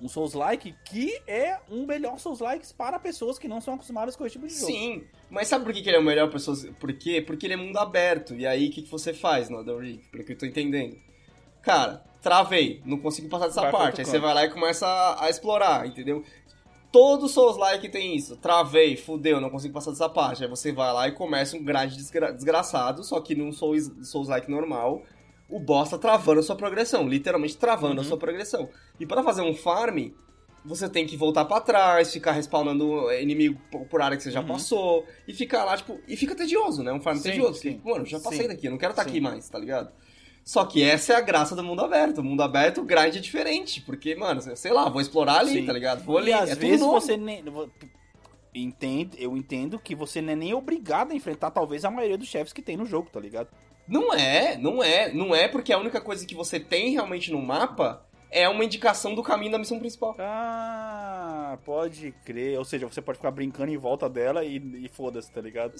um 0.00 0.08
Souls-like, 0.08 0.74
que 0.84 1.20
é 1.26 1.58
um 1.70 1.86
melhor 1.86 2.18
Souls-likes 2.18 2.72
para 2.72 2.98
pessoas 2.98 3.38
que 3.38 3.48
não 3.48 3.60
são 3.60 3.74
acostumadas 3.74 4.16
com 4.16 4.24
esse 4.24 4.34
tipo 4.34 4.46
de 4.46 4.54
jogo. 4.54 4.66
Sim, 4.66 5.04
mas 5.30 5.48
sabe 5.48 5.64
por 5.64 5.72
que 5.72 5.82
que 5.82 5.88
ele 5.88 5.96
é 5.96 6.00
o 6.00 6.04
melhor 6.04 6.30
pessoas? 6.30 6.64
Por 6.78 6.92
quê? 6.92 7.20
Porque 7.20 7.46
ele 7.46 7.54
é 7.54 7.56
mundo 7.56 7.76
aberto. 7.78 8.34
E 8.34 8.46
aí, 8.46 8.68
o 8.68 8.70
que, 8.70 8.82
que 8.82 8.90
você 8.90 9.12
faz 9.12 9.48
no 9.48 9.58
Elden 9.58 9.78
Ring? 9.78 10.00
Pelo 10.10 10.24
que 10.24 10.32
eu 10.32 10.38
tô 10.38 10.46
entendendo. 10.46 10.96
Cara, 11.62 12.04
travei, 12.22 12.80
não 12.84 12.98
consigo 12.98 13.28
passar 13.28 13.46
dessa 13.46 13.62
Vai 13.62 13.72
parte. 13.72 14.00
Aí 14.00 14.06
você 14.06 14.18
vai 14.18 14.34
lá 14.34 14.44
e 14.44 14.50
começa 14.50 14.86
a, 14.86 15.24
a 15.24 15.30
explorar, 15.30 15.86
entendeu? 15.86 16.24
Todo 16.92 17.28
Souls-like 17.28 17.88
tem 17.88 18.16
isso. 18.16 18.36
Travei, 18.36 18.96
fudeu, 18.96 19.40
não 19.40 19.50
consigo 19.50 19.74
passar 19.74 19.90
dessa 19.90 20.08
parte. 20.08 20.44
Aí 20.44 20.48
você 20.48 20.72
vai 20.72 20.92
lá 20.92 21.08
e 21.08 21.12
começa 21.12 21.56
um 21.56 21.62
grind 21.62 21.92
desgra 21.94 22.32
desgraçado, 22.32 23.02
só 23.04 23.20
que 23.20 23.34
num 23.34 23.52
Souls-like 23.52 24.50
normal, 24.50 25.02
o 25.48 25.60
boss 25.60 25.90
tá 25.90 25.98
travando 25.98 26.40
a 26.40 26.42
sua 26.42 26.56
progressão, 26.56 27.08
literalmente 27.08 27.56
travando 27.56 27.96
uhum. 27.96 28.00
a 28.00 28.04
sua 28.04 28.16
progressão. 28.16 28.68
E 28.98 29.06
para 29.06 29.22
fazer 29.22 29.42
um 29.42 29.54
farm, 29.54 30.08
você 30.64 30.88
tem 30.88 31.06
que 31.06 31.16
voltar 31.16 31.44
para 31.44 31.60
trás, 31.60 32.12
ficar 32.12 32.32
respawnando 32.32 33.10
inimigo 33.12 33.60
por 33.88 34.02
área 34.02 34.16
que 34.16 34.22
você 34.22 34.30
já 34.30 34.40
uhum. 34.40 34.46
passou, 34.46 35.06
e 35.26 35.32
ficar 35.32 35.64
lá, 35.64 35.76
tipo, 35.76 36.00
e 36.08 36.16
fica 36.16 36.34
tedioso, 36.34 36.82
né? 36.82 36.92
Um 36.92 37.00
farm 37.00 37.16
sim, 37.18 37.30
tedioso. 37.30 37.60
Sim. 37.60 37.80
Mano, 37.84 38.04
já 38.04 38.18
passei 38.18 38.42
sim. 38.42 38.48
daqui, 38.48 38.66
eu 38.66 38.72
não 38.72 38.78
quero 38.78 38.92
estar 38.92 39.04
tá 39.04 39.08
aqui 39.08 39.20
mais, 39.20 39.48
tá 39.48 39.58
ligado? 39.58 39.90
Só 40.46 40.64
que 40.64 40.80
essa 40.80 41.12
é 41.12 41.16
a 41.16 41.20
graça 41.20 41.56
do 41.56 41.64
mundo 41.64 41.82
aberto. 41.82 42.18
O 42.18 42.22
mundo 42.22 42.40
aberto, 42.40 42.80
o 42.80 42.84
grind 42.84 43.16
é 43.16 43.18
diferente. 43.18 43.80
Porque, 43.80 44.14
mano, 44.14 44.40
sei 44.56 44.72
lá, 44.72 44.88
vou 44.88 45.00
explorar 45.00 45.40
ali, 45.40 45.54
Sim. 45.54 45.66
tá 45.66 45.72
ligado? 45.72 46.04
Vou 46.04 46.18
ali. 46.18 46.30
E 46.30 46.32
às 46.32 46.50
é 46.50 46.54
vezes 46.54 46.86
você 46.86 47.16
nem. 47.16 47.42
Entendo, 48.54 49.16
eu 49.18 49.36
entendo 49.36 49.76
que 49.76 49.94
você 49.94 50.22
não 50.22 50.32
é 50.32 50.36
nem 50.36 50.54
obrigado 50.54 51.10
a 51.10 51.14
enfrentar, 51.14 51.50
talvez, 51.50 51.84
a 51.84 51.90
maioria 51.90 52.16
dos 52.16 52.28
chefes 52.28 52.52
que 52.52 52.62
tem 52.62 52.76
no 52.76 52.86
jogo, 52.86 53.10
tá 53.10 53.18
ligado? 53.18 53.48
Não 53.88 54.12
é, 54.12 54.56
não 54.56 54.82
é. 54.82 55.12
Não 55.12 55.34
é 55.34 55.48
porque 55.48 55.72
a 55.72 55.78
única 55.78 56.00
coisa 56.00 56.26
que 56.26 56.34
você 56.34 56.58
tem 56.58 56.90
realmente 56.92 57.30
no 57.30 57.40
mapa 57.40 58.04
é 58.30 58.48
uma 58.48 58.64
indicação 58.64 59.14
do 59.14 59.22
caminho 59.22 59.52
da 59.52 59.58
missão 59.58 59.78
principal. 59.78 60.16
Ah, 60.18 61.58
pode 61.64 62.12
crer. 62.24 62.58
Ou 62.58 62.64
seja, 62.64 62.86
você 62.86 63.00
pode 63.00 63.18
ficar 63.18 63.30
brincando 63.30 63.70
em 63.70 63.76
volta 63.76 64.08
dela 64.08 64.44
e, 64.44 64.56
e 64.56 64.88
foda-se, 64.88 65.30
tá 65.30 65.40
ligado? 65.40 65.74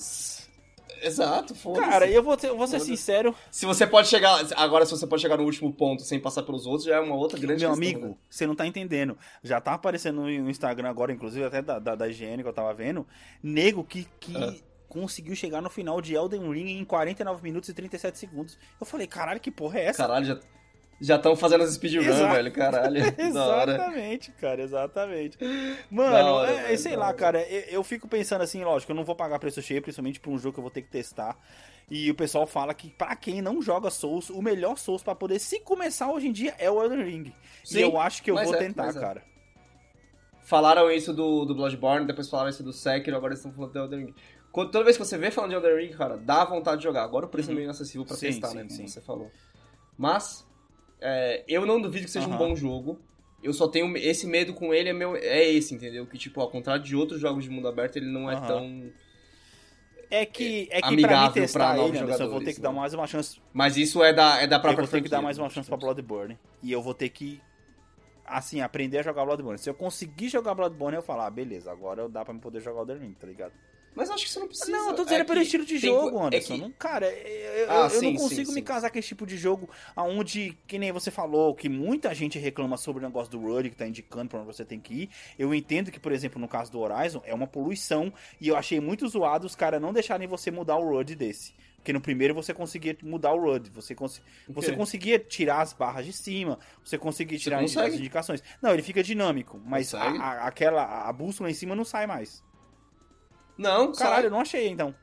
Exato, 1.02 1.54
foda-se. 1.54 1.88
Cara, 1.88 2.08
eu 2.08 2.22
vou, 2.22 2.36
ter, 2.36 2.48
eu 2.48 2.56
vou 2.56 2.66
ser 2.66 2.80
sincero. 2.80 3.34
Se 3.50 3.66
você 3.66 3.86
pode 3.86 4.08
chegar. 4.08 4.40
Agora, 4.56 4.86
se 4.86 4.92
você 4.92 5.06
pode 5.06 5.20
chegar 5.20 5.36
no 5.36 5.44
último 5.44 5.72
ponto 5.72 6.02
sem 6.02 6.18
passar 6.18 6.42
pelos 6.42 6.66
outros, 6.66 6.84
já 6.84 6.96
é 6.96 7.00
uma 7.00 7.14
outra 7.14 7.38
grande 7.38 7.64
Meu 7.64 7.74
questão, 7.74 7.90
amigo, 7.98 8.08
né? 8.08 8.14
você 8.30 8.46
não 8.46 8.54
tá 8.54 8.66
entendendo. 8.66 9.18
Já 9.42 9.60
tá 9.60 9.74
aparecendo 9.74 10.22
no 10.22 10.50
Instagram 10.50 10.88
agora, 10.88 11.12
inclusive, 11.12 11.44
até 11.44 11.60
da, 11.60 11.78
da, 11.78 11.94
da 11.94 12.08
higiene 12.08 12.42
que 12.42 12.48
eu 12.48 12.52
tava 12.52 12.72
vendo. 12.72 13.06
Nego 13.42 13.84
que. 13.84 14.06
que... 14.20 14.36
Ah. 14.36 14.54
Conseguiu 15.00 15.37
chegar 15.37 15.61
no 15.61 15.68
final 15.68 16.00
de 16.00 16.14
Elden 16.14 16.50
Ring 16.50 16.78
em 16.78 16.85
49 16.85 17.42
minutos 17.42 17.68
e 17.68 17.74
37 17.74 18.18
segundos. 18.18 18.59
Eu 18.80 18.87
falei, 18.87 19.06
caralho, 19.06 19.38
que 19.38 19.50
porra 19.50 19.78
é 19.78 19.85
essa? 19.85 20.02
Caralho, 20.02 20.24
já, 20.24 20.40
já 20.98 21.16
estão 21.16 21.37
fazendo 21.37 21.64
as 21.64 21.74
speedrun, 21.74 22.02
velho, 22.02 22.50
caralho. 22.50 23.02
exatamente, 23.18 24.32
cara, 24.32 24.62
exatamente. 24.62 25.37
Mano, 25.90 26.30
hora, 26.30 26.50
é, 26.50 26.62
velho, 26.62 26.78
sei 26.78 26.96
lá, 26.96 27.12
cara, 27.12 27.42
eu, 27.42 27.61
eu, 27.68 27.85
fico 27.85 28.09
pensando 28.09 28.40
assim, 28.40 28.64
lógico, 28.64 28.90
eu 28.90 28.96
não 28.96 29.04
vou 29.04 29.14
pagar 29.14 29.38
preço 29.38 29.61
cheio, 29.61 29.82
principalmente 29.82 30.18
pra 30.18 30.30
um 30.30 30.38
jogo 30.38 30.54
que 30.54 30.61
eu 30.61 30.62
vou 30.62 30.70
ter 30.70 30.80
que 30.80 30.90
testar. 30.90 31.37
E 31.90 32.11
o 32.11 32.14
pessoal 32.14 32.46
fala 32.46 32.72
que 32.72 32.88
para 32.88 33.14
quem 33.14 33.42
não 33.42 33.61
joga 33.61 33.90
Souls, 33.90 34.30
o 34.30 34.40
melhor 34.40 34.78
Souls 34.78 35.02
para 35.02 35.14
poder 35.14 35.38
se 35.38 35.61
começar 35.61 36.11
hoje 36.11 36.28
em 36.28 36.32
dia 36.32 36.54
é 36.59 36.70
o 36.70 36.82
Elden 36.82 37.04
Ring. 37.04 37.32
Sim, 37.62 37.78
e 37.78 37.82
eu 37.82 38.00
acho 38.00 38.22
que 38.22 38.30
eu 38.30 38.35
vou 38.35 38.54
é, 38.54 38.59
tentar, 38.59 38.88
é. 38.88 38.92
cara. 38.94 39.22
Falaram 40.46 40.88
isso 40.88 41.12
do, 41.12 41.44
do 41.44 41.56
Bloodborne, 41.56 42.06
depois 42.06 42.30
falaram 42.30 42.50
isso 42.50 42.62
do 42.62 42.72
Sekiro, 42.72 43.16
agora 43.16 43.35
estão 43.35 43.52
falando 43.52 43.72
do 43.72 43.78
Elden 43.80 44.06
Ring. 44.06 44.14
Toda 44.64 44.84
vez 44.84 44.96
que 44.96 45.04
você 45.04 45.18
vê 45.18 45.30
falando 45.30 45.50
de 45.50 45.56
Elden 45.56 45.86
Ring, 45.86 45.92
cara, 45.96 46.16
dá 46.16 46.44
vontade 46.44 46.78
de 46.78 46.84
jogar. 46.84 47.04
Agora 47.04 47.26
o 47.26 47.28
preço 47.28 47.50
é 47.50 47.54
meio 47.54 47.64
inacessível 47.64 48.06
pra 48.06 48.16
sim, 48.16 48.26
testar, 48.26 48.48
sim, 48.48 48.56
né? 48.56 48.62
Como 48.62 48.74
sim. 48.74 48.88
você 48.88 49.00
falou. 49.00 49.30
Mas, 49.98 50.46
é, 51.00 51.44
eu 51.46 51.66
não 51.66 51.80
duvido 51.80 52.06
que 52.06 52.10
seja 52.10 52.26
um 52.26 52.36
bom 52.36 52.54
jogo. 52.54 52.98
Eu 53.42 53.52
só 53.52 53.68
tenho 53.68 53.94
esse 53.96 54.26
medo 54.26 54.54
com 54.54 54.72
ele 54.72 54.88
é 54.88 54.92
meu 54.92 55.14
é 55.14 55.44
esse, 55.44 55.74
entendeu? 55.74 56.06
Que 56.06 56.18
tipo, 56.18 56.40
ao 56.40 56.50
contrário 56.50 56.82
de 56.82 56.96
outros 56.96 57.20
jogos 57.20 57.44
de 57.44 57.50
mundo 57.50 57.68
aberto, 57.68 57.96
ele 57.96 58.10
não 58.10 58.30
é 58.30 58.40
tão 58.40 58.90
é 60.10 60.24
que 60.24 60.68
é 60.70 60.80
que 60.80 60.88
amigável 60.88 61.16
pra 61.16 61.26
mim 61.26 61.32
testar 61.32 61.74
pra 61.74 61.84
ele, 61.84 61.98
Anderson, 61.98 62.24
eu 62.24 62.30
vou 62.30 62.42
ter 62.42 62.54
que 62.54 62.60
dar 62.60 62.70
né? 62.70 62.76
mais 62.76 62.94
uma 62.94 63.06
chance. 63.06 63.40
Mas 63.52 63.76
isso 63.76 64.02
é 64.02 64.12
da 64.12 64.40
é 64.40 64.46
da 64.46 64.58
própria 64.58 64.82
Eu 64.82 64.86
vou 64.86 64.92
ter 64.92 65.02
que 65.02 65.08
dar 65.08 65.20
mais 65.20 65.38
uma 65.38 65.50
chance 65.50 65.68
para 65.68 65.76
Bloodborne 65.76 66.38
e 66.62 66.72
eu 66.72 66.80
vou 66.80 66.94
ter 66.94 67.08
que 67.08 67.40
assim, 68.24 68.60
aprender 68.60 68.98
a 68.98 69.02
jogar 69.02 69.24
Bloodborne. 69.24 69.58
Se 69.58 69.70
eu 69.70 69.74
conseguir 69.74 70.28
jogar 70.28 70.54
Bloodborne, 70.54 70.96
eu 70.96 71.02
falar, 71.02 71.26
ah, 71.26 71.30
beleza, 71.30 71.70
agora 71.70 72.08
dá 72.08 72.24
para 72.24 72.34
me 72.34 72.40
poder 72.40 72.60
jogar 72.60 72.82
o 72.82 72.98
Ring, 72.98 73.12
tá 73.12 73.26
ligado? 73.26 73.52
Mas 73.96 74.11
acho 74.11 74.26
que 74.26 74.30
você 74.30 74.38
não 74.38 74.46
precisa. 74.46 74.70
Não, 74.70 74.90
eu 74.90 74.94
tô 74.94 75.04
dizendo 75.04 75.22
é 75.22 75.24
pelo 75.24 75.40
estilo 75.40 75.64
de 75.64 75.78
jogo, 75.78 76.18
é 76.18 76.26
Anderson. 76.26 76.54
É 76.54 76.59
que... 76.59 76.72
cara, 76.78 77.11
eu, 77.11 77.70
ah, 77.70 77.85
eu, 77.85 77.90
sim, 77.90 78.12
não 78.12 78.20
consigo 78.20 78.48
sim, 78.48 78.54
me 78.54 78.61
sim. 78.61 78.62
casar 78.62 78.90
com 78.90 78.98
esse 78.98 79.09
tipo 79.09 79.26
de 79.26 79.38
jogo 79.38 79.70
aonde, 79.96 80.56
que 80.66 80.78
nem 80.78 80.92
você 80.92 81.11
falou, 81.11 81.54
que 81.54 81.66
muita 81.66 82.14
gente 82.14 82.38
reclama 82.38 82.76
sobre 82.76 83.02
o 83.02 83.06
negócio 83.06 83.32
do 83.32 83.40
Rudd, 83.40 83.70
que 83.70 83.76
tá 83.76 83.87
indicando 83.87 84.28
pra 84.28 84.40
onde 84.40 84.46
você 84.46 84.66
tem 84.66 84.78
que 84.78 84.92
ir. 84.92 85.11
Eu 85.38 85.54
entendo 85.54 85.90
que, 85.90 85.98
por 85.98 86.12
exemplo, 86.12 86.38
no 86.38 86.46
caso 86.46 86.70
do 86.70 86.78
Horizon, 86.78 87.22
é 87.24 87.35
uma 87.35 87.46
poluição. 87.46 88.12
E 88.38 88.48
eu 88.48 88.56
achei 88.56 88.78
muito 88.80 89.09
zoado 89.09 89.46
os 89.46 89.56
caras 89.56 89.80
não 89.80 89.94
deixarem 89.94 90.28
você 90.28 90.50
mudar 90.50 90.76
o 90.76 90.90
Rudd 90.90 91.14
desse. 91.14 91.54
Porque 91.87 91.92
no 91.92 92.00
primeiro 92.00 92.35
você 92.35 92.52
conseguia 92.52 92.96
mudar 93.00 93.32
o 93.32 93.40
RUD, 93.40 93.70
você, 93.70 93.94
cons 93.94 94.20
você 94.48 94.72
conseguia 94.72 95.20
tirar 95.20 95.61
as 95.61 95.72
barras 95.72 96.04
de 96.04 96.12
cima, 96.12 96.59
você 96.85 96.98
conseguia 96.98 97.38
tirar 97.38 97.62
você 97.62 97.78
as 97.78 97.94
indicações. 97.94 98.42
Não, 98.61 98.72
ele 98.72 98.82
fica 98.82 99.04
dinâmico, 99.04 99.62
mas 99.64 99.94
a, 99.94 100.02
a, 100.02 100.46
aquela 100.48 101.09
a 101.09 101.12
bússola 101.12 101.48
em 101.48 101.54
cima 101.54 101.76
não 101.76 101.85
sai 101.85 102.09
mais. 102.09 102.42
Não, 103.56 103.92
Caralho, 103.92 104.26
eu 104.26 104.30
não 104.30 104.40
achei 104.40 104.68
então. 104.68 104.94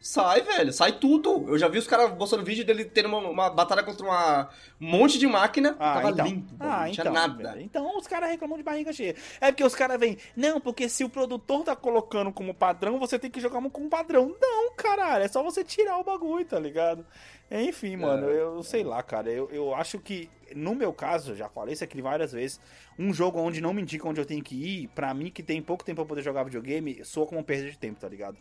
Sai, 0.00 0.42
velho, 0.42 0.72
sai 0.72 0.92
tudo. 0.92 1.44
Eu 1.48 1.58
já 1.58 1.68
vi 1.68 1.78
os 1.78 1.86
caras 1.86 2.16
mostrando 2.16 2.44
vídeo 2.44 2.64
dele 2.64 2.84
tendo 2.84 3.08
uma, 3.08 3.18
uma, 3.18 3.50
batalha 3.50 3.82
contra 3.82 4.04
uma, 4.04 4.48
um 4.80 4.90
monte 4.90 5.18
de 5.18 5.26
máquina. 5.26 5.76
Ah, 5.78 5.94
tava 5.94 6.10
então. 6.10 6.26
limpo, 6.26 6.54
ah, 6.60 6.84
não 6.84 6.92
tinha 6.92 7.02
então, 7.02 7.12
nada. 7.12 7.52
Velho. 7.52 7.60
Então 7.62 7.96
os 7.96 8.06
caras 8.06 8.30
reclamam 8.30 8.56
de 8.56 8.62
barriga 8.62 8.92
cheia. 8.92 9.16
É 9.40 9.50
porque 9.50 9.64
os 9.64 9.74
caras 9.74 9.98
vêm, 9.98 10.16
não, 10.36 10.60
porque 10.60 10.88
se 10.88 11.02
o 11.02 11.08
produtor 11.08 11.64
tá 11.64 11.74
colocando 11.74 12.32
como 12.32 12.54
padrão, 12.54 12.98
você 12.98 13.18
tem 13.18 13.30
que 13.30 13.40
jogar 13.40 13.60
como 13.70 13.88
padrão. 13.88 14.34
Não, 14.40 14.72
caralho, 14.74 15.24
é 15.24 15.28
só 15.28 15.42
você 15.42 15.64
tirar 15.64 15.98
o 15.98 16.04
bagulho, 16.04 16.44
tá 16.44 16.58
ligado? 16.58 17.04
Enfim, 17.50 17.96
mano, 17.96 18.28
é, 18.28 18.40
eu 18.40 18.62
sei 18.62 18.84
lá, 18.84 19.02
cara. 19.02 19.30
Eu, 19.30 19.48
eu 19.50 19.74
acho 19.74 19.98
que, 19.98 20.30
no 20.54 20.74
meu 20.74 20.92
caso, 20.92 21.34
já 21.34 21.48
falei 21.48 21.74
isso 21.74 21.82
aqui 21.82 22.00
várias 22.00 22.32
vezes, 22.32 22.60
um 22.98 23.12
jogo 23.12 23.40
onde 23.40 23.60
não 23.60 23.74
me 23.74 23.82
indica 23.82 24.06
onde 24.06 24.20
eu 24.20 24.26
tenho 24.26 24.44
que 24.44 24.54
ir, 24.54 24.88
pra 24.88 25.12
mim 25.12 25.30
que 25.30 25.42
tem 25.42 25.60
pouco 25.60 25.84
tempo 25.84 25.96
pra 25.96 26.08
poder 26.08 26.22
jogar 26.22 26.44
videogame, 26.44 27.04
soa 27.04 27.26
como 27.26 27.42
perda 27.42 27.70
de 27.70 27.78
tempo, 27.78 27.98
tá 27.98 28.08
ligado? 28.08 28.36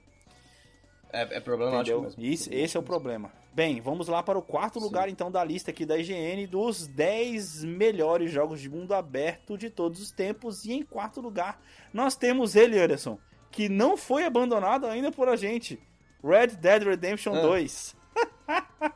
É, 1.11 1.37
é 1.37 1.39
problemático 1.39 1.81
Entendeu? 1.81 2.01
mesmo. 2.01 2.23
Isso, 2.23 2.53
esse 2.53 2.77
é 2.77 2.79
o 2.79 2.83
problema. 2.83 3.31
Bem, 3.53 3.81
vamos 3.81 4.07
lá 4.07 4.21
para 4.21 4.37
o 4.37 4.41
quarto 4.41 4.79
Sim. 4.79 4.85
lugar 4.85 5.09
então 5.09 5.31
da 5.31 5.43
lista 5.43 5.71
aqui 5.71 5.85
da 5.85 5.97
IGN 5.97 6.45
dos 6.45 6.85
10 6.87 7.63
melhores 7.63 8.31
jogos 8.31 8.61
de 8.61 8.69
mundo 8.69 8.93
aberto 8.93 9.57
de 9.57 9.69
todos 9.69 10.01
os 10.01 10.11
tempos. 10.11 10.65
E 10.65 10.73
em 10.73 10.83
quarto 10.83 11.21
lugar, 11.21 11.59
nós 11.93 12.15
temos 12.15 12.55
ele, 12.55 12.79
Anderson, 12.79 13.17
que 13.49 13.67
não 13.67 13.97
foi 13.97 14.25
abandonado 14.25 14.85
ainda 14.85 15.11
por 15.11 15.27
a 15.27 15.35
gente. 15.35 15.79
Red 16.23 16.47
Dead 16.47 16.83
Redemption 16.83 17.35
ah. 17.35 17.41
2. 17.41 17.95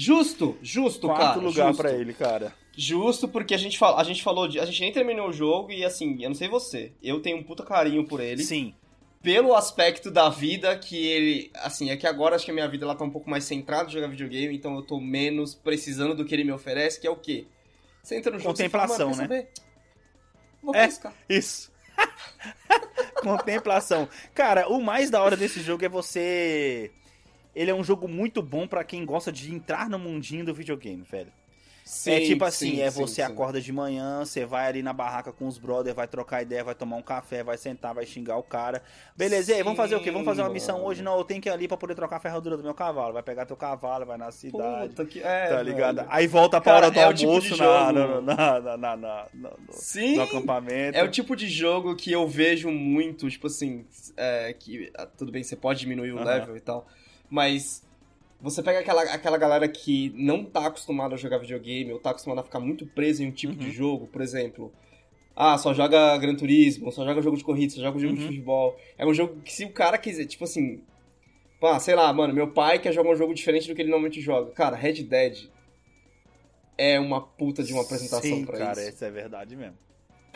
Justo, 0.00 0.56
justo, 0.62 1.08
Quarto 1.08 1.18
cara. 1.18 1.32
Quarto 1.32 1.44
lugar 1.44 1.74
para 1.74 1.90
ele, 1.90 2.14
cara. 2.14 2.54
Justo 2.76 3.26
porque 3.26 3.52
a 3.52 3.58
gente, 3.58 3.76
fala, 3.76 4.00
a 4.00 4.04
gente 4.04 4.22
falou 4.22 4.46
de. 4.46 4.60
A 4.60 4.64
gente 4.64 4.80
nem 4.80 4.92
terminou 4.92 5.28
o 5.28 5.32
jogo 5.32 5.72
e 5.72 5.84
assim, 5.84 6.22
eu 6.22 6.28
não 6.28 6.36
sei 6.36 6.46
você. 6.46 6.92
Eu 7.02 7.20
tenho 7.20 7.36
um 7.36 7.42
puta 7.42 7.64
carinho 7.64 8.06
por 8.06 8.20
ele. 8.20 8.44
Sim. 8.44 8.72
Pelo 9.28 9.54
aspecto 9.54 10.10
da 10.10 10.30
vida 10.30 10.74
que 10.78 11.06
ele. 11.06 11.50
Assim, 11.56 11.90
é 11.90 11.98
que 11.98 12.06
agora 12.06 12.34
acho 12.34 12.46
que 12.46 12.50
a 12.50 12.54
minha 12.54 12.66
vida 12.66 12.86
ela 12.86 12.94
tá 12.94 13.04
um 13.04 13.10
pouco 13.10 13.28
mais 13.28 13.44
centrada 13.44 13.86
em 13.86 13.92
jogar 13.92 14.06
videogame, 14.06 14.56
então 14.56 14.74
eu 14.74 14.80
tô 14.80 14.98
menos 14.98 15.54
precisando 15.54 16.14
do 16.14 16.24
que 16.24 16.34
ele 16.34 16.44
me 16.44 16.52
oferece, 16.52 16.98
que 16.98 17.06
é 17.06 17.10
o 17.10 17.16
quê? 17.16 17.46
Você 18.02 18.16
entra 18.16 18.32
no 18.32 18.38
jogo 18.38 18.52
Contemplação, 18.52 19.12
fala, 19.12 19.28
né? 19.28 19.46
Vou 20.62 20.74
é, 20.74 20.86
pescar. 20.86 21.12
Isso. 21.28 21.70
Contemplação. 23.20 24.08
Cara, 24.34 24.66
o 24.66 24.82
mais 24.82 25.10
da 25.10 25.22
hora 25.22 25.36
desse 25.36 25.60
jogo 25.60 25.84
é 25.84 25.90
você 25.90 26.90
ele 27.54 27.70
é 27.70 27.74
um 27.74 27.84
jogo 27.84 28.08
muito 28.08 28.40
bom 28.40 28.66
para 28.66 28.82
quem 28.82 29.04
gosta 29.04 29.30
de 29.30 29.54
entrar 29.54 29.90
no 29.90 29.98
mundinho 29.98 30.46
do 30.46 30.54
videogame, 30.54 31.02
velho. 31.02 31.30
Sim, 31.88 32.12
é 32.12 32.20
tipo 32.20 32.44
assim, 32.44 32.72
sim, 32.72 32.80
é 32.82 32.90
você 32.90 33.14
sim, 33.14 33.22
acorda 33.22 33.62
de 33.62 33.72
manhã, 33.72 34.22
você 34.22 34.44
vai 34.44 34.66
ali 34.66 34.82
na 34.82 34.92
barraca 34.92 35.32
com 35.32 35.48
os 35.48 35.56
brothers, 35.56 35.96
vai 35.96 36.06
trocar 36.06 36.42
ideia, 36.42 36.62
vai 36.62 36.74
tomar 36.74 36.96
um 36.96 37.02
café, 37.02 37.42
vai 37.42 37.56
sentar, 37.56 37.94
vai 37.94 38.04
xingar 38.04 38.36
o 38.36 38.42
cara. 38.42 38.82
Beleza, 39.16 39.52
e 39.52 39.54
aí, 39.54 39.62
vamos 39.62 39.78
fazer 39.78 39.96
o 39.96 40.00
quê? 40.00 40.10
Vamos 40.10 40.26
fazer 40.26 40.42
uma 40.42 40.50
missão 40.50 40.84
hoje? 40.84 41.02
Não, 41.02 41.16
eu 41.16 41.24
tenho 41.24 41.40
que 41.40 41.48
ir 41.48 41.52
ali 41.52 41.66
pra 41.66 41.78
poder 41.78 41.94
trocar 41.94 42.16
a 42.16 42.20
ferradura 42.20 42.58
do 42.58 42.62
meu 42.62 42.74
cavalo. 42.74 43.14
Vai 43.14 43.22
pegar 43.22 43.46
teu 43.46 43.56
cavalo, 43.56 44.04
vai 44.04 44.18
na 44.18 44.30
cidade. 44.30 44.88
Puta 44.90 45.06
que... 45.06 45.20
É, 45.20 45.48
tá 45.48 45.62
ligado? 45.62 45.96
Velho. 45.96 46.08
Aí 46.10 46.26
volta 46.26 46.60
pra 46.60 46.76
hora 46.76 46.90
do 46.90 47.00
é 47.00 47.04
almoço 47.04 47.54
tipo 47.54 47.56
na, 47.56 47.90
na, 47.90 48.20
na, 48.20 48.76
na, 48.76 48.96
na, 48.96 49.26
no, 49.32 49.50
Sim, 49.70 50.16
no 50.16 50.24
acampamento. 50.24 50.98
É 50.98 51.02
o 51.02 51.10
tipo 51.10 51.34
de 51.34 51.48
jogo 51.48 51.96
que 51.96 52.12
eu 52.12 52.28
vejo 52.28 52.70
muito, 52.70 53.30
tipo 53.30 53.46
assim, 53.46 53.86
é, 54.14 54.52
que 54.52 54.92
ah, 54.94 55.06
tudo 55.06 55.32
bem, 55.32 55.42
você 55.42 55.56
pode 55.56 55.80
diminuir 55.80 56.12
o 56.12 56.16
uh 56.16 56.20
-huh. 56.20 56.24
level 56.26 56.54
e 56.54 56.60
tal, 56.60 56.86
mas 57.30 57.87
você 58.40 58.62
pega 58.62 58.78
aquela, 58.78 59.02
aquela 59.02 59.38
galera 59.38 59.66
que 59.68 60.12
não 60.14 60.44
tá 60.44 60.66
acostumada 60.66 61.14
a 61.14 61.18
jogar 61.18 61.38
videogame 61.38 61.92
ou 61.92 61.98
tá 61.98 62.10
acostumada 62.10 62.40
a 62.40 62.44
ficar 62.44 62.60
muito 62.60 62.86
preso 62.86 63.22
em 63.22 63.26
um 63.26 63.32
tipo 63.32 63.52
uhum. 63.52 63.58
de 63.58 63.70
jogo, 63.70 64.06
por 64.06 64.22
exemplo. 64.22 64.72
Ah, 65.34 65.56
só 65.58 65.74
joga 65.74 66.16
Gran 66.18 66.34
Turismo, 66.34 66.90
só 66.92 67.04
joga 67.04 67.22
jogo 67.22 67.36
de 67.36 67.44
corrida, 67.44 67.72
só 67.72 67.80
joga 67.80 67.98
jogo 67.98 68.14
uhum. 68.14 68.18
de 68.18 68.26
futebol. 68.26 68.76
É 68.96 69.06
um 69.06 69.14
jogo 69.14 69.40
que 69.42 69.52
se 69.52 69.64
o 69.64 69.72
cara 69.72 69.98
quiser, 69.98 70.26
tipo 70.26 70.44
assim, 70.44 70.82
pá, 71.60 71.78
sei 71.80 71.94
lá, 71.94 72.12
mano, 72.12 72.34
meu 72.34 72.52
pai 72.52 72.78
quer 72.78 72.92
jogar 72.92 73.10
um 73.10 73.16
jogo 73.16 73.34
diferente 73.34 73.68
do 73.68 73.74
que 73.74 73.82
ele 73.82 73.90
normalmente 73.90 74.20
joga. 74.20 74.52
Cara, 74.52 74.76
Red 74.76 75.02
Dead 75.04 75.48
é 76.76 76.98
uma 77.00 77.20
puta 77.20 77.62
de 77.62 77.72
uma 77.72 77.82
apresentação 77.82 78.22
Sim, 78.22 78.44
pra 78.44 78.58
cara, 78.58 78.70
isso. 78.70 78.80
cara, 78.80 78.94
isso 78.94 79.04
é 79.04 79.10
verdade 79.10 79.56
mesmo. 79.56 79.76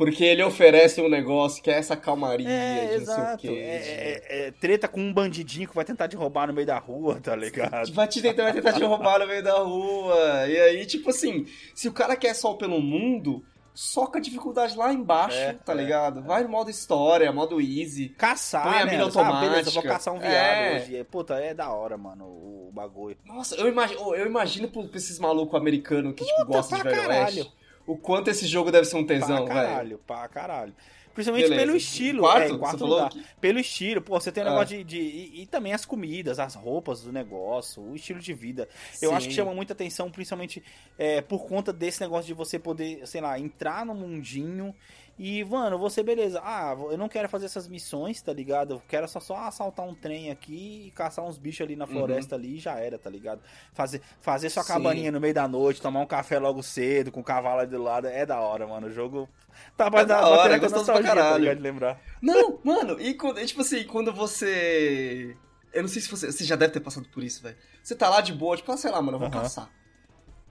Porque 0.04 0.24
ele 0.24 0.42
oferece 0.42 1.00
um 1.00 1.08
negócio 1.08 1.62
que 1.62 1.70
é 1.70 1.74
essa 1.74 1.96
calmaria 1.96 2.48
é, 2.48 2.86
de 2.86 2.94
exato. 3.02 3.20
não 3.20 3.26
sei 3.26 3.34
o 3.34 3.38
quê. 3.54 3.60
É, 3.60 4.22
é, 4.28 4.46
é, 4.46 4.50
treta 4.50 4.88
com 4.88 5.00
um 5.00 5.12
bandidinho 5.12 5.68
que 5.68 5.74
vai 5.74 5.84
tentar 5.84 6.08
te 6.08 6.16
roubar 6.16 6.46
no 6.48 6.52
meio 6.52 6.66
da 6.66 6.78
rua, 6.78 7.20
tá 7.22 7.36
ligado? 7.36 7.92
Vai 7.92 8.08
te 8.08 8.20
tentar, 8.20 8.42
vai 8.42 8.52
tentar 8.52 8.72
te 8.72 8.82
roubar 8.82 9.18
no 9.20 9.26
meio 9.26 9.42
da 9.42 9.58
rua. 9.58 10.48
E 10.48 10.58
aí, 10.58 10.86
tipo 10.86 11.10
assim, 11.10 11.46
se 11.74 11.88
o 11.88 11.92
cara 11.92 12.16
quer 12.16 12.34
só 12.34 12.54
pelo 12.54 12.80
mundo, 12.80 13.44
soca 13.74 14.18
a 14.18 14.20
dificuldade 14.20 14.76
lá 14.76 14.92
embaixo, 14.92 15.36
É, 15.36 15.52
tá 15.54 15.72
é, 15.72 15.76
ligado? 15.76 16.22
Vai 16.22 16.42
no 16.42 16.48
modo 16.48 16.68
história, 16.70 17.30
modo 17.32 17.60
easy. 17.60 18.10
Caçar, 18.10 18.64
Põe 18.64 18.82
a 18.82 18.84
né? 18.84 18.90
mira 18.92 19.04
automática. 19.04 19.50
beleza, 19.50 19.68
eu 19.70 19.74
vou 19.74 19.82
caçar 19.82 20.14
um 20.14 20.18
viado 20.18 20.34
É. 20.34 20.76
hoje. 20.76 20.96
É, 20.96 21.04
Puta, 21.04 21.34
é 21.36 21.54
da 21.54 21.70
hora, 21.70 21.96
mano, 21.96 22.24
o 22.24 22.70
bagulho. 22.74 23.16
Nossa, 23.24 23.54
eu 23.56 23.68
imagino, 23.68 24.14
eu 24.14 24.26
imagino 24.26 24.68
pra 24.68 24.82
esses 24.94 25.18
malucos 25.18 25.54
americanos 25.58 26.14
que, 26.14 26.24
tipo, 26.24 26.44
gostam 26.44 26.78
de 26.78 26.84
Velho 26.84 26.96
caralho. 26.96 27.24
Oeste. 27.24 27.61
O 27.86 27.96
quanto 27.96 28.28
esse 28.28 28.46
jogo 28.46 28.70
deve 28.70 28.84
ser 28.86 28.96
um 28.96 29.04
tesão, 29.06 29.44
pra 29.44 29.54
velho. 29.54 29.66
caralho, 29.68 30.00
pra 30.06 30.28
caralho. 30.28 30.74
Principalmente 31.14 31.50
Beleza. 31.50 31.66
pelo 31.66 31.76
estilo. 31.76 32.20
Quarto? 32.20 32.54
é, 32.54 32.58
quarto 32.58 32.86
lugar. 32.86 33.10
que- 33.10 33.22
Pelo 33.38 33.58
estilo. 33.58 34.00
Pô, 34.00 34.18
você 34.18 34.32
tem 34.32 34.42
um 34.42 34.46
Ah. 34.46 34.50
negócio 34.50 34.78
de. 34.78 34.82
de- 34.84 34.96
e, 34.98 35.42
e 35.42 35.46
também 35.46 35.74
as 35.74 35.84
comidas, 35.84 36.38
as 36.38 36.54
roupas 36.54 37.02
do 37.02 37.12
negócio, 37.12 37.82
o 37.82 37.94
estilo 37.94 38.18
de 38.18 38.32
vida. 38.32 38.66
Eu 39.02 39.10
Sim. 39.10 39.14
acho 39.16 39.28
que 39.28 39.34
chama 39.34 39.52
muita 39.52 39.74
atenção, 39.74 40.10
principalmente 40.10 40.62
é, 40.98 41.20
por 41.20 41.44
conta 41.46 41.70
desse 41.70 42.00
negócio 42.00 42.26
de 42.26 42.32
você 42.32 42.58
poder, 42.58 43.06
sei 43.06 43.20
lá, 43.20 43.38
entrar 43.38 43.84
no 43.84 43.94
mundinho. 43.94 44.74
E, 45.18 45.44
mano, 45.44 45.78
você, 45.78 46.02
beleza. 46.02 46.40
Ah, 46.42 46.74
eu 46.90 46.96
não 46.98 47.08
quero 47.08 47.28
fazer 47.28 47.46
essas 47.46 47.68
missões, 47.68 48.20
tá 48.20 48.32
ligado? 48.32 48.74
Eu 48.74 48.82
quero 48.88 49.06
só, 49.06 49.20
só 49.20 49.36
assaltar 49.36 49.86
um 49.86 49.94
trem 49.94 50.30
aqui 50.30 50.84
e 50.86 50.90
caçar 50.90 51.24
uns 51.24 51.38
bichos 51.38 51.60
ali 51.64 51.76
na 51.76 51.86
floresta 51.86 52.34
ali 52.34 52.56
e 52.56 52.58
já 52.58 52.78
era, 52.78 52.98
tá 52.98 53.08
ligado? 53.10 53.40
Fazer, 53.72 54.00
fazer 54.20 54.48
sua 54.50 54.62
Uhum. 54.62 54.66
Sim. 54.66 54.72
cabaninha 54.72 55.12
no 55.12 55.20
meio 55.20 55.34
da 55.34 55.46
noite, 55.46 55.80
tomar 55.82 56.00
um 56.00 56.06
café 56.06 56.38
logo 56.38 56.62
cedo, 56.62 57.12
com 57.12 57.20
o 57.20 57.24
cavalo 57.24 57.60
ali 57.60 57.70
do 57.70 57.82
lado. 57.82 58.06
É 58.08 58.24
da 58.26 58.40
hora, 58.40 58.66
mano. 58.66 58.86
O 58.88 58.92
jogo. 58.92 59.28
Tá 59.76 59.86
É 59.94 60.04
da 60.04 60.26
hora, 60.26 60.54
é 60.54 60.58
gostoso 60.58 60.86
pra 60.86 60.94
tá 61.02 61.02
caralho. 61.02 61.54
de 61.56 61.62
lembrar. 61.62 62.00
Não, 62.20 62.58
mano, 62.64 63.00
e 63.00 63.14
quando, 63.14 63.44
tipo 63.46 63.60
assim, 63.60 63.84
quando 63.84 64.12
você. 64.12 65.36
Eu 65.72 65.82
não 65.82 65.88
sei 65.88 66.02
se 66.02 66.08
você. 66.10 66.32
Você 66.32 66.44
já 66.44 66.56
deve 66.56 66.72
ter 66.72 66.80
passado 66.80 67.06
por 67.10 67.22
isso, 67.22 67.42
velho. 67.42 67.56
Você 67.82 67.94
tá 67.94 68.08
lá 68.08 68.20
de 68.20 68.32
boa, 68.32 68.56
tipo, 68.56 68.72
ah, 68.72 68.76
sei 68.76 68.90
lá, 68.90 69.00
mano, 69.00 69.16
eu 69.16 69.20
vou 69.20 69.28
Aham. 69.28 69.42
caçar. 69.42 69.70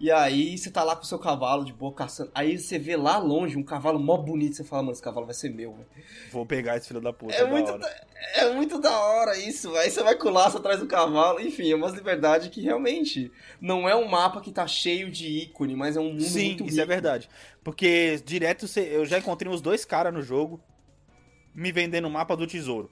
E 0.01 0.09
aí 0.09 0.57
você 0.57 0.71
tá 0.71 0.83
lá 0.83 0.95
com 0.95 1.03
o 1.03 1.05
seu 1.05 1.19
cavalo 1.19 1.63
de 1.63 1.71
boa 1.71 1.93
caçando. 1.93 2.31
Aí 2.33 2.57
você 2.57 2.79
vê 2.79 2.95
lá 2.97 3.19
longe 3.19 3.55
um 3.55 3.61
cavalo 3.61 3.99
mó 3.99 4.17
bonito. 4.17 4.55
Você 4.55 4.63
fala, 4.63 4.81
mano, 4.81 4.93
esse 4.93 5.01
cavalo 5.01 5.27
vai 5.27 5.35
ser 5.35 5.49
meu, 5.53 5.73
velho. 5.73 5.85
Vou 6.31 6.43
pegar 6.43 6.75
esse 6.75 6.87
filho 6.87 6.99
da 6.99 7.13
puta. 7.13 7.35
É 7.35 7.41
da 7.43 7.47
muito, 7.47 7.77
da, 7.77 7.95
é 8.33 8.51
muito 8.51 8.81
da 8.81 8.99
hora 8.99 9.37
isso. 9.37 9.75
Aí 9.75 9.91
você 9.91 10.01
vai 10.01 10.15
com 10.15 10.27
o 10.29 10.31
laço 10.31 10.57
atrás 10.57 10.79
do 10.79 10.87
cavalo. 10.87 11.39
Enfim, 11.39 11.71
é 11.71 11.75
uma 11.75 11.87
liberdade 11.89 12.49
que 12.49 12.61
realmente 12.61 13.31
não 13.61 13.87
é 13.87 13.95
um 13.95 14.07
mapa 14.07 14.41
que 14.41 14.51
tá 14.51 14.65
cheio 14.65 15.11
de 15.11 15.27
ícone, 15.27 15.75
mas 15.75 15.95
é 15.95 15.99
um 15.99 16.13
mundo 16.13 16.23
Sim, 16.23 16.47
muito 16.47 16.65
isso 16.65 16.81
é 16.81 16.85
verdade. 16.85 17.29
Porque 17.63 18.19
direto 18.25 18.67
você- 18.67 18.89
eu 18.91 19.05
já 19.05 19.19
encontrei 19.19 19.53
uns 19.53 19.61
dois 19.61 19.85
caras 19.85 20.11
no 20.11 20.23
jogo 20.23 20.59
me 21.53 21.71
vendendo 21.71 22.07
o 22.07 22.11
mapa 22.11 22.35
do 22.35 22.47
tesouro, 22.47 22.89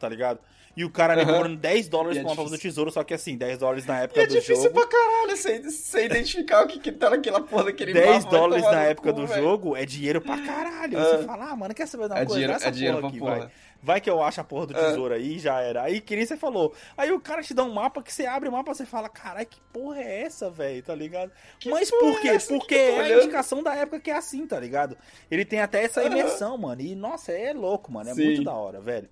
tá 0.00 0.08
ligado? 0.08 0.40
E 0.76 0.84
o 0.84 0.90
cara 0.90 1.16
me 1.16 1.22
Aham. 1.22 1.32
cobrando 1.32 1.56
10 1.56 1.88
dólares 1.88 2.16
E 2.16 2.20
é 2.20 2.22
pro 2.22 2.36
mapa 2.36 2.50
do 2.50 2.58
tesouro, 2.58 2.90
só 2.90 3.02
que 3.02 3.14
assim, 3.14 3.34
10 3.36 3.56
dólares 3.56 3.86
na 3.86 4.00
época 4.02 4.20
é 4.20 4.26
do 4.26 4.34
difícil 4.34 4.64
jogo. 4.64 4.74
pra 4.74 4.86
caralho 4.86 5.34
você, 5.34 5.58
você 5.62 6.04
identificar 6.04 6.64
o 6.64 6.66
que, 6.68 6.78
que 6.78 6.92
tá 6.92 7.08
naquela 7.08 7.40
porra 7.40 7.64
daquele 7.64 7.94
10 7.94 8.24
mapa. 8.24 8.36
dólares 8.36 8.64
na 8.66 8.82
época 8.82 9.10
cu, 9.12 9.20
do 9.20 9.26
velho. 9.26 9.42
jogo 9.42 9.74
é 9.74 9.86
dinheiro 9.86 10.20
pra 10.20 10.36
caralho. 10.36 10.98
Ah. 10.98 11.04
Você 11.16 11.24
fala, 11.24 11.50
ah, 11.50 11.56
mano, 11.56 11.74
quer 11.74 11.86
saber 11.88 12.04
uma 12.04 12.14
É 12.14 12.18
coisa? 12.18 12.32
dinheiro- 12.34 12.52
essa 12.52 12.68
é 12.68 12.70
dinheiro 12.70 12.96
porra 12.98 13.00
pra 13.00 13.08
aqui, 13.08 13.18
porra. 13.18 13.38
vai. 13.38 13.50
Vai 13.82 14.00
que 14.00 14.10
eu 14.10 14.22
acho 14.22 14.40
a 14.40 14.44
porra 14.44 14.66
do 14.66 14.76
Ah. 14.76 14.88
tesouro 14.88 15.14
aí, 15.14 15.38
já 15.38 15.60
era. 15.60 15.82
Aí 15.82 16.00
que 16.00 16.14
nem 16.16 16.26
você 16.26 16.36
falou. 16.36 16.74
Aí 16.96 17.10
o 17.12 17.20
cara 17.20 17.40
te 17.42 17.54
dá 17.54 17.62
um 17.64 17.72
mapa 17.72 18.02
que 18.02 18.12
você 18.12 18.26
abre 18.26 18.48
o 18.48 18.52
mapa 18.52 18.72
e 18.72 18.74
você 18.74 18.84
fala, 18.84 19.08
caralho, 19.08 19.46
que 19.46 19.60
porra 19.72 20.00
é 20.00 20.22
essa, 20.24 20.50
velho? 20.50 20.82
Tá 20.82 20.94
ligado? 20.94 21.30
Mas 21.66 21.90
porra 21.90 22.02
por 22.02 22.18
é 22.18 22.20
quê? 22.20 22.38
que 22.38 22.46
Porque 22.48 22.74
é 22.74 23.00
a 23.00 23.16
indicação 23.22 23.62
da 23.62 23.74
época 23.76 24.00
que 24.00 24.10
é 24.10 24.16
assim, 24.16 24.46
tá 24.46 24.58
ligado? 24.60 24.96
Ele 25.30 25.44
tem 25.44 25.60
até 25.60 25.84
essa 25.84 26.02
imersão, 26.04 26.58
mano. 26.58 26.82
E, 26.82 26.94
nossa, 26.94 27.32
é 27.32 27.52
louco, 27.54 27.90
mano. 27.92 28.10
É 28.10 28.14
Sim. 28.14 28.24
muito 28.24 28.44
da 28.44 28.52
hora, 28.54 28.78
velho. 28.80 29.08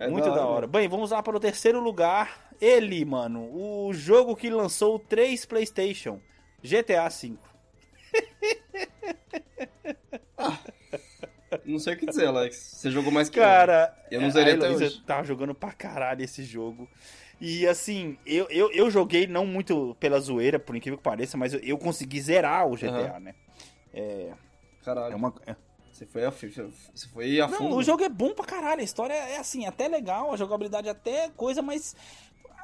É 0.00 0.08
muito 0.08 0.30
da 0.30 0.46
hora. 0.46 0.66
Bem, 0.66 0.88
vamos 0.88 1.10
lá 1.10 1.22
para 1.22 1.36
o 1.36 1.40
terceiro 1.40 1.78
lugar. 1.78 2.48
Ele, 2.58 3.04
mano. 3.04 3.50
O 3.52 3.92
jogo 3.92 4.34
que 4.34 4.48
lançou 4.48 4.98
três 4.98 5.44
PlayStation. 5.44 6.18
GTA 6.62 7.06
V. 7.08 7.34
Não 11.66 11.78
sei 11.78 11.94
o 11.94 11.98
que 11.98 12.06
dizer, 12.06 12.26
Alex. 12.26 12.56
Você 12.56 12.90
jogou 12.90 13.12
mais 13.12 13.28
que 13.28 13.38
Cara, 13.38 13.94
Eu 14.10 14.20
não 14.20 14.30
zerei 14.30 14.54
a 14.54 14.56
até 14.56 14.70
hoje. 14.70 15.02
tava 15.04 15.24
jogando 15.24 15.54
pra 15.54 15.72
caralho 15.72 16.22
esse 16.22 16.44
jogo. 16.44 16.88
E 17.40 17.66
assim, 17.66 18.16
eu, 18.24 18.46
eu, 18.50 18.70
eu 18.72 18.90
joguei 18.90 19.26
não 19.26 19.44
muito 19.44 19.96
pela 19.98 20.20
zoeira, 20.20 20.58
por 20.58 20.76
incrível 20.76 20.96
que 20.96 21.04
pareça, 21.04 21.36
mas 21.36 21.52
eu, 21.52 21.60
eu 21.60 21.76
consegui 21.76 22.20
zerar 22.20 22.66
o 22.66 22.76
GTA, 22.76 23.18
né? 23.18 23.34
É, 23.92 24.28
eu. 24.30 24.38
Caralho. 24.84 25.12
é 25.12 25.16
uma. 25.16 25.34
É- 26.04 26.06
Você 26.06 26.06
foi 26.06 26.24
a, 26.24 26.30
você 26.30 27.08
foi 27.12 27.40
a 27.40 27.48
Não, 27.48 27.58
fundo. 27.58 27.76
o 27.76 27.82
jogo 27.82 28.02
é 28.04 28.08
bom 28.08 28.32
pra 28.34 28.44
caralho. 28.44 28.80
A 28.80 28.84
história 28.84 29.14
é 29.14 29.36
assim, 29.38 29.66
até 29.66 29.88
legal, 29.88 30.32
a 30.32 30.36
jogabilidade 30.36 30.88
até 30.88 31.28
coisa, 31.30 31.60
mas. 31.62 31.94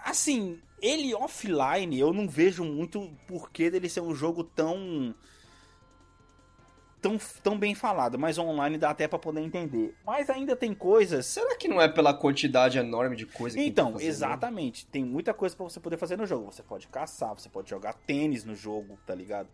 Assim, 0.05 0.61
ele 0.81 1.13
offline, 1.15 1.99
eu 1.99 2.13
não 2.13 2.29
vejo 2.29 2.65
muito 2.65 3.11
porquê 3.27 3.71
dele 3.71 3.89
ser 3.89 4.01
um 4.01 4.15
jogo 4.15 4.45
tão. 4.45 5.15
Tão, 7.03 7.19
tão 7.43 7.57
bem 7.59 7.75
falado, 7.75 8.19
mas 8.19 8.37
online 8.39 8.79
dá 8.79 8.91
até 8.91 9.07
pra 9.07 9.19
poder 9.19 9.41
entender. 9.41 9.95
Mas 10.05 10.29
ainda 10.29 10.57
tem 10.57 10.75
coisas 10.75 11.27
Será 11.27 11.55
que 11.55 11.69
não 11.69 11.81
é 11.81 11.87
pela 11.89 12.13
quantidade 12.13 12.79
enorme 12.79 13.15
de 13.15 13.27
coisa 13.27 13.55
que 13.57 13.63
tem 13.63 13.71
Então, 13.71 13.93
fazer, 13.93 14.05
né? 14.05 14.11
exatamente. 14.11 14.87
Tem 14.87 15.05
muita 15.05 15.33
coisa 15.33 15.55
pra 15.55 15.65
você 15.65 15.79
poder 15.79 15.99
fazer 15.99 16.17
no 16.17 16.27
jogo. 16.27 16.47
Você 16.51 16.63
pode 16.65 16.89
caçar, 16.89 17.35
você 17.39 17.49
pode 17.49 17.71
jogar 17.71 17.93
tênis 17.93 18.45
no 18.45 18.57
jogo, 18.57 18.99
tá 19.07 19.15
ligado? 19.15 19.49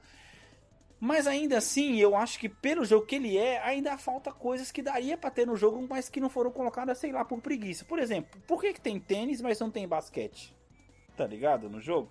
Mas 1.05 1.27
ainda 1.27 1.59
assim, 1.59 1.97
eu 1.97 2.15
acho 2.15 2.39
que 2.39 2.49
pelo 2.49 2.85
jogo 2.85 3.05
que 3.05 3.17
ele 3.17 3.37
é, 3.37 3.61
ainda 3.65 3.99
falta 3.99 4.31
coisas 4.31 4.71
que 4.71 4.81
daria 4.81 5.19
pra 5.19 5.33
ter 5.33 5.45
no 5.45 5.57
jogo, 5.57 5.85
mas 5.91 6.09
que 6.09 6.21
não 6.21 6.31
foram 6.31 6.53
colocadas, 6.53 6.97
sei 6.97 7.11
lá, 7.11 7.25
por 7.25 7.41
preguiça. 7.41 7.85
Por 7.85 7.99
exemplo, 7.99 8.41
por 8.47 8.61
que, 8.61 8.73
que 8.73 8.81
tem 8.81 9.01
tênis, 9.01 9.43
mas 9.43 9.59
não 9.59 9.69
tem 9.69 9.89
basquete? 9.89 10.55
Tá 11.17 11.27
ligado? 11.27 11.69
No 11.69 11.81
jogo? 11.81 12.09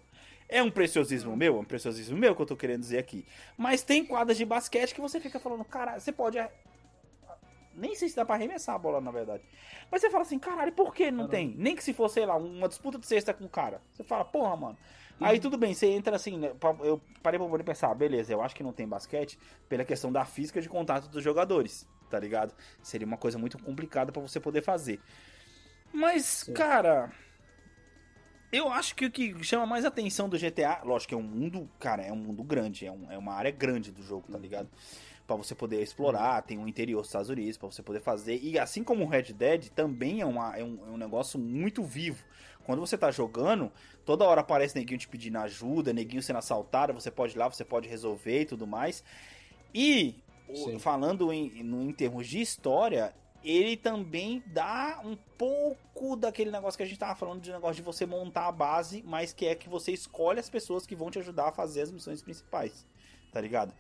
É 0.50 0.62
um 0.62 0.70
preciosismo 0.70 1.38
meu, 1.38 1.56
é 1.56 1.60
um 1.62 1.64
preciosismo 1.64 2.18
meu 2.18 2.36
que 2.36 2.42
eu 2.42 2.46
tô 2.46 2.58
querendo 2.58 2.82
dizer 2.82 2.98
aqui. 2.98 3.26
Mas 3.58 3.82
tem 3.82 4.06
quadras 4.06 4.38
de 4.38 4.44
basquete 4.44 4.94
que 4.94 5.00
você 5.00 5.22
fica 5.22 5.40
falando, 5.40 5.64
cara, 5.64 5.98
você 5.98 6.12
pode. 6.12 6.38
Nem 7.74 7.96
sei 7.96 8.10
se 8.10 8.16
dá 8.18 8.26
pra 8.26 8.36
arremessar 8.36 8.76
a 8.76 8.78
bola, 8.78 9.00
na 9.00 9.10
verdade. 9.10 9.42
Mas 9.90 10.02
você 10.02 10.10
fala 10.10 10.24
assim, 10.24 10.38
caralho, 10.38 10.74
por 10.74 10.94
que 10.94 11.10
não 11.10 11.30
tem? 11.30 11.56
Nem 11.58 11.78
que 11.78 11.84
se 11.86 11.94
fosse, 11.94 12.16
sei 12.16 12.26
lá, 12.26 12.36
uma 12.36 12.68
disputa 12.68 13.00
de 13.00 13.08
cesta 13.08 13.34
com 13.34 13.46
o 13.46 13.50
cara. 13.50 13.82
Você 13.94 14.04
fala, 14.04 14.26
porra, 14.26 14.58
mano. 14.58 14.78
Aí 15.22 15.40
tudo 15.40 15.58
bem, 15.58 15.74
você 15.74 15.88
entra 15.88 16.16
assim, 16.16 16.38
né, 16.38 16.52
eu 16.84 17.02
parei 17.22 17.40
pra 17.40 17.48
poder 17.48 17.64
pensar, 17.64 17.94
beleza, 17.94 18.34
eu 18.34 18.42
acho 18.42 18.56
que 18.56 18.64
não 18.64 18.74
tem 18.74 18.88
basquete 18.88 19.38
pela 19.70 19.86
questão 19.86 20.12
da 20.12 20.26
física 20.26 20.62
de 20.62 20.68
contato 20.70 21.08
dos 21.10 21.24
jogadores, 21.24 21.88
tá 22.10 22.20
ligado? 22.20 22.54
Seria 22.82 23.06
uma 23.06 23.18
coisa 23.18 23.38
muito 23.38 23.58
complicada 23.62 24.12
pra 24.12 24.22
você 24.22 24.40
poder 24.40 24.62
fazer. 24.64 25.00
Mas, 25.94 26.44
cara, 26.44 27.12
eu 28.52 28.68
acho 28.70 28.96
que 28.96 29.06
o 29.06 29.12
que 29.12 29.42
chama 29.44 29.66
mais 29.66 29.86
atenção 29.86 30.28
do 30.28 30.38
GTA, 30.38 30.82
lógico 30.84 31.10
que 31.10 31.16
é 31.16 31.18
um 31.18 31.22
mundo, 31.24 31.70
cara, 31.80 32.02
é 32.04 32.12
um 32.12 32.18
mundo 32.18 32.44
grande, 32.44 32.86
é, 32.86 32.92
um- 32.92 33.10
é 33.12 33.18
uma 33.18 33.34
área 33.34 33.52
grande 33.52 33.92
do 33.92 34.04
jogo, 34.04 34.28
tá 34.30 34.38
ligado? 34.38 34.70
Pra 35.26 35.38
você 35.38 35.56
poder 35.56 35.82
explorar, 35.82 36.42
tem 36.42 36.58
o 36.58 36.68
interior 36.68 37.00
dos 37.00 37.08
Estados 37.08 37.30
Unidos 37.30 37.58
pra 37.58 37.70
você 37.72 37.82
poder 37.82 38.02
fazer. 38.02 38.40
E 38.44 38.60
assim 38.60 38.84
como 38.84 39.06
o 39.06 39.08
Red 39.08 39.32
Dead, 39.34 39.70
também 39.70 40.20
é, 40.20 40.26
uma, 40.26 40.58
é, 40.58 40.64
um, 40.64 40.80
é 40.86 40.90
um 40.90 40.98
negócio 40.98 41.40
muito 41.40 41.82
vivo. 41.82 42.22
Quando 42.66 42.80
você 42.80 42.98
tá 42.98 43.12
jogando, 43.12 43.72
toda 44.06 44.26
hora 44.26 44.42
aparece 44.42 44.78
neguinho 44.78 45.00
te 45.00 45.08
pedindo 45.08 45.38
ajuda, 45.40 45.94
neguinho 45.94 46.24
sendo 46.24 46.40
assaltado, 46.40 46.94
você 46.94 47.12
pode 47.12 47.36
ir 47.36 47.40
lá, 47.40 47.50
você 47.50 47.66
pode 47.66 47.88
resolver 47.88 48.42
e 48.42 48.46
tudo 48.46 48.68
mais. 48.68 49.04
E, 49.74 50.16
Sim. 50.54 50.80
falando 50.80 51.32
em, 51.32 51.60
em 51.60 51.94
termos 51.94 52.28
de 52.28 52.42
história, 52.42 53.14
ele 53.44 53.76
também 53.76 54.44
dá 54.48 55.02
um 55.04 55.16
pouco 55.38 56.16
daquele 56.16 56.52
negócio 56.52 56.78
que 56.78 56.84
a 56.84 56.86
gente 56.86 57.00
tava 57.00 57.16
falando 57.16 57.42
de 57.42 57.52
negócio 57.52 57.76
de 57.76 57.82
você 57.82 58.06
montar 58.06 58.48
a 58.48 58.52
base, 58.52 59.04
mas 59.06 59.34
que 59.34 59.48
é 59.48 59.56
que 59.56 59.68
você 59.68 59.92
escolhe 59.92 60.40
as 60.40 60.50
pessoas 60.50 60.86
que 60.86 60.96
vão 60.96 61.10
te 61.10 61.20
ajudar 61.20 61.50
a 61.50 61.52
fazer 61.52 61.82
as 61.82 61.92
missões 61.92 62.22
principais, 62.22 62.86
tá 63.32 63.42
ligado? 63.42 63.74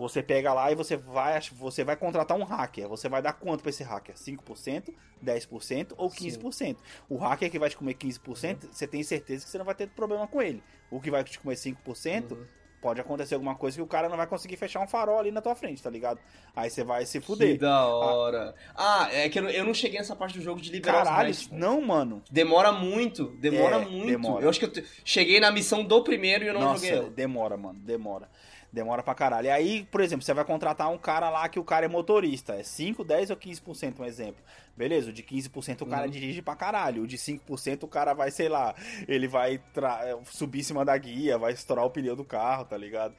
Você 0.00 0.22
pega 0.22 0.54
lá 0.54 0.72
e 0.72 0.74
você 0.74 0.96
vai, 0.96 1.38
você 1.52 1.84
vai 1.84 1.94
contratar 1.94 2.34
um 2.34 2.42
hacker. 2.42 2.88
Você 2.88 3.06
vai 3.06 3.20
dar 3.20 3.34
quanto 3.34 3.60
pra 3.60 3.68
esse 3.68 3.82
hacker? 3.82 4.14
5%, 4.14 4.94
10% 5.22 5.92
ou 5.98 6.08
15%. 6.08 6.76
O 7.06 7.18
hacker 7.18 7.50
que 7.50 7.58
vai 7.58 7.68
te 7.68 7.76
comer 7.76 7.92
15%, 7.94 8.68
você 8.72 8.86
tem 8.86 9.02
certeza 9.02 9.44
que 9.44 9.50
você 9.50 9.58
não 9.58 9.64
vai 9.66 9.74
ter 9.74 9.88
problema 9.90 10.26
com 10.26 10.40
ele. 10.40 10.62
O 10.90 11.00
que 11.02 11.10
vai 11.10 11.22
te 11.22 11.38
comer 11.38 11.54
5%, 11.54 12.32
Uhum. 12.32 12.46
pode 12.80 12.98
acontecer 12.98 13.34
alguma 13.34 13.54
coisa 13.54 13.76
que 13.76 13.82
o 13.82 13.86
cara 13.86 14.08
não 14.08 14.16
vai 14.16 14.26
conseguir 14.26 14.56
fechar 14.56 14.80
um 14.80 14.86
farol 14.86 15.18
ali 15.18 15.30
na 15.30 15.42
tua 15.42 15.54
frente, 15.54 15.82
tá 15.82 15.90
ligado? 15.90 16.18
Aí 16.56 16.70
você 16.70 16.82
vai 16.82 17.04
se 17.04 17.20
Que 17.20 17.26
fuder. 17.26 17.58
da 17.58 17.86
hora. 17.86 18.54
Ah, 18.74 19.06
é 19.12 19.28
que 19.28 19.38
eu, 19.38 19.42
não- 19.42 19.50
eu 19.50 19.66
não 19.66 19.74
cheguei 19.74 19.98
nessa 19.98 20.16
parte 20.16 20.38
do 20.38 20.42
jogo 20.42 20.62
de 20.62 20.70
liberar 20.72 21.04
Caralho, 21.04 21.30
os 21.30 21.50
não, 21.50 21.82
mano. 21.82 22.22
Demora 22.30 22.72
muito, 22.72 23.26
demora 23.36 23.76
É, 23.76 23.84
muito. 23.84 24.06
demora. 24.06 24.42
Eu 24.42 24.48
acho 24.48 24.58
que 24.58 24.64
eu 24.80 24.84
cheguei 25.04 25.38
na 25.40 25.50
missão 25.50 25.84
do 25.84 26.02
primeiro 26.02 26.42
e 26.42 26.46
eu 26.46 26.54
não 26.54 26.62
Nossa, 26.62 26.86
joguei. 26.86 27.10
demora, 27.10 27.54
mano, 27.58 27.78
demora. 27.80 28.30
Demora 28.72 29.02
pra 29.02 29.14
caralho. 29.14 29.46
E 29.46 29.50
aí, 29.50 29.84
por 29.90 30.00
exemplo, 30.00 30.24
você 30.24 30.32
vai 30.32 30.44
contratar 30.44 30.88
um 30.90 30.96
cara 30.98 31.28
lá 31.28 31.48
que 31.48 31.58
o 31.58 31.64
cara 31.64 31.86
é 31.86 31.88
motorista. 31.88 32.54
É 32.54 32.62
5, 32.62 33.02
10 33.02 33.30
ou 33.30 33.36
15%, 33.36 33.98
um 34.00 34.04
exemplo. 34.04 34.40
Beleza, 34.76 35.10
o 35.10 35.12
de 35.12 35.22
15% 35.24 35.82
o 35.82 35.86
cara 35.86 36.04
Uhum. 36.04 36.10
dirige 36.10 36.40
pra 36.40 36.54
caralho. 36.54 37.02
O 37.02 37.06
de 37.06 37.18
5% 37.18 37.82
o 37.82 37.88
cara 37.88 38.14
vai, 38.14 38.30
sei 38.30 38.48
lá, 38.48 38.74
ele 39.08 39.26
vai 39.26 39.58
tra- 39.74 40.16
subir 40.26 40.60
em 40.60 40.62
cima 40.62 40.84
da 40.84 40.96
guia, 40.96 41.36
vai 41.36 41.52
estourar 41.52 41.84
o 41.84 41.90
pneu 41.90 42.14
do 42.14 42.24
carro, 42.24 42.64
tá 42.64 42.76
ligado? 42.76 43.14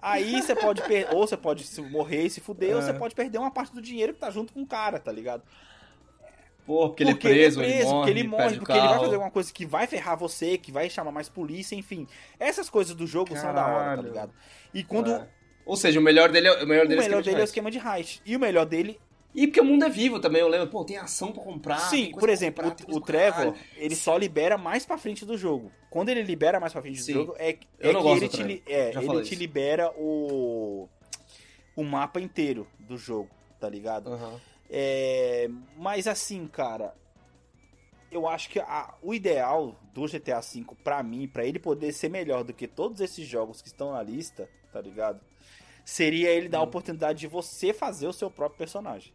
Aí 0.00 0.40
você 0.40 0.54
pode 0.54 0.80
ou 1.12 1.26
você 1.26 1.36
pode 1.36 1.64
morrer 1.90 2.24
e 2.24 2.30
se 2.30 2.40
fuder, 2.40 2.74
ou 2.74 2.80
É. 2.80 2.82
você 2.82 2.94
pode 2.94 3.14
perder 3.14 3.38
uma 3.38 3.50
parte 3.50 3.74
do 3.74 3.82
dinheiro 3.82 4.14
que 4.14 4.20
tá 4.20 4.30
junto 4.30 4.52
com 4.52 4.62
o 4.62 4.66
cara, 4.66 4.98
tá 4.98 5.12
ligado? 5.12 5.42
Pô, 6.66 6.88
porque 6.88 7.02
ele 7.04 7.10
é 7.10 7.14
Porque 7.14 7.28
preso, 7.28 7.62
ele, 7.62 7.84
morre, 7.84 7.94
porque 7.94 8.10
ele 8.10 8.28
morre, 8.28 8.54
o 8.54 8.58
porque 8.58 8.72
ele 8.72 8.80
vai 8.88 8.98
fazer 8.98 9.14
alguma 9.14 9.30
coisa 9.30 9.52
que 9.52 9.64
vai 9.64 9.86
ferrar 9.86 10.16
você, 10.18 10.58
que 10.58 10.72
vai 10.72 10.90
chamar 10.90 11.12
mais 11.12 11.28
polícia, 11.28 11.76
enfim. 11.76 12.06
Essas 12.40 12.68
coisas 12.68 12.94
do 12.96 13.06
jogo 13.06 13.36
são 13.36 13.54
da 13.54 13.66
hora, 13.66 13.74
tá 13.74 13.84
Caralho. 13.84 14.02
ligado? 14.08 14.34
E 14.74 14.82
quando 14.82 15.12
É. 15.12 15.28
Ou 15.64 15.76
seja, 15.76 15.98
o 15.98 16.02
melhor 16.02 16.30
dele 16.30 16.48
é 16.48 16.62
o 16.62 16.66
melhor 16.66 16.84
O 16.84 16.88
dele, 16.88 17.00
é 17.00 17.04
melhor 17.04 17.22
dele 17.22 17.36
é 17.36 17.38
o 17.38 17.42
heist. 17.42 17.48
esquema 17.50 17.70
de 17.70 17.78
heist. 17.78 18.20
E 18.26 18.36
o 18.36 18.40
melhor 18.40 18.66
dele 18.66 19.00
E 19.34 19.46
porque 19.46 19.60
o 19.60 19.64
mundo 19.64 19.84
é 19.84 19.88
vivo 19.90 20.18
também, 20.20 20.40
eu 20.40 20.48
lembro. 20.48 20.68
Pô, 20.68 20.84
tem 20.84 20.96
ação 20.96 21.30
pra 21.32 21.42
comprar. 21.42 21.78
Sim, 21.78 22.10
por 22.18 22.28
exemplo, 22.28 22.64
comprar, 22.70 22.92
o, 22.92 22.96
o 22.96 23.00
Trevor, 23.00 23.52
caralho. 23.52 23.56
ele 23.76 23.94
só 23.94 24.16
libera 24.16 24.56
mais 24.58 24.86
pra 24.86 24.96
frente 24.96 25.24
do 25.26 25.36
jogo. 25.36 25.70
Quando 25.90 26.08
ele 26.08 26.22
libera 26.22 26.58
mais 26.58 26.72
pra 26.72 26.82
frente 26.82 27.00
Sim. 27.02 27.12
do 27.12 27.18
jogo, 27.20 27.34
é, 27.38 27.58
Eu 27.78 27.90
é 27.90 27.92
não 27.92 28.00
que 28.00 28.06
gosto 28.08 28.22
ele 28.22 28.28
te, 28.28 28.42
li- 28.42 28.62
é, 28.66 28.90
ele 28.96 29.22
te 29.22 29.34
libera 29.34 29.92
o, 29.96 30.88
o 31.76 31.84
mapa 31.84 32.20
inteiro 32.20 32.66
do 32.78 32.96
jogo, 32.96 33.30
tá 33.60 33.68
ligado? 33.68 34.12
Aham. 34.12 34.40
É, 34.70 35.48
mas 35.76 36.06
assim, 36.06 36.46
cara, 36.46 36.94
eu 38.10 38.26
acho 38.28 38.48
que 38.50 38.58
a- 38.58 38.94
o 39.02 39.14
ideal 39.14 39.76
do 39.94 40.06
GTA 40.06 40.40
V, 40.40 40.64
pra 40.82 41.02
mim, 41.02 41.28
pra 41.28 41.44
ele 41.44 41.58
poder 41.58 41.92
ser 41.92 42.08
melhor 42.08 42.42
do 42.44 42.52
que 42.52 42.66
todos 42.66 43.00
esses 43.00 43.26
jogos 43.26 43.60
que 43.62 43.68
estão 43.68 43.92
na 43.92 44.02
lista, 44.02 44.48
tá 44.72 44.80
ligado? 44.80 45.20
Seria 45.84 46.30
ele 46.30 46.46
Hum. 46.46 46.50
dar 46.50 46.58
a 46.58 46.62
oportunidade 46.62 47.20
de 47.20 47.26
você 47.28 47.72
fazer 47.72 48.06
o 48.08 48.12
seu 48.12 48.30
próprio 48.30 48.58
personagem. 48.58 49.12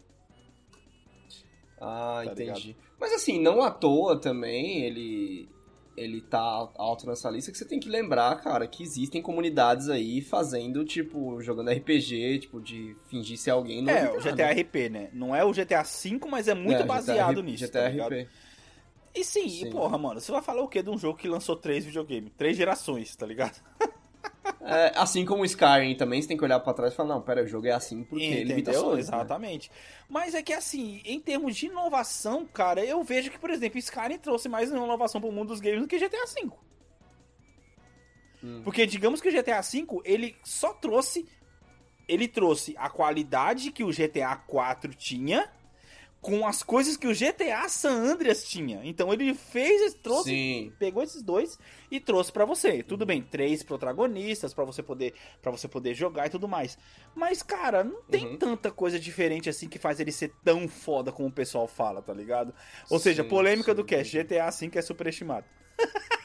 Ah, 1.80 2.22
Tá 2.24 2.32
entendi. 2.34 2.76
Mas 3.00 3.12
assim, 3.14 3.40
não 3.40 3.62
à 3.62 3.72
toa 3.72 4.20
também, 4.20 4.84
ele 4.84 5.50
ele 5.96 6.22
tá 6.22 6.40
alto 6.40 7.06
nessa 7.08 7.30
lista 7.30 7.52
que 7.52 7.58
você 7.58 7.66
tem 7.66 7.80
que 7.80 7.90
lembrar, 7.90 8.36
cara, 8.42 8.68
que 8.68 8.84
existem 8.84 9.22
comunidades 9.22 9.90
aí 9.90 10.22
fazendo, 10.22 10.84
tipo, 10.86 11.42
jogando 11.42 11.70
RPG, 11.72 12.40
tipo, 12.40 12.62
de 12.62 12.96
fingir 13.10 13.38
ser 13.38 13.52
alguém 13.52 13.82
no 13.82 13.90
É, 13.90 13.96
GTA, 13.98 14.18
o 14.18 14.20
GTA 14.22 14.54
né? 14.54 14.54
RP, 14.54 14.90
né? 14.90 15.10
Não 15.14 15.36
é 15.36 15.44
o 15.44 15.52
GTA 15.54 15.84
V, 15.84 16.20
mas 16.30 16.48
é 16.48 16.54
muito 16.54 16.84
É, 16.84 16.86
baseado 16.86 17.42
GTA, 17.42 17.44
nisso, 17.44 17.66
GTA 17.68 17.80
tá? 17.84 17.90
RP. 17.90 18.30
E 19.14 19.24
sim, 19.26 19.48
Sim. 19.50 19.70
porra, 19.70 19.98
mano, 19.98 20.22
você 20.22 20.32
vai 20.32 20.42
falar 20.42 20.62
o 20.64 20.70
quê 20.70 20.82
de 20.82 20.90
um 20.90 20.98
jogo 20.98 21.18
que 21.18 21.28
lançou 21.28 21.56
três 21.56 21.86
videogames? 21.86 22.32
Três 22.38 22.56
gerações, 22.58 23.16
tá 23.16 23.26
ligado? 23.26 23.62
É, 24.64 24.92
assim 24.96 25.26
como 25.26 25.42
o 25.42 25.46
Skyrim 25.46 25.96
também, 25.96 26.22
você 26.22 26.28
tem 26.28 26.38
que 26.38 26.44
olhar 26.44 26.60
pra 26.60 26.74
trás 26.74 26.94
e 26.94 26.96
falar, 26.96 27.10
não, 27.10 27.22
pera, 27.22 27.44
o 27.44 27.48
jogo 27.48 27.68
é 27.68 27.72
assim 27.72 28.04
porque 28.04 28.26
Entendeu? 28.26 28.48
limitações, 28.48 29.10
né? 29.10 29.16
Exatamente. 29.18 29.72
Mas 30.08 30.36
é 30.36 30.44
que 30.44 30.54
assim, 30.54 31.02
em 31.04 31.20
termos 31.20 31.56
de 31.56 31.66
inovação, 31.66 32.46
cara, 32.46 32.84
eu 32.86 33.04
vejo 33.04 33.32
que, 33.32 33.40
por 33.40 33.50
exemplo, 33.50 33.80
Skyrim 33.80 34.20
trouxe 34.20 34.48
mais 34.48 34.70
inovação 34.70 35.20
pro 35.20 35.32
mundo 35.32 35.50
dos 35.50 35.60
games 35.60 35.82
do 35.82 35.88
que 35.88 35.98
GTA 35.98 36.26
V. 36.26 36.52
Hum. 38.44 38.62
Porque 38.64 38.86
digamos 38.86 39.20
que 39.20 39.30
o 39.30 39.32
GTA 39.32 39.62
V, 39.62 40.02
ele 40.04 40.36
só 40.44 40.74
trouxe 40.74 41.28
ele 42.08 42.28
trouxe 42.28 42.76
a 42.78 42.90
qualidade 42.90 43.72
que 43.72 43.84
o 43.84 43.90
GTA 43.90 44.36
4 44.36 44.94
tinha 44.94 45.50
com 46.22 46.46
as 46.46 46.62
coisas 46.62 46.96
que 46.96 47.08
o 47.08 47.14
GTA 47.16 47.68
San 47.68 47.94
Andreas 48.12 48.44
tinha. 48.44 48.82
Então 48.84 49.12
ele 49.12 49.34
fez, 49.34 49.94
trouxe 49.96 50.30
Sim. 50.30 50.74
pegou 50.78 51.02
esses 51.02 51.24
dois 51.24 51.58
e 51.90 52.00
trouxe 52.00 52.32
pra 52.32 52.46
você. 52.46 52.84
Tudo 52.84 53.06
bem, 53.08 53.24
três 53.24 53.64
protagonistas 53.64 54.54
pra 54.54 54.64
você 54.64 54.84
poder 54.84 55.16
para 55.42 55.52
você 55.52 55.68
poder 55.68 55.96
jogar 55.96 56.28
e 56.28 56.30
tudo 56.30 56.48
mais. 56.48 56.78
Mas 57.16 57.42
cara, 57.42 57.84
não 57.84 58.04
tem 58.04 58.28
Uhum. 58.28 58.38
tanta 58.38 58.72
coisa 58.72 59.00
diferente 59.00 59.50
assim 59.50 59.68
que 59.68 59.80
faz 59.80 60.00
ele 60.00 60.12
ser 60.12 60.32
tão 60.44 60.68
foda 60.68 61.12
como 61.12 61.28
o 61.28 61.32
pessoal 61.34 61.68
fala, 61.68 62.02
tá 62.02 62.14
ligado? 62.14 62.54
Ou 62.90 63.00
seja, 63.00 63.24
Sim, 63.24 63.30
polêmica 63.30 63.72
sim, 63.72 63.76
do 63.76 63.84
cast, 63.84 64.16
GTA 64.16 64.50
V 64.52 64.72
é 64.76 64.82
superestimado. 64.82 65.46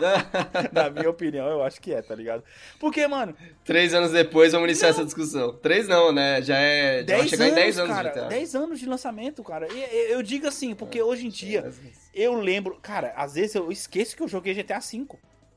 Na 0.72 0.90
minha 0.90 1.10
opinião, 1.10 1.46
eu 1.48 1.62
acho 1.62 1.80
que 1.80 1.92
é, 1.92 2.02
tá 2.02 2.14
ligado? 2.14 2.42
Porque, 2.78 3.06
mano, 3.06 3.34
Três 3.64 3.94
anos 3.94 4.12
depois 4.12 4.52
vamos 4.52 4.68
iniciar 4.68 4.88
essa 4.88 5.04
discussão. 5.04 5.52
Três 5.54 5.86
não, 5.88 6.12
né? 6.12 6.40
Já 6.42 6.56
é. 6.56 7.04
Já 7.06 7.16
vai 7.16 7.18
10 7.18 7.30
chegar 7.30 7.44
anos, 7.44 7.52
em 7.52 7.60
10 7.60 7.78
anos 7.78 7.96
cara, 7.96 8.08
de 8.08 8.14
GTA. 8.14 8.28
10 8.28 8.54
anos 8.54 8.78
de 8.80 8.86
lançamento, 8.86 9.42
cara. 9.44 9.68
E 9.72 10.12
eu 10.12 10.22
digo 10.22 10.46
assim, 10.46 10.74
porque 10.74 11.02
hoje 11.02 11.26
em 11.26 11.30
dia 11.30 11.70
É, 12.14 12.22
eu 12.22 12.34
lembro, 12.34 12.78
cara, 12.80 13.12
às 13.16 13.34
vezes 13.34 13.54
eu 13.54 13.70
esqueço 13.70 14.16
que 14.16 14.22
eu 14.22 14.28
joguei 14.28 14.54
GTA 14.54 14.78
V. 14.78 15.06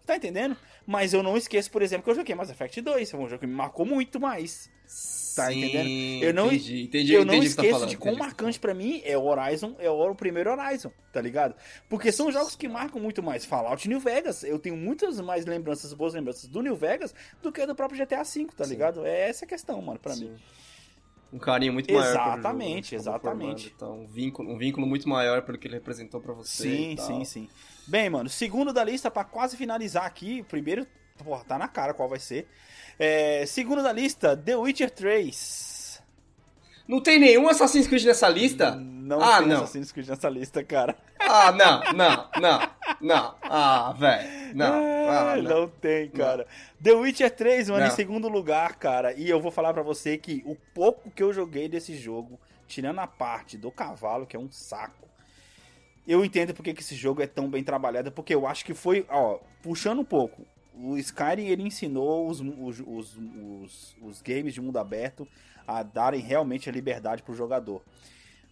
Tá 0.06 0.16
entendendo? 0.16 0.58
Mas 0.86 1.14
eu 1.14 1.22
não 1.22 1.38
esqueço, 1.38 1.70
por 1.70 1.82
exemplo, 1.82 2.04
que 2.04 2.10
eu 2.10 2.16
joguei 2.16 2.34
Mass 2.36 2.50
Effect 2.50 2.82
2, 2.82 3.14
é 3.14 3.18
um 3.18 3.28
jogo 3.30 3.40
que 3.40 3.48
me 3.48 3.54
marcou 3.54 3.86
muito 3.86 4.20
mais. 4.20 4.70
Tá 5.36 5.48
Sim, 5.48 5.60
entendendo? 5.64 6.24
Eu 6.24 6.34
não- 6.34 6.48
entendi, 6.48 6.84
entendi, 6.84 7.14
eu 7.14 7.24
não 7.26 7.34
entendi 7.36 7.48
o 7.48 7.50
que 7.50 7.50
você 7.50 7.56
tá 7.56 7.62
esqueço 7.62 7.74
falando, 7.80 7.90
de 7.90 7.98
quão 7.98 8.16
marcante 8.16 8.60
pra 8.60 8.74
mim 8.74 9.02
é 9.06 9.18
o 9.18 9.24
Horizon, 9.24 9.76
é 9.80 9.90
o 9.90 10.16
primeiro 10.16 10.52
Horizon, 10.52 10.92
tá 11.14 11.22
ligado? 11.22 11.56
Porque 11.90 12.12
são 12.12 12.32
jogos 12.32 12.56
que 12.56 12.68
marcam 12.68 13.02
muito 13.02 13.22
mais. 13.24 13.46
Fallout 13.46 13.88
New 13.88 14.00
Vegas, 14.00 14.44
eu 14.44 14.60
tenho 14.60 14.76
muitas 14.76 15.20
mais 15.22 15.46
lembranças, 15.46 15.94
boas 15.94 16.14
lembranças 16.14 16.48
do 16.48 16.62
New 16.62 16.76
Vegas 16.76 17.14
do 17.42 17.52
que 17.52 17.66
do 17.66 17.74
próprio 17.76 17.98
GTA 17.98 18.24
V, 18.24 18.48
tá 18.56 18.66
Sim. 18.66 18.70
ligado? 18.72 19.06
É 19.06 19.30
essa 19.30 19.46
a 19.46 19.48
questão, 19.48 19.82
mano, 19.82 20.00
pra 20.00 20.14
Sim. 20.14 20.32
mim. 20.32 20.36
Um 21.34 21.40
carinho 21.40 21.72
muito 21.72 21.88
maior. 21.94 22.04
pelo 22.12 22.24
Exatamente, 22.34 22.98
jogo, 22.98 23.10
né? 23.10 23.16
Acabou 23.16 23.32
exatamente. 23.32 23.74
Então, 23.74 24.02
um 24.02 24.06
vínculo, 24.08 24.52
um 24.52 24.58
vínculo 24.58 24.86
muito 24.86 25.08
maior 25.08 25.42
pelo 25.44 25.58
que 25.58 25.66
ele 25.66 25.76
representou 25.76 26.20
pra 26.20 26.34
você. 26.34 26.64
Sim, 26.64 26.96
sim, 26.98 27.24
sim. 27.24 27.50
Bem, 27.88 28.10
mano, 28.10 28.28
segundo 28.28 28.74
da 28.74 28.84
lista, 28.84 29.10
pra 29.10 29.24
quase 29.24 29.56
finalizar 29.56 30.06
aqui, 30.06 30.42
o 30.42 30.44
primeiro, 30.44 30.86
porra, 31.24 31.46
tá 31.46 31.58
na 31.58 31.70
cara 31.70 31.94
qual 31.94 32.10
vai 32.10 32.20
ser. 32.20 32.50
É, 33.00 33.46
segundo 33.46 33.82
da 33.84 33.92
lista, 33.92 34.36
The 34.38 34.56
Witcher 34.56 34.90
3. 34.92 36.02
Não 36.88 37.00
tem 37.02 37.20
nenhum 37.20 37.48
Assassin's 37.48 37.88
Creed 37.88 38.04
nessa 38.04 38.28
lista? 38.28 38.76
Não 38.76 39.22
ah, 39.22 39.38
tem 39.40 39.48
não. 39.48 39.58
Assassin's 39.64 39.92
Creed 39.92 40.08
nessa 40.10 40.30
lista, 40.30 40.64
cara. 40.64 40.96
Ah, 41.20 41.52
não, 41.52 41.80
não, 41.94 42.30
não, 42.42 42.70
não. 43.00 43.36
Ah, 43.44 43.94
velho. 43.98 44.56
Não. 44.56 44.74
Ah, 45.10 45.38
É, 45.38 45.42
não. 45.42 45.50
não 45.62 45.68
tem, 45.70 46.10
cara. 46.10 46.46
The 46.84 46.92
Witcher 46.92 47.32
3, 47.32 47.70
mano, 47.70 47.86
Não. 47.86 47.88
em 47.92 47.96
segundo 47.96 48.28
lugar, 48.28 48.76
cara. 48.76 49.14
E 49.14 49.30
eu 49.30 49.40
vou 49.40 49.52
falar 49.52 49.74
pra 49.74 49.84
você 49.84 50.18
que 50.18 50.44
o 50.46 50.56
pouco 50.74 51.10
que 51.12 51.24
eu 51.24 51.32
joguei 51.32 51.70
desse 51.70 51.96
jogo, 51.96 52.38
tirando 52.68 53.00
a 53.00 53.08
parte 53.08 53.58
do 53.58 53.72
cavalo, 53.72 54.26
que 54.26 54.36
é 54.36 54.40
um 54.40 54.52
saco, 54.52 55.08
eu 56.08 56.26
entendo 56.26 56.54
porque 56.54 56.74
que 56.74 56.82
esse 56.82 56.96
jogo 56.96 57.22
é 57.22 57.28
tão 57.28 57.50
bem 57.50 57.64
trabalhado, 57.64 58.12
porque 58.12 58.34
eu 58.36 58.46
acho 58.46 58.66
que 58.66 58.74
foi, 58.74 59.06
ó, 59.10 59.40
puxando 59.62 60.00
um 60.00 60.06
pouco. 60.06 60.46
O 60.84 60.98
Skyrim, 60.98 61.46
ele 61.48 61.64
ensinou 61.64 62.28
os, 62.28 62.40
os, 62.40 62.80
os, 62.86 63.18
os, 63.18 63.96
os 64.02 64.22
games 64.22 64.54
de 64.54 64.62
mundo 64.62 64.78
aberto 64.78 65.28
a 65.68 65.84
darem 65.84 66.20
realmente 66.22 66.68
a 66.70 66.72
liberdade 66.72 67.22
pro 67.24 67.36
jogador. 67.36 67.82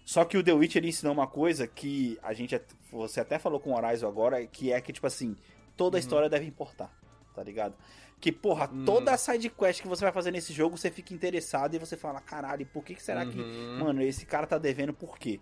Só 0.06 0.26
que 0.26 0.38
o 0.38 0.44
The 0.44 0.54
Witcher 0.54 0.82
ele 0.82 0.90
ensinou 0.90 1.14
uma 1.14 1.28
coisa 1.28 1.68
que 1.68 2.18
a 2.24 2.34
gente, 2.34 2.60
você 2.92 3.20
até 3.22 3.38
falou 3.38 3.60
com 3.60 3.72
o 3.72 3.76
Horizon 3.76 4.08
agora, 4.08 4.46
que 4.48 4.72
é 4.72 4.80
que, 4.82 4.92
tipo 4.94 5.06
assim, 5.08 5.36
toda 5.78 5.98
a 5.98 6.00
história 6.00 6.28
deve 6.30 6.46
importar, 6.46 6.92
tá 7.36 7.44
ligado? 7.44 7.76
Que, 8.20 8.32
porra, 8.32 8.70
Uhum. 8.72 8.86
toda 8.86 9.12
a 9.14 9.18
side 9.18 9.50
quest 9.50 9.82
que 9.82 9.88
você 9.88 10.04
vai 10.04 10.12
fazer 10.12 10.32
nesse 10.32 10.52
jogo, 10.52 10.78
você 10.78 10.90
fica 10.92 11.14
interessado 11.14 11.76
e 11.76 11.80
você 11.80 11.96
fala, 11.96 12.20
caralho, 12.20 12.66
por 12.66 12.84
que, 12.84 12.96
que 12.96 13.04
será 13.04 13.26
que, 13.26 13.40
Uhum. 13.40 13.80
mano, 13.80 14.02
esse 14.02 14.26
cara 14.26 14.46
tá 14.48 14.58
devendo 14.58 14.94
por 14.94 15.18
quê? 15.18 15.40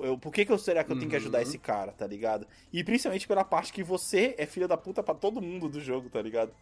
Eu, 0.00 0.16
por 0.18 0.32
que, 0.32 0.44
que 0.44 0.52
eu 0.52 0.58
será 0.58 0.84
que 0.84 0.92
eu 0.92 0.96
tenho 0.96 1.10
que 1.10 1.16
ajudar 1.16 1.38
Uhum. 1.38 1.42
esse 1.42 1.58
cara, 1.58 1.92
tá 1.92 2.06
ligado? 2.06 2.46
E 2.72 2.84
principalmente 2.84 3.26
pela 3.26 3.44
parte 3.44 3.72
que 3.72 3.82
você 3.82 4.34
é 4.38 4.46
filha 4.46 4.68
da 4.68 4.76
puta 4.76 5.02
pra 5.02 5.14
todo 5.14 5.40
mundo 5.42 5.68
do 5.68 5.80
jogo, 5.80 6.08
tá 6.08 6.20
ligado? 6.22 6.52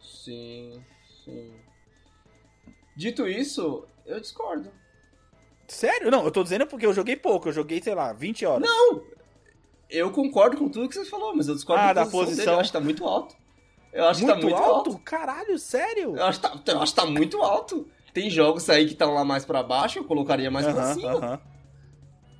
Sim, 0.00 0.82
sim. 1.24 1.54
Dito 2.96 3.26
isso, 3.26 3.86
eu 4.06 4.20
discordo. 4.20 4.70
Sério? 5.66 6.10
Não, 6.10 6.24
eu 6.24 6.30
tô 6.30 6.42
dizendo 6.42 6.66
porque 6.66 6.86
eu 6.86 6.92
joguei 6.92 7.16
pouco, 7.16 7.48
eu 7.48 7.52
joguei, 7.52 7.82
sei 7.82 7.94
lá, 7.94 8.12
20 8.12 8.44
horas. 8.44 8.68
Não! 8.68 9.02
Eu 9.88 10.10
concordo 10.12 10.56
com 10.56 10.68
tudo 10.68 10.88
que 10.88 10.94
você 10.94 11.04
falou, 11.04 11.34
mas 11.34 11.48
eu 11.48 11.54
discordo 11.54 11.82
Ah, 11.82 11.92
da 11.92 12.06
posição 12.06 12.36
dele. 12.36 12.50
Eu 12.50 12.60
acho 12.60 12.70
que 12.72 12.78
tá 12.78 12.84
muito 12.84 13.06
alto. 13.06 13.34
Eu 13.92 14.04
acho 14.06 14.20
muito, 14.22 14.34
que 14.34 14.40
tá 14.40 14.46
muito 14.46 14.64
alto? 14.64 14.90
alto. 14.90 15.02
Caralho, 15.04 15.58
sério? 15.58 16.16
Eu 16.16 16.24
acho, 16.24 16.40
que 16.40 16.48
tá, 16.64 16.72
eu 16.72 16.80
acho 16.82 16.94
que 16.94 17.00
tá 17.00 17.06
muito 17.06 17.40
alto. 17.42 17.88
Tem 18.12 18.28
jogos 18.30 18.68
aí 18.70 18.86
que 18.86 18.92
estão 18.92 19.14
lá 19.14 19.24
mais 19.24 19.44
pra 19.44 19.62
baixo, 19.62 19.98
eu 19.98 20.04
colocaria 20.04 20.50
mais 20.50 20.66
pra 20.66 20.82
Aham, 20.82 20.94
cima. 20.94 21.10
aham. 21.16 21.40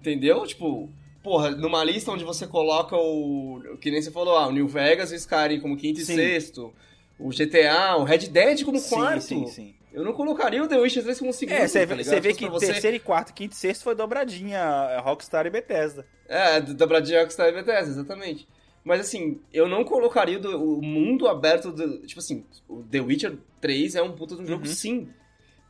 Entendeu? 0.05 0.47
Tipo, 0.47 0.91
porra, 1.23 1.51
numa 1.53 1.83
lista 1.83 2.13
onde 2.13 2.25
você 2.25 2.47
coloca 2.47 2.95
o. 2.95 3.79
Que 3.81 3.91
nem 3.91 4.03
você 4.03 4.11
falou, 4.11 4.37
ah, 4.37 4.47
o 4.49 4.53
New 4.53 4.69
Vegas 4.69 5.11
e 5.11 5.15
o 5.15 5.17
Skyrim 5.17 5.61
como 5.61 5.79
quinto 5.79 6.01
e 6.01 6.05
Sim. 6.05 6.15
sexto. 6.15 6.75
O 7.19 7.31
GTA, 7.31 7.97
o 7.97 8.05
Red 8.05 8.27
Dead 8.29 8.65
como 8.65 8.79
Sim, 8.79 8.95
quarto. 8.95 9.23
sim, 9.23 9.47
sim. 9.47 9.75
Eu 9.93 10.05
não 10.05 10.13
colocaria 10.13 10.63
o 10.63 10.67
The 10.69 10.77
Witcher 10.77 11.03
3 11.05 11.19
como 11.21 11.33
segundo. 11.33 11.55
É, 11.55 11.67
você 11.69 11.87
tá 11.87 11.95
vê, 11.95 12.03
você 12.05 12.21
vê 12.21 12.35
que 12.35 12.47
fosse 12.49 12.67
pra 12.67 12.75
terceiro 12.75 12.97
e 12.97 13.01
quarto, 13.01 13.33
quinto 13.33 13.53
e 13.55 13.57
sexto 13.57 13.85
foi 13.85 13.95
dobradinha 13.95 14.59
é, 14.59 14.99
Rockstar 15.01 15.47
e 15.47 15.51
Bethesda. 15.51 16.05
É, 16.29 16.61
da 16.61 16.85
Bradley 16.87 17.19
Rockstar 17.19 17.49
e 17.49 17.53
Bethesda, 17.53 17.91
exatamente. 17.93 18.47
Mas 18.83 19.01
assim, 19.01 19.41
eu 19.53 19.67
não 19.69 19.85
colocaria 19.85 20.39
o 20.41 20.83
mundo 20.83 21.27
aberto 21.29 21.71
do. 21.73 22.01
Tipo 22.07 22.19
assim, 22.21 22.45
o 22.69 22.83
The 22.83 23.01
Witcher 23.01 23.39
3 23.61 23.95
é 23.95 24.03
um 24.03 24.13
puta 24.13 24.35
de 24.37 24.43
um 24.43 24.47
jogo, 24.47 24.67
Uhum. 24.67 24.75
sim. 24.75 25.09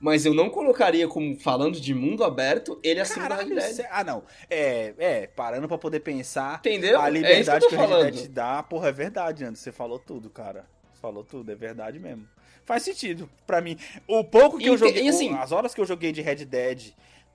Mas 0.04 0.26
eu 0.26 0.34
não 0.34 0.50
colocaria 0.50 1.08
como 1.08 1.34
falando 1.40 1.80
de 1.80 1.94
mundo 1.94 2.22
aberto 2.24 2.78
ele 2.82 3.00
acima 3.00 3.26
da 3.26 3.36
Red 3.36 3.48
Caralho, 3.48 3.74
Dead. 3.76 3.86
ah 3.90 4.04
não. 4.04 4.22
É, 4.50 4.92
é, 4.98 5.26
parando 5.28 5.66
pra 5.66 5.78
poder 5.78 6.00
pensar 6.00 6.58
Entendeu? 6.58 7.00
a 7.00 7.08
é 7.08 7.10
liberdade 7.10 7.64
que 7.64 7.74
que, 7.74 7.74
eu 7.74 7.78
tô 7.88 7.94
o 7.94 7.96
Red 8.02 8.10
Dead 8.10 8.22
te 8.24 8.28
dá, 8.28 8.62
porra, 8.62 8.88
é 8.88 8.92
verdade, 8.92 9.44
Anderson. 9.44 9.62
Você 9.64 9.72
falou 9.72 9.98
tudo, 9.98 10.28
cara. 10.28 10.66
Falou 11.00 11.24
tudo, 11.24 11.50
é 11.50 11.54
verdade 11.54 11.98
mesmo. 11.98 12.28
Faz 12.66 12.82
sentido 12.82 13.30
pra 13.46 13.62
mim. 13.62 13.78
O 14.06 14.22
pouco 14.22 14.58
que 14.58 14.66
eu 14.66 14.74
Ente- 14.74 14.86
joguei, 14.86 15.04
e 15.04 15.08
assim- 15.08 15.34
as 15.34 15.52
horas 15.52 15.74
que 15.74 15.80
eu 15.80 15.86
joguei 15.86 16.12
de 16.12 16.20
Red 16.20 16.44
Dead, 16.44 16.92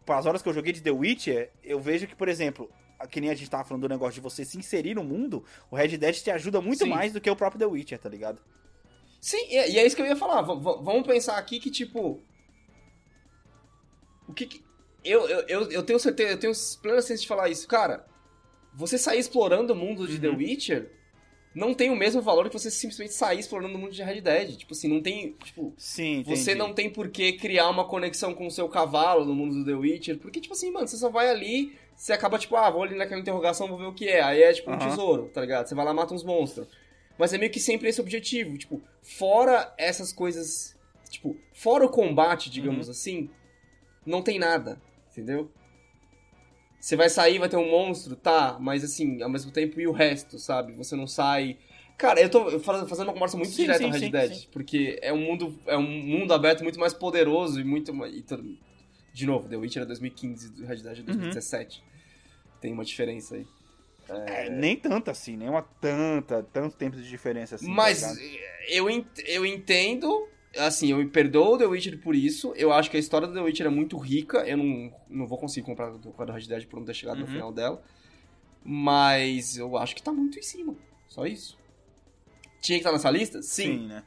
as 0.07 0.26
horas 0.28 0.41
que 0.43 0.49
eu 0.49 0.53
joguei 0.53 0.72
de 0.72 0.82
The 0.82 0.91
Witcher, 0.91 1.49
eu 1.63 1.80
vejo 1.80 2.05
que, 2.05 2.15
por 2.15 2.28
exemplo, 2.30 2.70
que 3.09 3.20
nem 3.20 3.32
a 3.32 3.36
gente 3.36 3.49
tava 3.49 3.63
falando 3.63 3.82
do 3.84 3.89
negócio 3.89 4.13
de 4.13 4.22
você 4.22 4.45
se 4.45 4.57
inserir 4.59 4.93
no 4.93 5.03
mundo, 5.03 5.43
o 5.72 5.76
Red 5.76 5.97
Dead 5.97 6.15
te 6.15 6.30
ajuda 6.30 6.61
muito 6.61 6.84
Sim. 6.84 6.89
mais 6.91 7.13
do 7.13 7.20
que 7.20 7.30
o 7.32 7.36
próprio 7.36 7.59
The 7.59 7.65
Witcher, 7.65 7.97
tá 7.97 8.09
ligado? 8.09 8.39
Sim, 9.20 9.47
e 9.49 9.57
é, 9.57 9.70
e 9.72 9.80
é 9.80 9.86
isso 9.88 9.95
que 9.95 10.01
eu 10.03 10.05
ia 10.05 10.15
falar. 10.15 10.41
V- 10.43 10.53
vamos 10.84 11.07
pensar 11.07 11.36
aqui 11.38 11.59
que, 11.59 11.72
tipo. 11.72 12.22
Que 14.39 14.45
que. 14.45 14.63
Eu, 15.03 15.27
eu, 15.27 15.71
eu, 15.71 15.83
tenho 15.83 15.99
certeza, 15.99 16.31
eu 16.31 16.37
tenho 16.39 16.53
plena 16.81 17.01
ciência 17.01 17.21
de 17.23 17.27
falar 17.27 17.49
isso. 17.49 17.67
Cara, 17.67 18.05
você 18.73 18.97
sair 18.97 19.19
explorando 19.19 19.73
o 19.73 19.75
mundo 19.75 20.07
de 20.07 20.19
The 20.19 20.29
Uhum. 20.29 20.37
Witcher 20.37 20.91
não 21.55 21.73
tem 21.73 21.89
o 21.89 21.95
mesmo 21.95 22.21
valor 22.21 22.47
que 22.49 22.53
você 22.57 22.69
simplesmente 22.69 23.13
sair 23.13 23.39
explorando 23.39 23.75
o 23.75 23.77
mundo 23.77 23.91
de 23.91 24.03
Red 24.03 24.21
Dead. 24.21 24.55
Tipo 24.57 24.73
assim, 24.73 24.87
não 24.87 25.01
tem. 25.01 25.33
Tipo, 25.43 25.73
Sim, 25.77 26.23
você 26.25 26.53
não 26.55 26.73
tem 26.73 26.89
por 26.89 27.09
que 27.09 27.33
criar 27.33 27.69
uma 27.69 27.85
conexão 27.85 28.33
com 28.33 28.47
o 28.47 28.51
seu 28.51 28.67
cavalo 28.69 29.25
no 29.25 29.33
mundo 29.35 29.55
do 29.55 29.65
The 29.65 29.73
Witcher. 29.73 30.17
Porque, 30.19 30.39
tipo 30.39 30.53
assim, 30.53 30.71
mano, 30.71 30.87
você 30.87 30.97
só 30.97 31.09
vai 31.09 31.29
ali, 31.29 31.73
você 31.95 32.13
acaba, 32.13 32.37
tipo, 32.37 32.55
ah, 32.55 32.69
vou 32.69 32.83
ali 32.83 32.95
naquela 32.95 33.19
interrogação, 33.21 33.67
vou 33.67 33.77
ver 33.77 33.85
o 33.85 33.93
que 33.93 34.07
é. 34.07 34.21
Aí 34.21 34.41
é 34.43 34.53
tipo 34.53 34.71
um 34.71 34.77
tesouro, 34.77 35.29
tá 35.33 35.41
ligado? 35.41 35.67
Você 35.67 35.75
vai 35.75 35.83
lá 35.85 35.93
mata 35.93 36.13
uns 36.13 36.23
monstros. 36.23 36.67
Mas 37.17 37.33
é 37.33 37.37
meio 37.37 37.51
que 37.51 37.59
sempre 37.59 37.89
esse 37.89 37.99
objetivo. 37.99 38.57
Tipo, 38.57 38.81
fora 39.01 39.73
essas 39.77 40.13
coisas. 40.13 40.77
Tipo, 41.09 41.35
fora 41.53 41.85
o 41.85 41.89
combate, 41.89 42.49
digamos 42.49 42.87
Uhum. 42.87 42.91
assim, 42.91 43.29
não 44.06 44.22
tem 44.22 44.39
nada, 44.39 44.82
entendeu? 45.12 45.52
Você 46.80 46.95
vai 46.95 47.10
sair, 47.10 47.39
vai 47.39 47.50
ter 47.50 47.58
um 47.58 47.70
monstro, 47.70 48.16
tá, 48.16 48.58
mas 48.60 48.84
assim, 48.84 49.22
ao 49.22 49.30
mesmo 49.30 49.52
tempo 49.52 49.80
e 49.82 49.88
o 49.88 49.91
resto, 49.91 50.39
sabe? 50.39 50.74
Você 50.74 50.95
não 50.95 51.06
sai. 51.08 51.58
Cara, 51.97 52.22
eu 52.22 52.30
tô 52.30 52.58
faz- 52.62 52.88
fazendo 52.89 53.08
uma 53.08 53.14
conversa 53.14 53.36
muito 53.36 53.52
Sim, 53.52 53.64
direta 53.64 53.80
sim, 53.80 53.84
ao 53.86 53.91
Red 53.91 54.00
sim, 54.00 54.12
Dead, 54.12 54.34
sim. 54.34 54.47
porque 54.54 54.97
é 55.02 55.12
um 55.12 55.18
mundo 55.20 55.60
é 55.68 55.78
um 55.78 55.82
mundo 55.82 56.34
aberto 56.34 56.64
muito 56.64 56.80
mais 56.80 56.93
poderoso 56.93 57.60
e 57.60 57.64
muito 57.66 57.93
ma- 57.93 58.08
e 58.08 58.22
tudo- 58.22 58.58
de 59.14 59.26
novo, 59.26 59.50
The 59.50 59.58
Witcher 59.58 59.84
é 59.84 59.86
2015, 59.86 60.52
do 60.52 60.66
Red 60.66 60.78
Dead 60.78 61.00
é 61.00 61.02
2017. 61.04 61.84
Tem 62.62 62.72
uma 62.72 62.86
diferença 62.86 63.36
aí. 63.36 63.45
É, 64.08 64.50
nem 64.50 64.76
tanto 64.78 65.12
assim, 65.12 65.36
nem 65.38 65.50
uma 65.50 65.62
tanta, 65.62 66.41
tanto 66.41 66.76
tempo 66.78 66.95
de 66.95 67.08
diferença 67.08 67.56
assim. 67.56 67.68
tá 67.68 67.74
Mas 67.74 68.02
eu, 68.70 68.89
ent- 68.89 69.20
eu 69.28 69.45
entendo, 69.45 70.28
assim, 70.58 70.91
eu 70.91 70.97
me 70.97 71.06
perdoo 71.08 71.54
o 71.56 71.58
The 71.58 71.66
Witcher 71.66 72.00
por 72.02 72.16
isso. 72.16 72.54
Eu 72.56 72.72
acho 72.74 72.89
que 72.89 72.97
a 72.97 73.00
história 73.00 73.28
do 73.28 73.34
The 73.34 73.41
Witcher 73.41 73.68
é 73.68 73.70
muito 73.70 73.97
rica. 73.97 74.39
Eu 74.39 74.58
não, 74.58 74.93
não 75.10 75.28
vou 75.28 75.38
conseguir 75.38 75.66
comprar 75.66 75.89
do 75.91 75.97
do 76.00 76.12
Red 76.32 76.47
Dead 76.47 76.66
por 76.68 76.78
não 76.80 76.86
ter 76.86 76.93
chegado 76.93 77.18
no 77.20 77.26
Uhum. 77.26 77.32
final 77.32 77.52
dela. 77.52 77.82
Mas 78.64 79.58
eu 79.58 79.78
acho 79.78 79.95
que 79.95 80.04
tá 80.04 80.12
muito 80.12 80.38
em 80.38 80.41
cima. 80.41 80.76
Só 81.08 81.26
isso. 81.26 81.58
Tinha 82.62 82.78
que 82.78 82.82
estar 82.84 82.91
nessa 82.91 83.10
lista? 83.10 83.41
Sim. 83.41 83.88
né? 83.88 84.04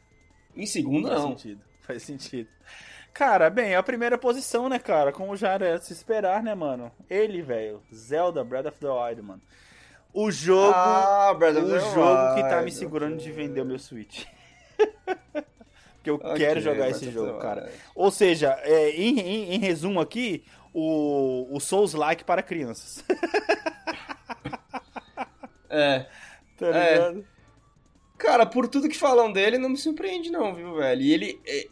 Em 0.54 0.66
segundo, 0.66 1.08
Faz 1.08 1.20
não. 1.22 1.28
sentido. 1.30 1.60
Faz 1.80 2.02
sentido. 2.02 2.48
Cara, 3.14 3.50
bem, 3.50 3.74
a 3.74 3.82
primeira 3.82 4.16
posição, 4.16 4.68
né, 4.68 4.78
cara? 4.78 5.12
Como 5.12 5.36
já 5.36 5.50
era 5.50 5.78
de 5.78 5.86
se 5.86 5.92
esperar, 5.92 6.42
né, 6.42 6.54
mano? 6.54 6.90
Ele, 7.10 7.42
velho. 7.42 7.82
Zelda 7.94 8.42
Breath 8.44 8.66
of 8.66 8.78
the 8.78 8.88
Wild, 8.88 9.22
mano. 9.22 9.42
O 10.14 10.30
jogo. 10.30 10.72
Ah, 10.74 11.34
Breath 11.38 11.56
of 11.56 11.66
o 11.66 11.68
the 11.70 11.80
jogo 11.80 12.34
que 12.34 12.42
tá 12.42 12.56
me 12.58 12.64
Wild, 12.64 12.72
segurando 12.74 13.16
de 13.16 13.32
vender 13.32 13.62
o 13.62 13.64
meu 13.64 13.78
Switch. 13.78 14.24
Porque 16.02 16.10
eu 16.10 16.14
Ok, 16.16 16.34
quero 16.34 16.60
jogar 16.60 16.90
esse 16.90 17.08
jogo, 17.12 17.38
cara. 17.38 17.62
Wild. 17.62 17.78
Ou 17.94 18.10
seja, 18.10 18.58
é, 18.62 18.90
em, 18.90 19.20
em- 19.20 19.54
em 19.54 19.58
resumo 19.60 20.00
aqui, 20.00 20.44
o, 20.74 21.46
o 21.54 21.60
Souls-like 21.60 22.24
para 22.24 22.42
crianças. 22.42 23.04
É. 25.70 26.06
tá 26.58 26.66
É. 26.66 26.92
ligado? 26.94 27.26
Cara, 28.18 28.46
por 28.46 28.68
tudo 28.68 28.88
que 28.88 28.98
falam 28.98 29.32
dele, 29.32 29.58
não 29.58 29.68
me 29.70 29.76
surpreende 29.78 30.30
não, 30.30 30.54
viu, 30.54 30.74
velho? 30.76 31.00
E 31.00 31.12
ele... 31.12 31.40
é- 31.46 31.68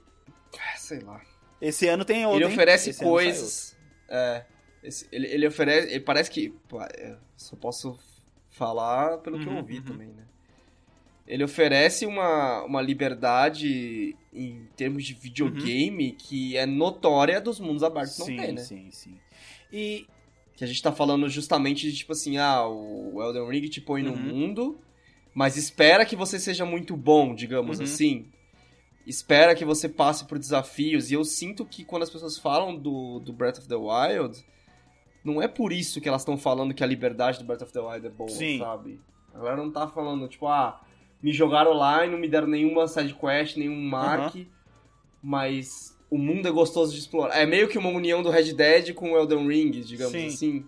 ah, 0.59 0.77
Sei 0.77 1.01
lá. 1.01 1.21
Esse 1.61 1.87
ano 1.87 2.05
tem 2.05 2.25
outro. 2.25 2.39
Ele 2.41 2.47
hein? 2.47 2.53
oferece 2.53 2.91
Esse 2.91 3.05
coisas. 3.05 3.77
É. 4.09 4.45
esse- 4.83 5.07
ele, 5.13 5.27
ele 5.27 5.47
oferece. 5.47 5.89
Ele 5.91 6.01
parece 6.01 6.31
que. 6.31 6.49
pô, 6.67 6.81
é, 6.81 7.17
só 7.37 7.55
posso 7.57 7.99
falar 8.49 9.19
pelo 9.19 9.39
que 9.39 9.45
eu 9.47 9.51
Uhum, 9.53 9.59
ouvi 9.59 9.77
uhum. 9.79 9.85
também, 9.85 10.09
né? 10.09 10.25
Ele 11.27 11.45
oferece 11.45 12.07
uma, 12.07 12.63
uma 12.65 12.83
liberdade 12.83 14.17
em 14.33 14.67
termos 14.77 15.05
de 15.05 15.15
videogame 15.15 16.13
que 16.13 16.57
é 16.57 16.67
notória 16.67 17.41
dos 17.41 17.61
mundos 17.61 17.83
abertos 17.83 18.19
outro. 18.19 18.35
não 18.35 18.41
Sim, 18.41 18.47
tem, 18.47 18.55
né? 18.55 18.63
sim, 18.63 18.91
sim. 18.91 19.15
E. 19.73 20.07
Que 20.57 20.65
a 20.65 20.67
gente 20.67 20.83
tá 20.83 20.93
falando 20.93 21.27
justamente 21.27 21.91
de 21.91 21.97
tipo 21.97 22.13
assim, 22.13 22.37
ah, 22.37 22.67
o 22.67 23.23
Elden 23.23 23.49
Ring 23.49 23.67
te 23.71 23.81
põe 23.81 24.03
no 24.03 24.11
Uhum. 24.13 24.19
mundo, 24.19 24.79
mas 25.33 25.57
espera 25.57 26.05
que 26.05 26.15
você 26.15 26.39
seja 26.39 26.67
muito 26.67 26.95
bom, 26.97 27.35
digamos 27.35 27.79
Uhum. 27.79 27.85
assim. 27.85 28.27
Espera 29.07 29.55
que 29.55 29.65
você 29.65 29.89
passe 29.89 30.27
por 30.27 30.39
desafios. 30.39 31.11
E 31.11 31.15
eu 31.15 31.25
sinto 31.25 31.65
que 31.65 31.83
quando 31.83 32.03
as 32.03 32.11
pessoas 32.11 32.37
falam 32.37 32.77
do, 32.77 33.21
do 33.21 33.33
Breath 33.33 33.59
of 33.59 33.69
the 33.69 33.75
Wild, 33.75 34.45
não 35.25 35.41
é 35.41 35.49
por 35.49 35.73
isso 35.73 35.99
que 35.99 36.09
elas 36.09 36.21
estão 36.21 36.37
falando 36.37 36.75
que 36.75 36.85
a 36.85 36.87
liberdade 36.87 37.39
do 37.39 37.45
Breath 37.45 37.63
of 37.63 37.73
the 37.73 37.81
Wild 37.81 38.07
é 38.07 38.11
boa, 38.11 38.29
Sim. 38.29 38.59
sabe? 38.59 39.01
A 39.33 39.39
galera 39.39 39.57
não 39.57 39.71
tá 39.73 39.89
falando, 39.89 40.29
tipo, 40.29 40.47
ah, 40.47 40.79
me 41.23 41.33
jogaram 41.33 41.73
lá 41.73 42.07
e 42.07 42.11
não 42.11 42.19
me 42.19 42.29
deram 42.29 42.47
nenhuma 42.47 42.89
side 42.89 43.15
quest, 43.15 43.57
nenhum 43.57 43.81
mark, 43.81 44.37
mas 45.23 45.99
o 46.11 46.19
mundo 46.19 46.49
é 46.49 46.51
gostoso 46.51 46.93
de 46.93 46.99
explorar. 46.99 47.39
É 47.39 47.47
meio 47.47 47.69
que 47.69 47.79
uma 47.79 47.91
união 47.91 48.23
do 48.23 48.31
Red 48.31 48.53
Dead 48.53 48.95
com 48.95 49.13
o 49.13 49.17
Elden 49.17 49.47
Ring, 49.47 49.71
digamos 49.71 50.13
Sim. 50.13 50.27
assim. 50.27 50.67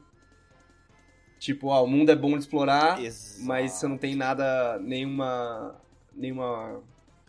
Tipo, 1.39 1.73
ah, 1.73 1.81
o 1.81 1.87
mundo 1.87 2.11
é 2.11 2.17
bom 2.17 2.33
de 2.33 2.45
explorar, 2.45 3.03
Exato. 3.03 3.45
mas 3.45 3.73
você 3.73 3.89
não 3.89 3.99
tem 3.99 4.15
nada, 4.15 4.79
nenhuma, 4.79 5.75
nenhuma 6.15 6.81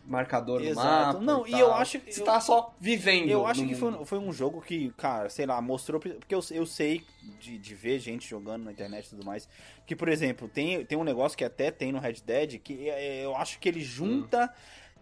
marcador 0.06 0.60
no 0.60 0.66
Exato. 0.66 0.86
mapa. 1.18 1.20
Não, 1.20 1.46
e 1.46 1.50
tal. 1.52 1.60
eu 1.60 1.74
acho 1.74 1.98
que- 2.00 2.12
Você 2.12 2.20
eu- 2.20 2.24
tá 2.24 2.40
só 2.40 2.74
vivendo. 2.80 3.28
Eu 3.30 3.46
acho 3.46 3.62
no 3.62 3.68
que 3.68 3.74
foi, 3.74 4.04
foi 4.04 4.18
um 4.18 4.32
jogo 4.32 4.60
que, 4.60 4.90
cara, 4.96 5.28
sei 5.28 5.46
lá, 5.46 5.60
mostrou. 5.60 6.00
Porque 6.00 6.34
eu, 6.34 6.40
eu 6.50 6.66
sei 6.66 7.02
de, 7.40 7.58
de 7.58 7.74
ver 7.74 7.98
gente 7.98 8.28
jogando 8.28 8.64
na 8.64 8.72
internet 8.72 9.06
e 9.06 9.10
tudo 9.10 9.24
mais. 9.24 9.48
Que, 9.86 9.96
por 9.96 10.08
exemplo, 10.08 10.48
tem, 10.48 10.84
tem 10.84 10.96
um 10.98 11.04
negócio 11.04 11.36
que 11.38 11.44
até 11.44 11.70
tem 11.70 11.90
no 11.92 11.98
Red 11.98 12.16
Dead 12.24 12.58
que 12.60 12.88
é, 12.88 13.24
eu 13.24 13.34
acho 13.36 13.58
que 13.58 13.68
ele 13.68 13.80
junta. 13.80 14.52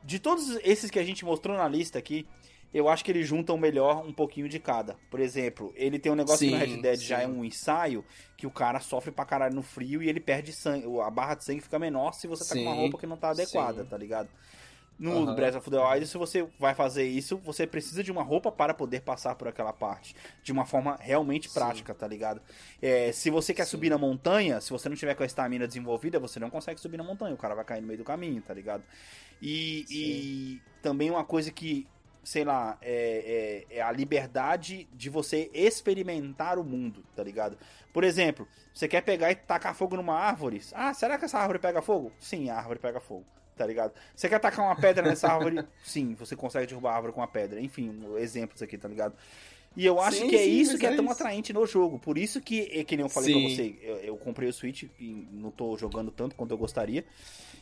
De 0.04 0.18
todos 0.18 0.56
esses 0.64 0.90
que 0.90 0.98
a 0.98 1.04
gente 1.04 1.24
mostrou 1.24 1.56
na 1.56 1.68
lista 1.68 1.96
aqui, 1.98 2.26
eu 2.74 2.88
acho 2.88 3.04
que 3.04 3.10
ele 3.12 3.22
junta 3.22 3.52
o 3.52 3.58
melhor 3.58 4.04
um 4.04 4.12
pouquinho 4.12 4.48
de 4.48 4.58
cada. 4.58 4.96
Por 5.10 5.20
exemplo, 5.20 5.72
ele 5.76 5.98
tem 5.98 6.10
um 6.10 6.14
negócio 6.16 6.38
que 6.48 6.52
no 6.54 6.58
Sim, 6.60 6.74
Red 6.76 6.80
Dead 6.82 7.00
já 7.00 7.18
sim. 7.18 7.24
é 7.24 7.28
um 7.28 7.44
ensaio 7.44 8.04
que 8.36 8.46
o 8.46 8.50
cara 8.50 8.80
sofre 8.80 9.12
pra 9.12 9.24
caralho 9.24 9.54
no 9.54 9.62
frio 9.62 10.02
e 10.02 10.08
ele 10.08 10.18
perde 10.18 10.52
sangue. 10.52 10.86
A 11.00 11.10
barra 11.10 11.34
de 11.34 11.44
sangue 11.44 11.60
fica 11.60 11.78
menor 11.78 12.14
se 12.14 12.26
você 12.26 12.48
tá 12.48 12.54
com 12.54 12.62
uma 12.62 12.72
Sim, 12.74 12.80
roupa 12.80 12.98
que 12.98 13.06
não 13.06 13.16
tá 13.16 13.30
adequada, 13.30 13.82
sim. 13.84 13.88
tá 13.90 13.96
ligado? 13.96 14.28
No 15.02 15.24
Aham. 15.24 15.34
Breath 15.34 15.56
of 15.56 15.68
the 15.68 15.78
Wild, 15.78 16.06
se 16.06 16.16
você 16.16 16.46
vai 16.60 16.74
fazer 16.76 17.02
isso, 17.04 17.36
você 17.38 17.66
precisa 17.66 18.04
de 18.04 18.12
uma 18.12 18.22
roupa 18.22 18.52
para 18.52 18.72
poder 18.72 19.00
passar 19.00 19.34
por 19.34 19.48
aquela 19.48 19.72
parte. 19.72 20.14
De 20.44 20.52
uma 20.52 20.64
forma 20.64 20.96
realmente 21.00 21.48
Sim. 21.48 21.54
prática, 21.54 21.92
tá 21.92 22.06
ligado? 22.06 22.40
É, 22.80 23.10
se 23.10 23.28
você 23.28 23.52
quer 23.52 23.64
Sim. 23.64 23.72
subir 23.72 23.90
na 23.90 23.98
montanha, 23.98 24.60
se 24.60 24.70
você 24.70 24.88
não 24.88 24.94
tiver 24.94 25.16
com 25.16 25.24
a 25.24 25.26
estamina 25.26 25.66
desenvolvida, 25.66 26.20
você 26.20 26.38
não 26.38 26.48
consegue 26.48 26.80
subir 26.80 26.98
na 26.98 27.02
montanha. 27.02 27.34
O 27.34 27.36
cara 27.36 27.52
vai 27.54 27.64
cair 27.64 27.80
no 27.80 27.86
meio 27.88 27.98
do 27.98 28.04
caminho, 28.04 28.40
tá 28.42 28.54
ligado? 28.54 28.84
E, 29.42 29.84
e 29.90 30.62
também 30.80 31.10
uma 31.10 31.24
coisa 31.24 31.50
que, 31.50 31.84
sei 32.22 32.44
lá, 32.44 32.78
é, 32.80 33.64
é- 33.70 33.78
é 33.78 33.82
a 33.82 33.90
liberdade 33.90 34.88
de 34.92 35.10
você 35.10 35.50
experimentar 35.52 36.60
o 36.60 36.64
mundo, 36.64 37.04
tá 37.16 37.24
ligado? 37.24 37.58
Por 37.92 38.04
exemplo, 38.04 38.46
você 38.72 38.86
quer 38.86 39.00
pegar 39.00 39.32
e 39.32 39.34
tacar 39.34 39.74
fogo 39.74 39.96
numa 39.96 40.14
árvore. 40.16 40.62
Ah, 40.72 40.94
será 40.94 41.18
que 41.18 41.24
essa 41.24 41.38
árvore 41.40 41.58
pega 41.58 41.82
fogo? 41.82 42.12
Sim, 42.20 42.50
a 42.50 42.56
árvore 42.56 42.78
pega 42.78 43.00
fogo. 43.00 43.26
Tá 43.56 43.66
ligado? 43.66 43.92
Você 44.14 44.28
quer 44.28 44.38
tacar 44.38 44.64
uma 44.64 44.76
pedra 44.76 45.06
nessa 45.06 45.28
árvore? 45.28 45.62
Sim, 45.84 46.14
você 46.14 46.34
consegue 46.34 46.66
derrubar 46.66 46.92
a 46.92 46.96
árvore 46.96 47.12
com 47.12 47.20
uma 47.20 47.28
pedra. 47.28 47.60
Enfim, 47.60 48.00
exemplos 48.18 48.62
aqui, 48.62 48.78
tá 48.78 48.88
ligado? 48.88 49.14
E 49.76 49.86
eu 49.86 50.00
acho 50.00 50.18
Sim, 50.18 50.28
que 50.28 50.36
é 50.36 50.44
sim, 50.44 50.50
isso 50.50 50.78
que 50.78 50.86
é, 50.86 50.92
é 50.92 50.96
tão 50.96 51.10
atraente 51.10 51.52
no 51.52 51.66
jogo. 51.66 51.98
Por 51.98 52.18
isso 52.18 52.40
que, 52.42 52.68
é 52.72 52.84
que 52.84 52.94
nem 52.96 53.04
eu 53.04 53.08
falei 53.08 53.32
pra 53.32 53.40
Sim. 53.40 53.56
você, 53.56 53.78
eu, 53.82 53.96
eu 53.98 54.16
comprei 54.18 54.48
o 54.48 54.52
Switch 54.52 54.82
e 54.98 55.26
não 55.32 55.50
tô 55.50 55.76
jogando 55.78 56.10
tanto 56.10 56.34
quanto 56.34 56.50
eu 56.50 56.58
gostaria. 56.58 57.04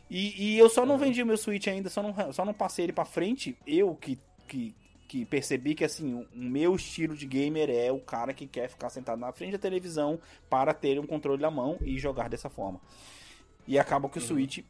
E, 0.08 0.54
e 0.54 0.58
eu 0.58 0.68
só 0.68 0.84
não 0.84 0.98
vendi 0.98 1.22
o 1.22 1.26
meu 1.26 1.36
Switch 1.36 1.68
ainda, 1.68 1.88
só 1.88 2.02
não, 2.02 2.32
só 2.32 2.44
não 2.44 2.52
passei 2.52 2.84
ele 2.86 2.92
pra 2.92 3.04
frente. 3.04 3.56
Eu 3.64 3.94
que, 3.94 4.18
que, 4.48 4.74
que 5.06 5.24
percebi 5.24 5.72
que 5.74 5.84
assim, 5.84 6.14
o 6.14 6.26
o 6.34 6.38
meu 6.42 6.74
estilo 6.74 7.16
de 7.16 7.26
gamer 7.26 7.70
é 7.70 7.92
o 7.92 8.00
cara 8.00 8.34
que 8.34 8.46
quer 8.46 8.68
ficar 8.68 8.90
sentado 8.90 9.20
na 9.20 9.30
frente 9.30 9.52
da 9.52 9.58
televisão 9.58 10.18
para 10.48 10.74
ter 10.74 10.98
um 10.98 11.06
controle 11.06 11.40
na 11.40 11.50
mão 11.50 11.78
e 11.80 11.96
jogar 11.96 12.28
dessa 12.28 12.48
forma. 12.50 12.80
E 13.68 13.78
acaba 13.78 14.08
que 14.08 14.18
o 14.18 14.20
Uhum. 14.20 14.26
Switch 14.26 14.64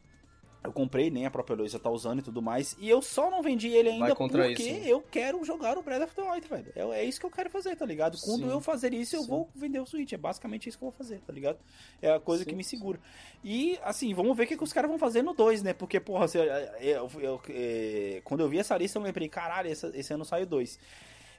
eu 0.62 0.72
comprei, 0.72 1.11
nem 1.11 1.24
a 1.24 1.30
própria 1.30 1.56
Luísa 1.56 1.78
tá 1.78 1.88
usando 1.90 2.18
e 2.18 2.22
tudo 2.22 2.42
mais. 2.42 2.76
E 2.78 2.88
eu 2.88 3.00
só 3.00 3.30
não 3.30 3.42
vendi 3.42 3.68
ele 3.68 3.88
ainda 3.88 4.14
porque 4.14 4.62
isso, 4.62 4.62
né? 4.72 4.82
eu 4.84 5.00
quero 5.00 5.42
jogar 5.44 5.78
o 5.78 5.82
Breath 5.82 6.02
of 6.02 6.14
the 6.14 6.22
Wild, 6.22 6.48
velho. 6.48 6.72
É, 6.76 7.00
é 7.00 7.04
isso 7.04 7.18
que 7.18 7.24
eu 7.26 7.30
quero 7.30 7.48
fazer, 7.48 7.76
tá 7.76 7.86
ligado? 7.86 8.18
Quando 8.20 8.42
Sim, 8.42 8.50
eu 8.50 8.61
fazer 8.61 8.92
isso, 8.92 9.16
eu 9.16 9.22
sim. 9.22 9.28
vou 9.28 9.48
vender 9.54 9.80
o 9.80 9.86
Switch. 9.86 10.12
É 10.12 10.18
basicamente 10.18 10.68
isso 10.68 10.76
que 10.78 10.84
eu 10.84 10.90
vou 10.90 10.96
fazer, 10.98 11.20
tá 11.26 11.32
ligado? 11.32 11.58
É 12.02 12.11
a 12.12 12.20
coisa 12.20 12.44
Sim. 12.44 12.50
que 12.50 12.56
me 12.56 12.62
segura. 12.64 13.00
E, 13.42 13.78
assim, 13.82 14.12
vamos 14.12 14.36
ver 14.36 14.44
o 14.44 14.46
que, 14.46 14.56
que 14.56 14.64
os 14.64 14.72
caras 14.72 14.90
vão 14.90 14.98
fazer 14.98 15.22
no 15.22 15.32
2, 15.32 15.62
né? 15.62 15.72
Porque, 15.72 15.98
porra, 15.98 16.28
você, 16.28 16.38
eu, 16.80 17.11
eu- 17.20 17.40
é, 17.48 18.20
quando 18.24 18.40
eu 18.40 18.48
vi 18.48 18.58
essa 18.58 18.76
lista, 18.76 18.98
eu 18.98 19.02
lembrei, 19.02 19.28
caralho, 19.28 19.70
esse, 19.70 19.86
esse 19.94 20.12
ano 20.12 20.24
saiu 20.24 20.44
dois. 20.46 20.78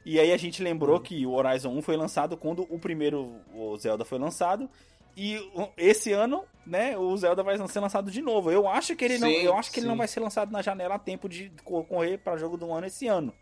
E 0.04 0.20
aí 0.20 0.32
a 0.32 0.38
gente 0.38 0.64
lembrou 0.64 0.96
Uhum. 0.98 1.04
que 1.04 1.26
o 1.28 1.32
Horizon 1.34 1.70
1 1.78 1.82
foi 1.84 1.96
lançado 1.96 2.36
quando 2.36 2.66
o 2.74 2.80
primeiro, 2.80 3.36
o 3.54 3.78
Zelda, 3.78 4.04
foi 4.04 4.18
lançado. 4.18 4.68
E 5.16 5.40
esse 5.78 6.12
ano, 6.14 6.44
né, 6.66 6.98
o 6.98 7.16
Zelda 7.18 7.44
vai 7.44 7.58
ser 7.68 7.80
lançado 7.80 8.10
de 8.10 8.22
novo. 8.22 8.52
Eu 8.52 8.68
acho 8.68 8.96
que 8.96 9.04
ele 9.06 9.18
não, 9.18 9.28
Sim, 9.28 9.36
eu 9.36 9.58
acho 9.58 9.72
que 9.72 9.80
ele 9.80 9.86
sim. 9.86 9.90
não 9.90 9.98
vai 9.98 10.08
ser 10.08 10.20
lançado 10.20 10.52
na 10.52 10.62
janela 10.62 10.96
a 10.96 11.00
tempo 11.00 11.28
de 11.28 11.52
correr 11.64 12.18
para 12.18 12.38
jogo 12.38 12.58
do 12.58 12.72
ano 12.72 12.88
esse 12.88 13.08
ano. 13.08 13.34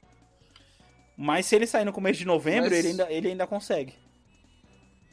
Mas 1.16 1.46
se 1.46 1.56
ele 1.56 1.68
sair 1.68 1.86
no 1.86 1.92
começo 1.94 2.18
de 2.20 2.26
novembro, 2.26 2.70
Mas- 2.70 2.80
ele, 2.80 2.88
ainda, 2.90 3.12
ele 3.12 3.28
ainda 3.30 3.46
consegue. 3.46 3.94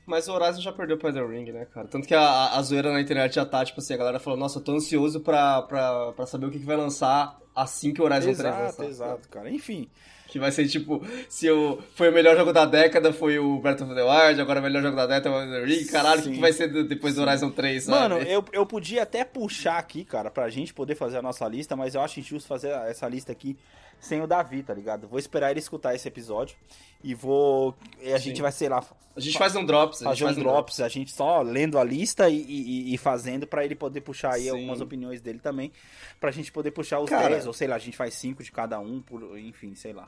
Mas 0.07 0.29
o 0.29 0.33
Horizon 0.33 0.61
já 0.61 0.73
perdeu 0.73 0.97
pro 0.97 1.09
Elden 1.09 1.27
Ring, 1.27 1.51
né, 1.53 1.65
cara? 1.67 1.89
Tanto 1.89 2.07
que 2.07 2.15
a, 2.15 2.53
a, 2.57 2.63
zoeira 2.63 2.93
na 2.93 3.01
internet 3.01 3.35
já 3.35 3.45
tá, 3.45 3.65
tipo 3.65 3.81
assim, 3.81 3.93
a 3.93 3.97
galera 3.97 4.21
falou, 4.21 4.39
nossa, 4.39 4.61
eu 4.61 4.63
tô 4.63 4.71
ansioso 4.73 5.21
pra, 5.21 5.63
pra, 5.63 6.13
pra 6.13 6.27
saber 6.27 6.47
o 6.47 6.51
que, 6.53 6.61
que 6.61 6.65
vai 6.65 6.77
lançar 6.77 7.37
assim 7.53 7.93
que 7.93 8.01
o 8.01 8.05
Horizon 8.05 8.33
3 8.33 8.39
Exato, 8.39 8.63
lançar. 8.63 8.85
exato, 8.85 9.29
cara. 9.29 9.51
Enfim. 9.51 9.91
Que 10.37 10.41
vai 10.41 10.53
ser 10.53 10.69
tipo, 10.69 11.03
se 11.31 11.51
o, 11.51 11.79
foi 11.95 12.11
o 12.11 12.13
melhor 12.13 12.37
jogo 12.37 12.53
da 12.53 12.67
década, 12.67 13.11
foi 13.11 13.39
o 13.39 13.59
Breath 13.59 13.81
of 13.81 13.95
the 13.95 14.03
Wild, 14.03 14.39
agora 14.39 14.61
o 14.61 14.63
melhor 14.63 14.83
jogo 14.83 14.95
da 14.95 15.07
década 15.07 15.35
é 15.35 15.63
o 15.63 15.65
Ring. 15.65 15.87
Caralho, 15.87 16.21
o 16.21 16.25
que, 16.25 16.39
vai 16.39 16.53
ser 16.53 16.69
depois 16.85 17.15
do 17.15 17.23
Horizon 17.23 17.51
3, 17.51 17.85
sabe? 17.85 17.99
Mano, 17.99 18.19
eu, 18.29 18.45
eu 18.53 18.67
podia 18.67 19.03
até 19.05 19.25
puxar 19.25 19.79
aqui, 19.79 20.05
cara, 20.05 20.31
pra 20.31 20.51
gente 20.51 20.75
poder 20.75 20.95
fazer 20.95 21.17
a 21.17 21.23
nossa 21.23 21.49
lista, 21.49 21.75
mas 21.75 21.95
eu 21.95 22.03
acho 22.03 22.21
injusto 22.21 22.47
fazer 22.47 22.69
essa 22.69 23.09
lista 23.09 23.33
aqui 23.33 23.57
sem 23.99 24.21
o 24.21 24.27
Davi, 24.27 24.63
tá 24.63 24.75
ligado? 24.75 25.09
Vou 25.09 25.19
esperar 25.19 25.51
ele 25.51 25.59
escutar 25.61 25.95
esse 25.95 26.07
episódio 26.07 26.55
e 27.03 27.15
vou. 27.15 27.75
E 28.03 28.13
a 28.13 28.19
Sim. 28.19 28.25
gente 28.25 28.43
vai, 28.43 28.53
sei 28.53 28.69
lá. 28.69 28.85
A 29.17 29.21
gente 29.21 29.39
faz 29.39 29.57
um 29.57 29.65
drops, 29.65 30.03
a 30.03 30.11
gente 30.11 30.23
faz 30.25 30.37
um 30.37 30.41
drops, 30.43 30.81
a 30.81 30.89
gente 30.89 31.11
só 31.11 31.41
lendo 31.41 31.79
a 31.79 31.85
lista 31.85 32.29
e, 32.29 32.37
e- 32.43 32.93
e 32.95 32.99
fazendo 32.99 33.47
pra 33.47 33.65
ele 33.65 33.75
poder 33.75 34.03
puxar 34.03 34.35
aí 34.35 34.43
Sim. 34.43 34.51
algumas 34.51 34.83
opiniões 34.83 35.23
dele 35.23 35.39
também. 35.39 35.73
Pra 36.21 36.31
gente 36.31 36.53
poder 36.53 36.73
puxar 36.73 37.01
os 37.01 37.09
Cara. 37.09 37.31
10, 37.31 37.47
ou 37.47 37.55
sei 37.55 37.67
lá, 37.69 37.77
a 37.77 37.79
gente 37.79 37.97
faz 37.97 38.13
5 38.13 38.43
de 38.43 38.53
cada 38.53 38.79
um, 38.79 39.01
por, 39.01 39.39
enfim, 39.39 39.75
sei 39.75 39.95
lá. 39.95 40.07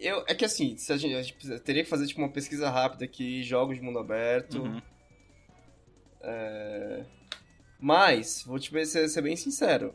Eu, 0.00 0.24
é 0.28 0.34
que 0.34 0.44
assim, 0.44 0.76
a 0.90 0.96
gente, 0.96 1.14
a 1.14 1.22
gente 1.22 1.60
teria 1.60 1.82
que 1.82 1.90
fazer 1.90 2.06
tipo 2.06 2.20
uma 2.20 2.28
pesquisa 2.30 2.70
rápida 2.70 3.04
aqui, 3.04 3.42
jogos 3.42 3.76
de 3.76 3.82
mundo 3.82 3.98
aberto. 3.98 4.62
Uhum. 4.62 4.80
É... 6.20 7.04
Mas, 7.80 8.42
vou 8.44 8.58
te 8.58 8.70
ser, 8.86 9.08
ser 9.08 9.22
bem 9.22 9.36
sincero, 9.36 9.94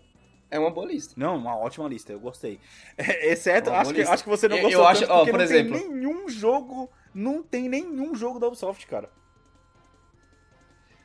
é 0.49 0.57
uma 0.59 0.71
boa 0.71 0.87
lista. 0.87 1.13
Não, 1.17 1.35
uma 1.37 1.57
ótima 1.57 1.87
lista, 1.87 2.11
eu 2.11 2.19
gostei. 2.19 2.59
Exceto, 2.97 3.69
Uma 3.69 3.79
acho 3.79 3.91
que, 3.91 3.97
lista. 3.99 4.13
acho 4.13 4.23
que 4.23 4.29
você 4.29 4.47
não 4.47 4.59
gostou 4.61 4.81
eu 4.81 4.87
acho- 4.87 5.05
ó, 5.09 5.25
por 5.25 5.41
exemplo- 5.41 5.77
nenhum 5.77 6.29
jogo, 6.29 6.89
não 7.13 7.41
tem 7.43 7.67
nenhum 7.67 8.15
jogo 8.15 8.39
da 8.39 8.47
Ubisoft, 8.47 8.85
cara. 8.87 9.09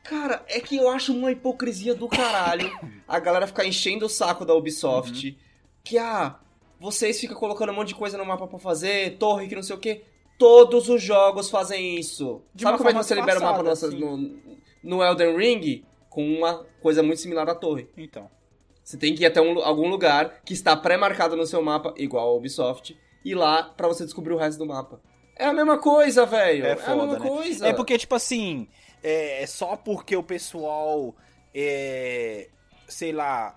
Cara, 0.05 0.43
é 0.49 0.61
que 0.61 0.77
eu 0.77 0.89
acho 0.89 1.13
uma 1.13 1.31
hipocrisia 1.31 1.95
do 1.95 2.09
caralho 2.09 2.71
a 3.07 3.19
galera 3.19 3.47
ficar 3.47 3.65
enchendo 3.67 4.07
o 4.07 4.09
saco 4.09 4.45
da 4.45 4.55
Ubisoft. 4.55 5.29
Uhum. 5.29 5.37
Que, 5.85 5.99
ah, 5.99 6.39
vocês 6.81 7.19
ficam 7.21 7.37
colocando 7.37 7.71
um 7.73 7.75
monte 7.75 7.89
de 7.89 7.95
coisa 7.95 8.17
no 8.19 8.25
mapa 8.25 8.47
pra 8.47 8.59
fazer, 8.59 9.17
torre 9.19 9.49
que 9.49 9.55
não 9.55 9.63
sei 9.63 9.77
o 9.77 9.79
quê. 9.79 10.03
Todos 10.39 10.89
os 10.89 11.03
jogos 11.03 11.51
fazem 11.51 11.99
isso. 11.99 12.43
De 12.55 12.63
Sabe 12.63 12.79
como 12.79 12.91
é 12.91 12.93
que 12.93 12.99
você 12.99 13.15
libera 13.15 13.41
o 13.41 13.43
mapa 13.43 13.63
no, 13.63 13.71
disfarçada, 13.73 13.97
no, 14.01 14.39
no 14.83 15.03
Elden 15.03 15.37
Ring? 15.37 15.85
Com 16.09 16.25
uma 16.25 16.65
coisa 16.81 17.03
muito 17.03 17.21
similar 17.21 17.49
à 17.49 17.55
torre. 17.55 17.89
Então. 17.97 18.31
Você 18.85 18.97
tem 18.97 19.15
que 19.15 19.23
ir 19.23 19.27
até 19.27 19.41
um- 19.41 19.59
algum 19.63 19.89
lugar 19.89 20.41
que 20.45 20.55
está 20.55 20.75
pré-marcado 20.77 21.37
no 21.37 21.45
seu 21.47 21.61
mapa, 21.63 21.93
igual 21.97 22.29
a 22.29 22.35
Ubisoft, 22.35 22.97
e 23.25 23.35
lá 23.35 23.63
pra 23.65 23.87
você 23.89 24.05
descobrir 24.05 24.33
o 24.33 24.37
resto 24.39 24.59
do 24.59 24.67
mapa. 24.67 25.01
É 25.37 25.45
a 25.45 25.53
mesma 25.53 25.79
coisa, 25.79 26.25
velho. 26.25 26.65
É 26.65 26.71
É, 26.71 26.73
a 26.87 26.97
mesma 26.97 27.19
né? 27.19 27.29
coisa. 27.29 27.67
É 27.69 27.73
porque, 27.73 27.99
tipo 27.99 28.15
assim, 28.15 28.67
é 29.03 29.45
só 29.47 29.77
porque 29.77 30.17
o 30.17 30.23
pessoal, 30.23 31.15
é, 31.55 32.49
sei 32.89 33.13
lá, 33.13 33.57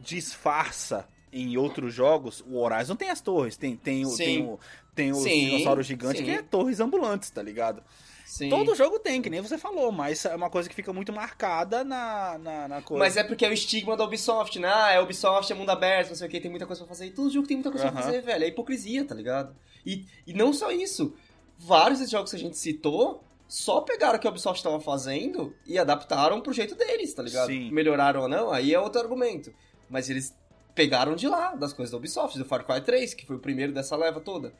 disfarça 0.00 1.06
em 1.32 1.56
outros 1.56 1.92
jogos, 1.92 2.42
o 2.46 2.58
Horizon 2.58 2.96
tem 2.96 3.10
as 3.10 3.20
torres, 3.20 3.56
tem, 3.56 3.76
tem, 3.76 4.06
o, 4.06 4.16
tem, 4.16 4.42
o, 4.42 4.58
tem 4.94 5.10
os 5.12 5.18
Sim, 5.18 5.46
dinossauros 5.46 5.86
gigantes, 5.86 6.18
sim. 6.18 6.24
que 6.24 6.30
é 6.30 6.42
torres 6.42 6.80
ambulantes, 6.80 7.30
tá 7.30 7.42
ligado? 7.42 7.82
Sim. 8.26 8.48
Todo 8.48 8.74
jogo 8.74 8.98
tem, 8.98 9.22
que 9.22 9.30
nem 9.30 9.40
você 9.40 9.56
falou, 9.56 9.92
mas 9.92 10.24
é 10.24 10.34
uma 10.34 10.50
coisa 10.50 10.68
que 10.68 10.74
fica 10.74 10.92
muito 10.92 11.12
marcada 11.12 11.84
na, 11.84 12.36
na, 12.38 12.68
na 12.68 12.82
coisa. 12.82 13.04
Mas 13.04 13.16
é 13.16 13.22
porque 13.22 13.46
é 13.46 13.48
o 13.48 13.52
estigma 13.52 13.96
da 13.96 14.04
Ubisoft, 14.04 14.58
né? 14.58 14.68
Ah, 14.68 14.92
é 14.92 15.00
Ubisoft, 15.00 15.52
é 15.52 15.54
mundo 15.54 15.70
aberto, 15.70 16.08
não 16.08 16.16
sei 16.16 16.26
o 16.26 16.30
que, 16.30 16.40
tem 16.40 16.50
muita 16.50 16.66
coisa 16.66 16.82
pra 16.82 16.88
fazer. 16.88 17.06
E 17.06 17.10
todo 17.12 17.30
jogo 17.30 17.46
tem 17.46 17.56
muita 17.56 17.70
coisa 17.70 17.86
pra 17.88 18.00
Aham. 18.00 18.02
fazer, 18.02 18.22
velho. 18.22 18.42
É 18.44 18.48
hipocrisia, 18.48 19.04
tá 19.04 19.14
ligado? 19.14 19.54
E, 19.86 20.04
e 20.26 20.34
não 20.34 20.52
só 20.52 20.72
isso. 20.72 21.14
Vários 21.56 22.00
desses 22.00 22.10
jogos 22.10 22.30
que 22.30 22.36
a 22.36 22.40
gente 22.40 22.58
citou 22.58 23.22
só 23.46 23.80
pegaram 23.80 24.16
o 24.16 24.20
que 24.20 24.26
a 24.26 24.30
Ubisoft 24.30 24.60
tava 24.60 24.80
fazendo 24.80 25.54
e 25.64 25.78
adaptaram 25.78 26.40
pro 26.40 26.52
jeito 26.52 26.74
deles, 26.74 27.14
tá 27.14 27.22
ligado? 27.22 27.46
Sim. 27.46 27.70
Melhoraram 27.70 28.22
ou 28.22 28.28
não, 28.28 28.50
aí 28.50 28.74
é 28.74 28.80
outro 28.80 29.00
argumento. 29.00 29.54
Mas 29.88 30.10
eles 30.10 30.34
pegaram 30.76 31.16
de 31.16 31.26
lá, 31.26 31.56
das 31.56 31.72
coisas 31.72 31.90
da 31.90 31.96
Ubisoft, 31.96 32.38
do 32.38 32.44
Far 32.44 32.64
Cry 32.64 32.80
3, 32.80 33.14
que 33.14 33.26
foi 33.26 33.34
o 33.34 33.40
primeiro 33.40 33.72
dessa 33.72 33.96
leva 33.96 34.20
toda. 34.20 34.52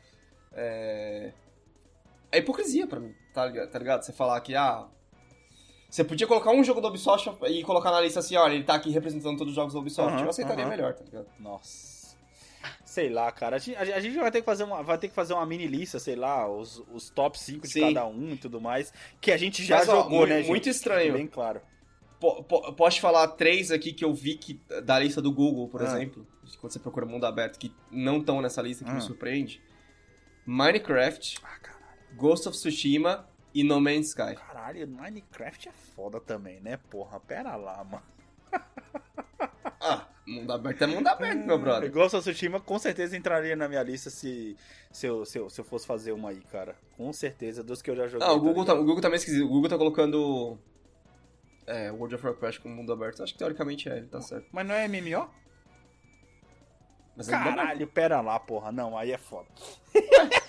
É... 0.53 1.33
É 2.33 2.39
hipocrisia 2.39 2.87
pra 2.89 2.99
mim, 2.99 3.15
tá 3.33 3.47
ligado? 3.47 3.71
Tá 3.71 3.79
ligado? 3.79 4.03
Você 4.03 4.13
falar 4.13 4.41
que, 4.41 4.57
ah, 4.57 4.87
você 5.89 6.03
podia 6.03 6.27
colocar 6.27 6.51
um 6.51 6.65
jogo 6.65 6.81
da 6.81 6.89
Ubisoft 6.89 7.31
e 7.49 7.63
colocar 7.63 7.93
na 7.93 8.01
lista 8.01 8.19
assim, 8.19 8.37
olha, 8.37 8.55
ele 8.55 8.65
tá 8.65 8.75
aqui 8.75 8.91
representando 8.91 9.39
todos 9.39 9.53
os 9.53 9.55
jogos 9.57 9.73
da 9.75 9.79
Ubisoft. 9.79 10.13
Aham, 10.15 10.25
eu 10.25 10.31
aceitaria 10.31 10.65
aham. 10.65 10.71
melhor, 10.71 10.95
tá 10.95 11.05
ligado? 11.05 11.27
Nossa. 11.39 12.17
Sei 12.85 13.09
lá, 13.09 13.31
cara. 13.31 13.57
A 13.57 13.59
gente, 13.59 13.77
a 13.77 14.01
gente 14.01 14.17
vai 14.17 14.31
ter 14.31 14.41
que 14.41 14.45
fazer 14.45 14.65
uma, 14.65 14.83
vai 14.83 14.99
ter 14.99 15.09
que 15.09 15.15
fazer 15.15 15.35
uma 15.35 15.47
mini 15.47 15.67
lista, 15.67 16.01
sei 16.01 16.17
lá, 16.17 16.49
os, 16.51 16.83
os 16.93 17.11
top 17.11 17.39
5 17.39 17.67
de 17.67 17.73
Sim. 17.75 17.81
cada 17.81 18.07
um 18.07 18.31
e 18.31 18.37
tudo 18.37 18.61
mais. 18.61 18.93
Que 19.21 19.31
a 19.31 19.37
gente 19.37 19.63
já 19.63 19.77
Mas, 19.79 19.89
ó, 19.89 19.97
jogou, 20.03 20.21
mu- 20.21 20.27
né, 20.27 20.39
gente? 20.39 20.49
muito 20.49 20.69
estranho. 20.69 21.13
Bem 21.13 21.27
claro. 21.29 21.61
Po- 22.21 22.43
po- 22.45 22.73
posso 22.73 23.01
falar 23.01 23.29
três 23.29 23.71
aqui 23.71 23.93
que 23.93 24.05
eu 24.05 24.15
vi 24.15 24.37
que, 24.37 24.61
da 24.85 24.99
lista 24.99 25.21
do 25.21 25.31
Google, 25.33 25.69
por 25.69 25.83
Ah. 25.83 25.85
exemplo, 25.87 26.27
quando 26.61 26.73
você 26.73 26.79
procura 26.79 27.05
mundo 27.05 27.25
aberto, 27.27 27.59
que 27.59 27.71
não 27.91 28.19
estão 28.19 28.41
nessa 28.41 28.63
lista, 28.63 28.85
que 28.85 28.91
Ah. 28.91 28.95
me 28.95 29.03
surpreende. 29.03 29.61
Minecraft, 30.47 31.39
Ah. 31.43 31.59
Ghost 32.15 32.49
of 32.49 32.57
Tsushima 32.57 33.29
e 33.53 33.63
No 33.63 33.81
Man's 33.81 34.09
Sky. 34.09 34.35
Caralho, 34.37 34.87
Minecraft 34.89 35.69
é 35.69 35.73
foda 35.73 36.21
também, 36.21 36.61
né? 36.61 36.79
Porra, 36.91 37.21
pera 37.21 37.55
lá, 37.57 37.85
mano. 37.85 38.03
Ah, 39.81 40.07
mundo 40.27 40.53
aberto 40.53 40.83
é 40.83 40.87
mundo 40.87 41.07
aberto, 41.09 41.45
meu 41.47 41.59
brother. 41.61 41.91
Ghost 41.93 42.17
of 42.17 42.29
Tsushima 42.31 42.61
com 42.61 42.79
certeza 42.79 43.17
entraria 43.17 43.55
na 43.55 43.69
minha 43.69 43.83
lista 43.83 44.09
se, 44.11 44.57
se, 44.91 45.07
eu, 45.07 45.25
se, 45.25 45.39
eu, 45.39 45.51
se 45.51 45.61
eu 45.61 45.65
fosse 45.65 45.87
fazer 45.87 46.13
uma 46.13 46.31
aí, 46.31 46.41
cara. 46.51 46.77
Com 46.97 47.13
certeza, 47.13 47.63
dos 47.63 47.83
que 47.83 47.91
eu 47.91 47.97
já 47.97 48.09
joguei. 48.09 48.27
Ah, 48.27 48.33
o 48.33 48.41
Google, 48.41 48.65
tá, 48.65 48.73
ligado? 48.73 48.83
o 48.83 48.87
Google 48.87 49.03
tá 49.03 49.09
meio 49.09 49.19
esquisito. 49.19 49.45
O 49.45 49.49
Google 49.49 49.69
tá 49.69 49.77
colocando 49.79 50.59
é, 51.67 51.91
World 51.91 52.15
of 52.15 52.27
Warcraft 52.27 52.61
como 52.61 52.75
mundo 52.75 52.93
aberto. 52.93 53.23
Acho 53.23 53.33
que 53.33 53.39
teoricamente 53.39 53.89
é, 53.89 53.99
ele 53.99 54.07
tá 54.07 54.21
certo. 54.21 54.47
Mas 54.53 54.67
não 54.67 54.75
é 54.75 54.87
MMO? 54.89 55.29
Mas 57.17 57.29
é 57.29 57.37
mundo. 57.37 57.45
Caralho, 57.45 57.87
pera 57.87 58.21
lá, 58.21 58.39
porra. 58.39 58.71
Não, 58.73 58.97
aí 58.97 59.13
é 59.13 59.19
foda. 59.19 59.47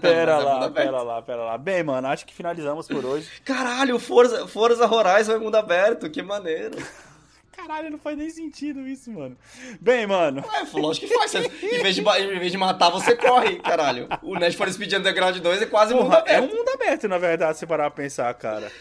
Pera 0.00 0.32
é 0.32 0.36
mundo 0.36 0.44
lá, 0.44 0.70
pera 0.70 1.02
lá, 1.02 1.22
pera 1.22 1.42
lá. 1.44 1.58
Bem, 1.58 1.82
mano, 1.82 2.06
acho 2.08 2.24
que 2.24 2.32
finalizamos 2.32 2.86
por 2.86 3.04
hoje. 3.04 3.28
Caralho, 3.44 3.98
Forza, 3.98 4.46
Forza 4.46 4.86
Horizon 4.86 5.32
é 5.32 5.38
mundo 5.38 5.56
aberto, 5.56 6.08
que 6.08 6.22
maneiro. 6.22 6.76
Caralho, 7.52 7.90
não 7.90 7.98
faz 7.98 8.16
nem 8.16 8.30
sentido 8.30 8.86
isso, 8.86 9.10
mano. 9.10 9.36
Bem, 9.80 10.06
mano. 10.06 10.42
É, 10.54 10.78
lógico 10.78 11.06
que 11.06 11.14
faz. 11.14 11.34
Em, 11.34 11.82
vez 11.82 11.94
de, 11.94 12.00
em 12.00 12.38
vez 12.38 12.52
de 12.52 12.56
matar, 12.56 12.88
você 12.88 13.14
corre, 13.14 13.58
caralho. 13.58 14.08
O 14.22 14.34
Need 14.38 14.56
for 14.56 14.70
Speed 14.72 14.94
Underground 14.94 15.36
2 15.36 15.62
é 15.62 15.66
quase 15.66 15.92
mundo 15.92 16.04
Porra, 16.04 16.24
é 16.26 16.36
aberto. 16.36 16.54
um 16.54 16.56
mundo 16.56 16.68
aberto, 16.70 17.06
na 17.08 17.18
verdade, 17.18 17.58
se 17.58 17.66
parar 17.66 17.90
pra 17.90 18.02
pensar, 18.02 18.32
cara. 18.34 18.72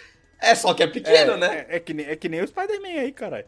É, 0.42 0.56
só 0.56 0.74
que 0.74 0.84
é 0.84 0.88
pequeno, 0.88 1.34
é, 1.34 1.38
né? 1.38 1.66
É, 1.70 1.76
é 1.76 1.80
que 1.80 1.94
nem, 1.94 2.06
é 2.06 2.16
que 2.16 2.30
nem 2.30 2.42
o 2.42 2.48
Spider-Man 2.48 3.02
aí, 3.02 3.12
caralho. 3.12 3.46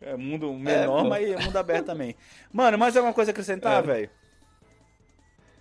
É 0.00 0.16
mundo 0.16 0.52
menor, 0.52 1.02
pô. 1.02 1.08
mas 1.08 1.28
é 1.28 1.36
mundo 1.36 1.56
aberto 1.56 1.86
também. 1.86 2.14
Mano, 2.52 2.78
mais 2.78 2.96
alguma 2.96 3.12
coisa 3.12 3.30
a 3.30 3.32
acrescentar, 3.32 3.82
É. 3.82 3.86
velho? 3.86 4.10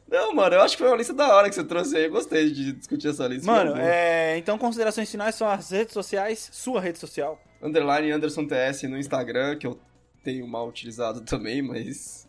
Não, 0.07 0.33
mano, 0.33 0.55
eu 0.55 0.61
acho 0.61 0.77
que 0.77 0.83
foi 0.83 0.91
uma 0.91 0.97
lista 0.97 1.13
da 1.13 1.35
hora 1.35 1.49
que 1.49 1.55
você 1.55 1.63
trouxe 1.63 1.97
aí. 1.97 2.05
Eu 2.05 2.11
gostei 2.11 2.49
de 2.49 2.71
discutir 2.71 3.09
essa 3.09 3.27
lista. 3.27 3.51
Mano, 3.51 3.75
é, 3.77 4.37
então 4.37 4.57
considerações 4.57 5.11
finais 5.11 5.35
são 5.35 5.49
as 5.49 5.71
redes 5.71 5.93
sociais, 5.93 6.49
sua 6.53 6.79
rede 6.79 6.97
social. 6.97 7.41
Underline 7.61 8.11
Anderson 8.11 8.47
TS 8.47 8.83
no 8.83 8.97
Instagram, 8.97 9.57
que 9.57 9.67
eu 9.67 9.77
tenho 10.23 10.47
mal 10.47 10.67
utilizado 10.67 11.21
também, 11.21 11.61
mas. 11.61 12.26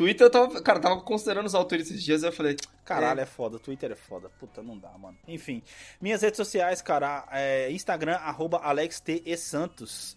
Twitter 0.00 0.26
eu 0.26 0.30
tava. 0.30 0.62
Cara, 0.62 0.80
tava 0.80 0.98
considerando 1.02 1.44
usar 1.44 1.58
o 1.58 1.64
Twitter 1.66 1.86
esses 1.86 2.02
dias 2.02 2.22
e 2.22 2.26
eu 2.26 2.32
falei. 2.32 2.56
Caralho, 2.86 3.20
é. 3.20 3.26
foda. 3.26 3.58
Twitter 3.58 3.92
é 3.92 3.94
foda. 3.94 4.30
Puta, 4.40 4.62
não 4.62 4.78
dá, 4.78 4.88
mano. 4.96 5.18
Enfim, 5.28 5.62
minhas 6.00 6.22
redes 6.22 6.38
sociais, 6.38 6.80
cara, 6.80 7.28
é 7.30 7.70
Instagram, 7.70 8.14
arroba 8.16 8.58
AlexTESantos. 8.62 10.16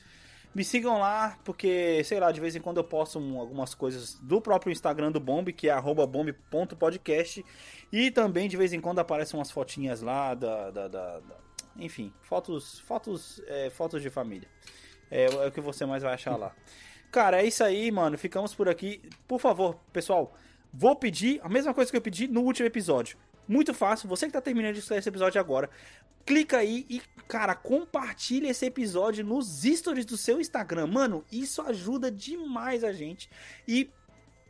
Me 0.55 0.63
sigam 0.63 0.99
lá, 0.99 1.37
porque, 1.43 2.01
sei 2.05 2.17
lá, 2.19 2.31
de 2.31 2.39
vez 2.39 2.55
em 2.55 2.61
quando 2.61 2.77
eu 2.77 2.83
posto 2.83 3.19
um- 3.19 3.39
algumas 3.39 3.73
coisas 3.75 4.13
do 4.21 4.39
próprio 4.39 4.71
Instagram 4.71 5.11
do 5.11 5.19
Bomb, 5.19 5.51
que 5.51 5.67
é 5.67 5.71
arroba 5.71 6.05
bomb.podcast. 6.07 7.43
E 7.91 8.09
também, 8.11 8.47
de 8.47 8.55
vez 8.55 8.71
em 8.71 8.79
quando, 8.79 8.99
aparecem 8.99 9.37
umas 9.37 9.51
fotinhas 9.51 10.01
lá 10.01 10.33
da... 10.33 10.71
da- 10.71 10.87
da- 10.87 11.19
da- 11.19 11.43
enfim, 11.75 12.13
fotos, 12.21 12.79
fotos, 12.81 13.41
é, 13.47 13.69
fotos 13.71 14.01
de 14.01 14.09
família. 14.09 14.47
É, 15.11 15.25
é 15.25 15.47
o 15.47 15.51
que 15.51 15.59
você 15.59 15.85
mais 15.87 16.03
vai 16.03 16.13
achar 16.13 16.37
lá. 16.37 16.55
Cara, 17.13 17.43
é 17.43 17.45
isso 17.45 17.63
aí, 17.63 17.91
mano. 17.91 18.17
Ficamos 18.17 18.55
por 18.55 18.67
aqui. 18.67 18.99
Por 19.27 19.39
favor, 19.39 19.75
pessoal, 19.93 20.35
vou 20.73 20.95
pedir 20.95 21.39
a 21.43 21.47
mesma 21.47 21.71
coisa 21.71 21.91
que 21.91 21.95
eu 21.95 22.01
pedi 22.01 22.27
no 22.27 22.41
último 22.41 22.65
episódio. 22.65 23.19
Muito 23.47 23.71
fácil, 23.71 24.09
você 24.09 24.25
que 24.25 24.33
tá 24.33 24.41
terminando 24.41 24.73
de 24.73 24.79
escutar 24.79 24.97
esse 24.97 25.09
episódio 25.09 25.39
agora, 25.39 25.69
clica 26.25 26.57
aí 26.57 26.87
e, 26.89 26.99
cara, 27.27 27.53
compartilha 27.53 28.49
esse 28.49 28.65
episódio 28.65 29.23
nos 29.23 29.61
stories 29.63 30.05
do 30.05 30.17
seu 30.17 30.41
Instagram. 30.41 30.87
Mano, 30.87 31.23
isso 31.31 31.61
ajuda 31.61 32.09
demais 32.09 32.83
a 32.83 32.91
gente. 32.91 33.29
E 33.67 33.91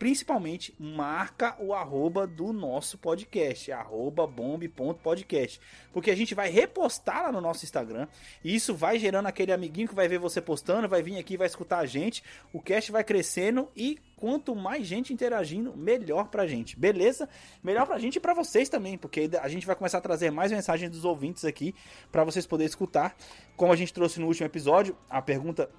principalmente 0.04 0.76
marca 0.78 1.56
o 1.62 1.74
arroba 1.74 2.28
do 2.28 2.52
nosso 2.52 2.98
podcast, 2.98 3.72
arroba 3.72 4.28
bomb.podcast. 4.28 5.62
Porque 5.94 6.12
a 6.12 6.16
gente 6.16 6.36
vai 6.36 6.50
repostar 6.50 7.24
lá 7.24 7.32
no 7.32 7.40
nosso 7.40 7.64
Instagram. 7.64 8.10
E 8.44 8.54
isso 8.54 8.76
vai 8.76 9.00
gerando 9.00 9.28
aquele 9.28 9.54
amiguinho 9.54 9.88
que 9.88 9.96
vai 9.96 10.10
ver 10.10 10.20
você 10.20 10.42
postando, 10.42 10.90
vai 10.90 11.02
vir 11.02 11.18
aqui, 11.18 11.38
vai 11.38 11.48
escutar 11.48 11.80
a 11.80 11.86
gente. 11.86 12.22
O 12.52 12.62
cast 12.62 12.92
vai 12.92 13.02
crescendo 13.02 13.70
e 13.78 13.98
quanto 14.18 14.54
mais 14.54 14.86
gente 14.86 15.14
interagindo, 15.14 15.74
melhor 15.74 16.28
pra 16.28 16.46
gente. 16.48 16.78
Beleza? 16.78 17.30
Melhor 17.64 17.88
pra 17.88 17.98
gente 17.98 18.18
e 18.18 18.20
pra 18.20 18.34
vocês 18.34 18.68
também, 18.68 18.98
porque 18.98 19.30
a 19.42 19.48
gente 19.48 19.66
vai 19.66 19.74
começar 19.74 20.00
a 20.00 20.02
trazer 20.02 20.32
mais 20.32 20.52
mensagens 20.52 20.92
dos 20.92 21.06
ouvintes 21.06 21.46
aqui 21.46 21.74
pra 22.12 22.26
vocês 22.26 22.46
poderem 22.46 22.68
escutar. 22.68 23.16
Como 23.56 23.72
a 23.72 23.76
gente 23.78 23.94
trouxe 23.94 24.20
no 24.20 24.28
último 24.28 24.46
episódio, 24.48 24.98
a 25.10 25.22
pergunta 25.22 25.70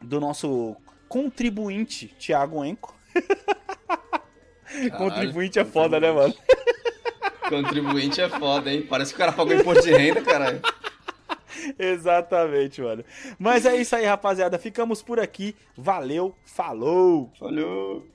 do 0.00 0.20
nosso 0.20 0.76
contribuinte 1.08 2.14
Thiago 2.20 2.64
Enco. 2.64 2.97
Contribuinte 4.96 5.58
é 5.58 5.64
foda, 5.64 5.98
né, 5.98 6.12
mano? 6.12 6.34
Contribuinte 7.48 8.20
é 8.20 8.28
foda, 8.28 8.70
hein? 8.70 8.86
Parece 8.88 9.12
que 9.12 9.16
o 9.16 9.18
cara 9.18 9.32
pagou 9.32 9.54
imposto 9.54 9.82
de 9.82 9.92
renda, 9.92 10.20
caralho. 10.22 10.60
Exatamente, 11.78 12.80
mano. 12.80 13.04
Mas 13.38 13.66
é 13.66 13.76
isso 13.76 13.96
aí, 13.96 14.04
rapaziada. 14.04 14.58
Ficamos 14.58 15.02
por 15.02 15.18
aqui. 15.18 15.56
Valeu, 15.76 16.34
falou! 16.44 17.32
Falou! 17.38 18.06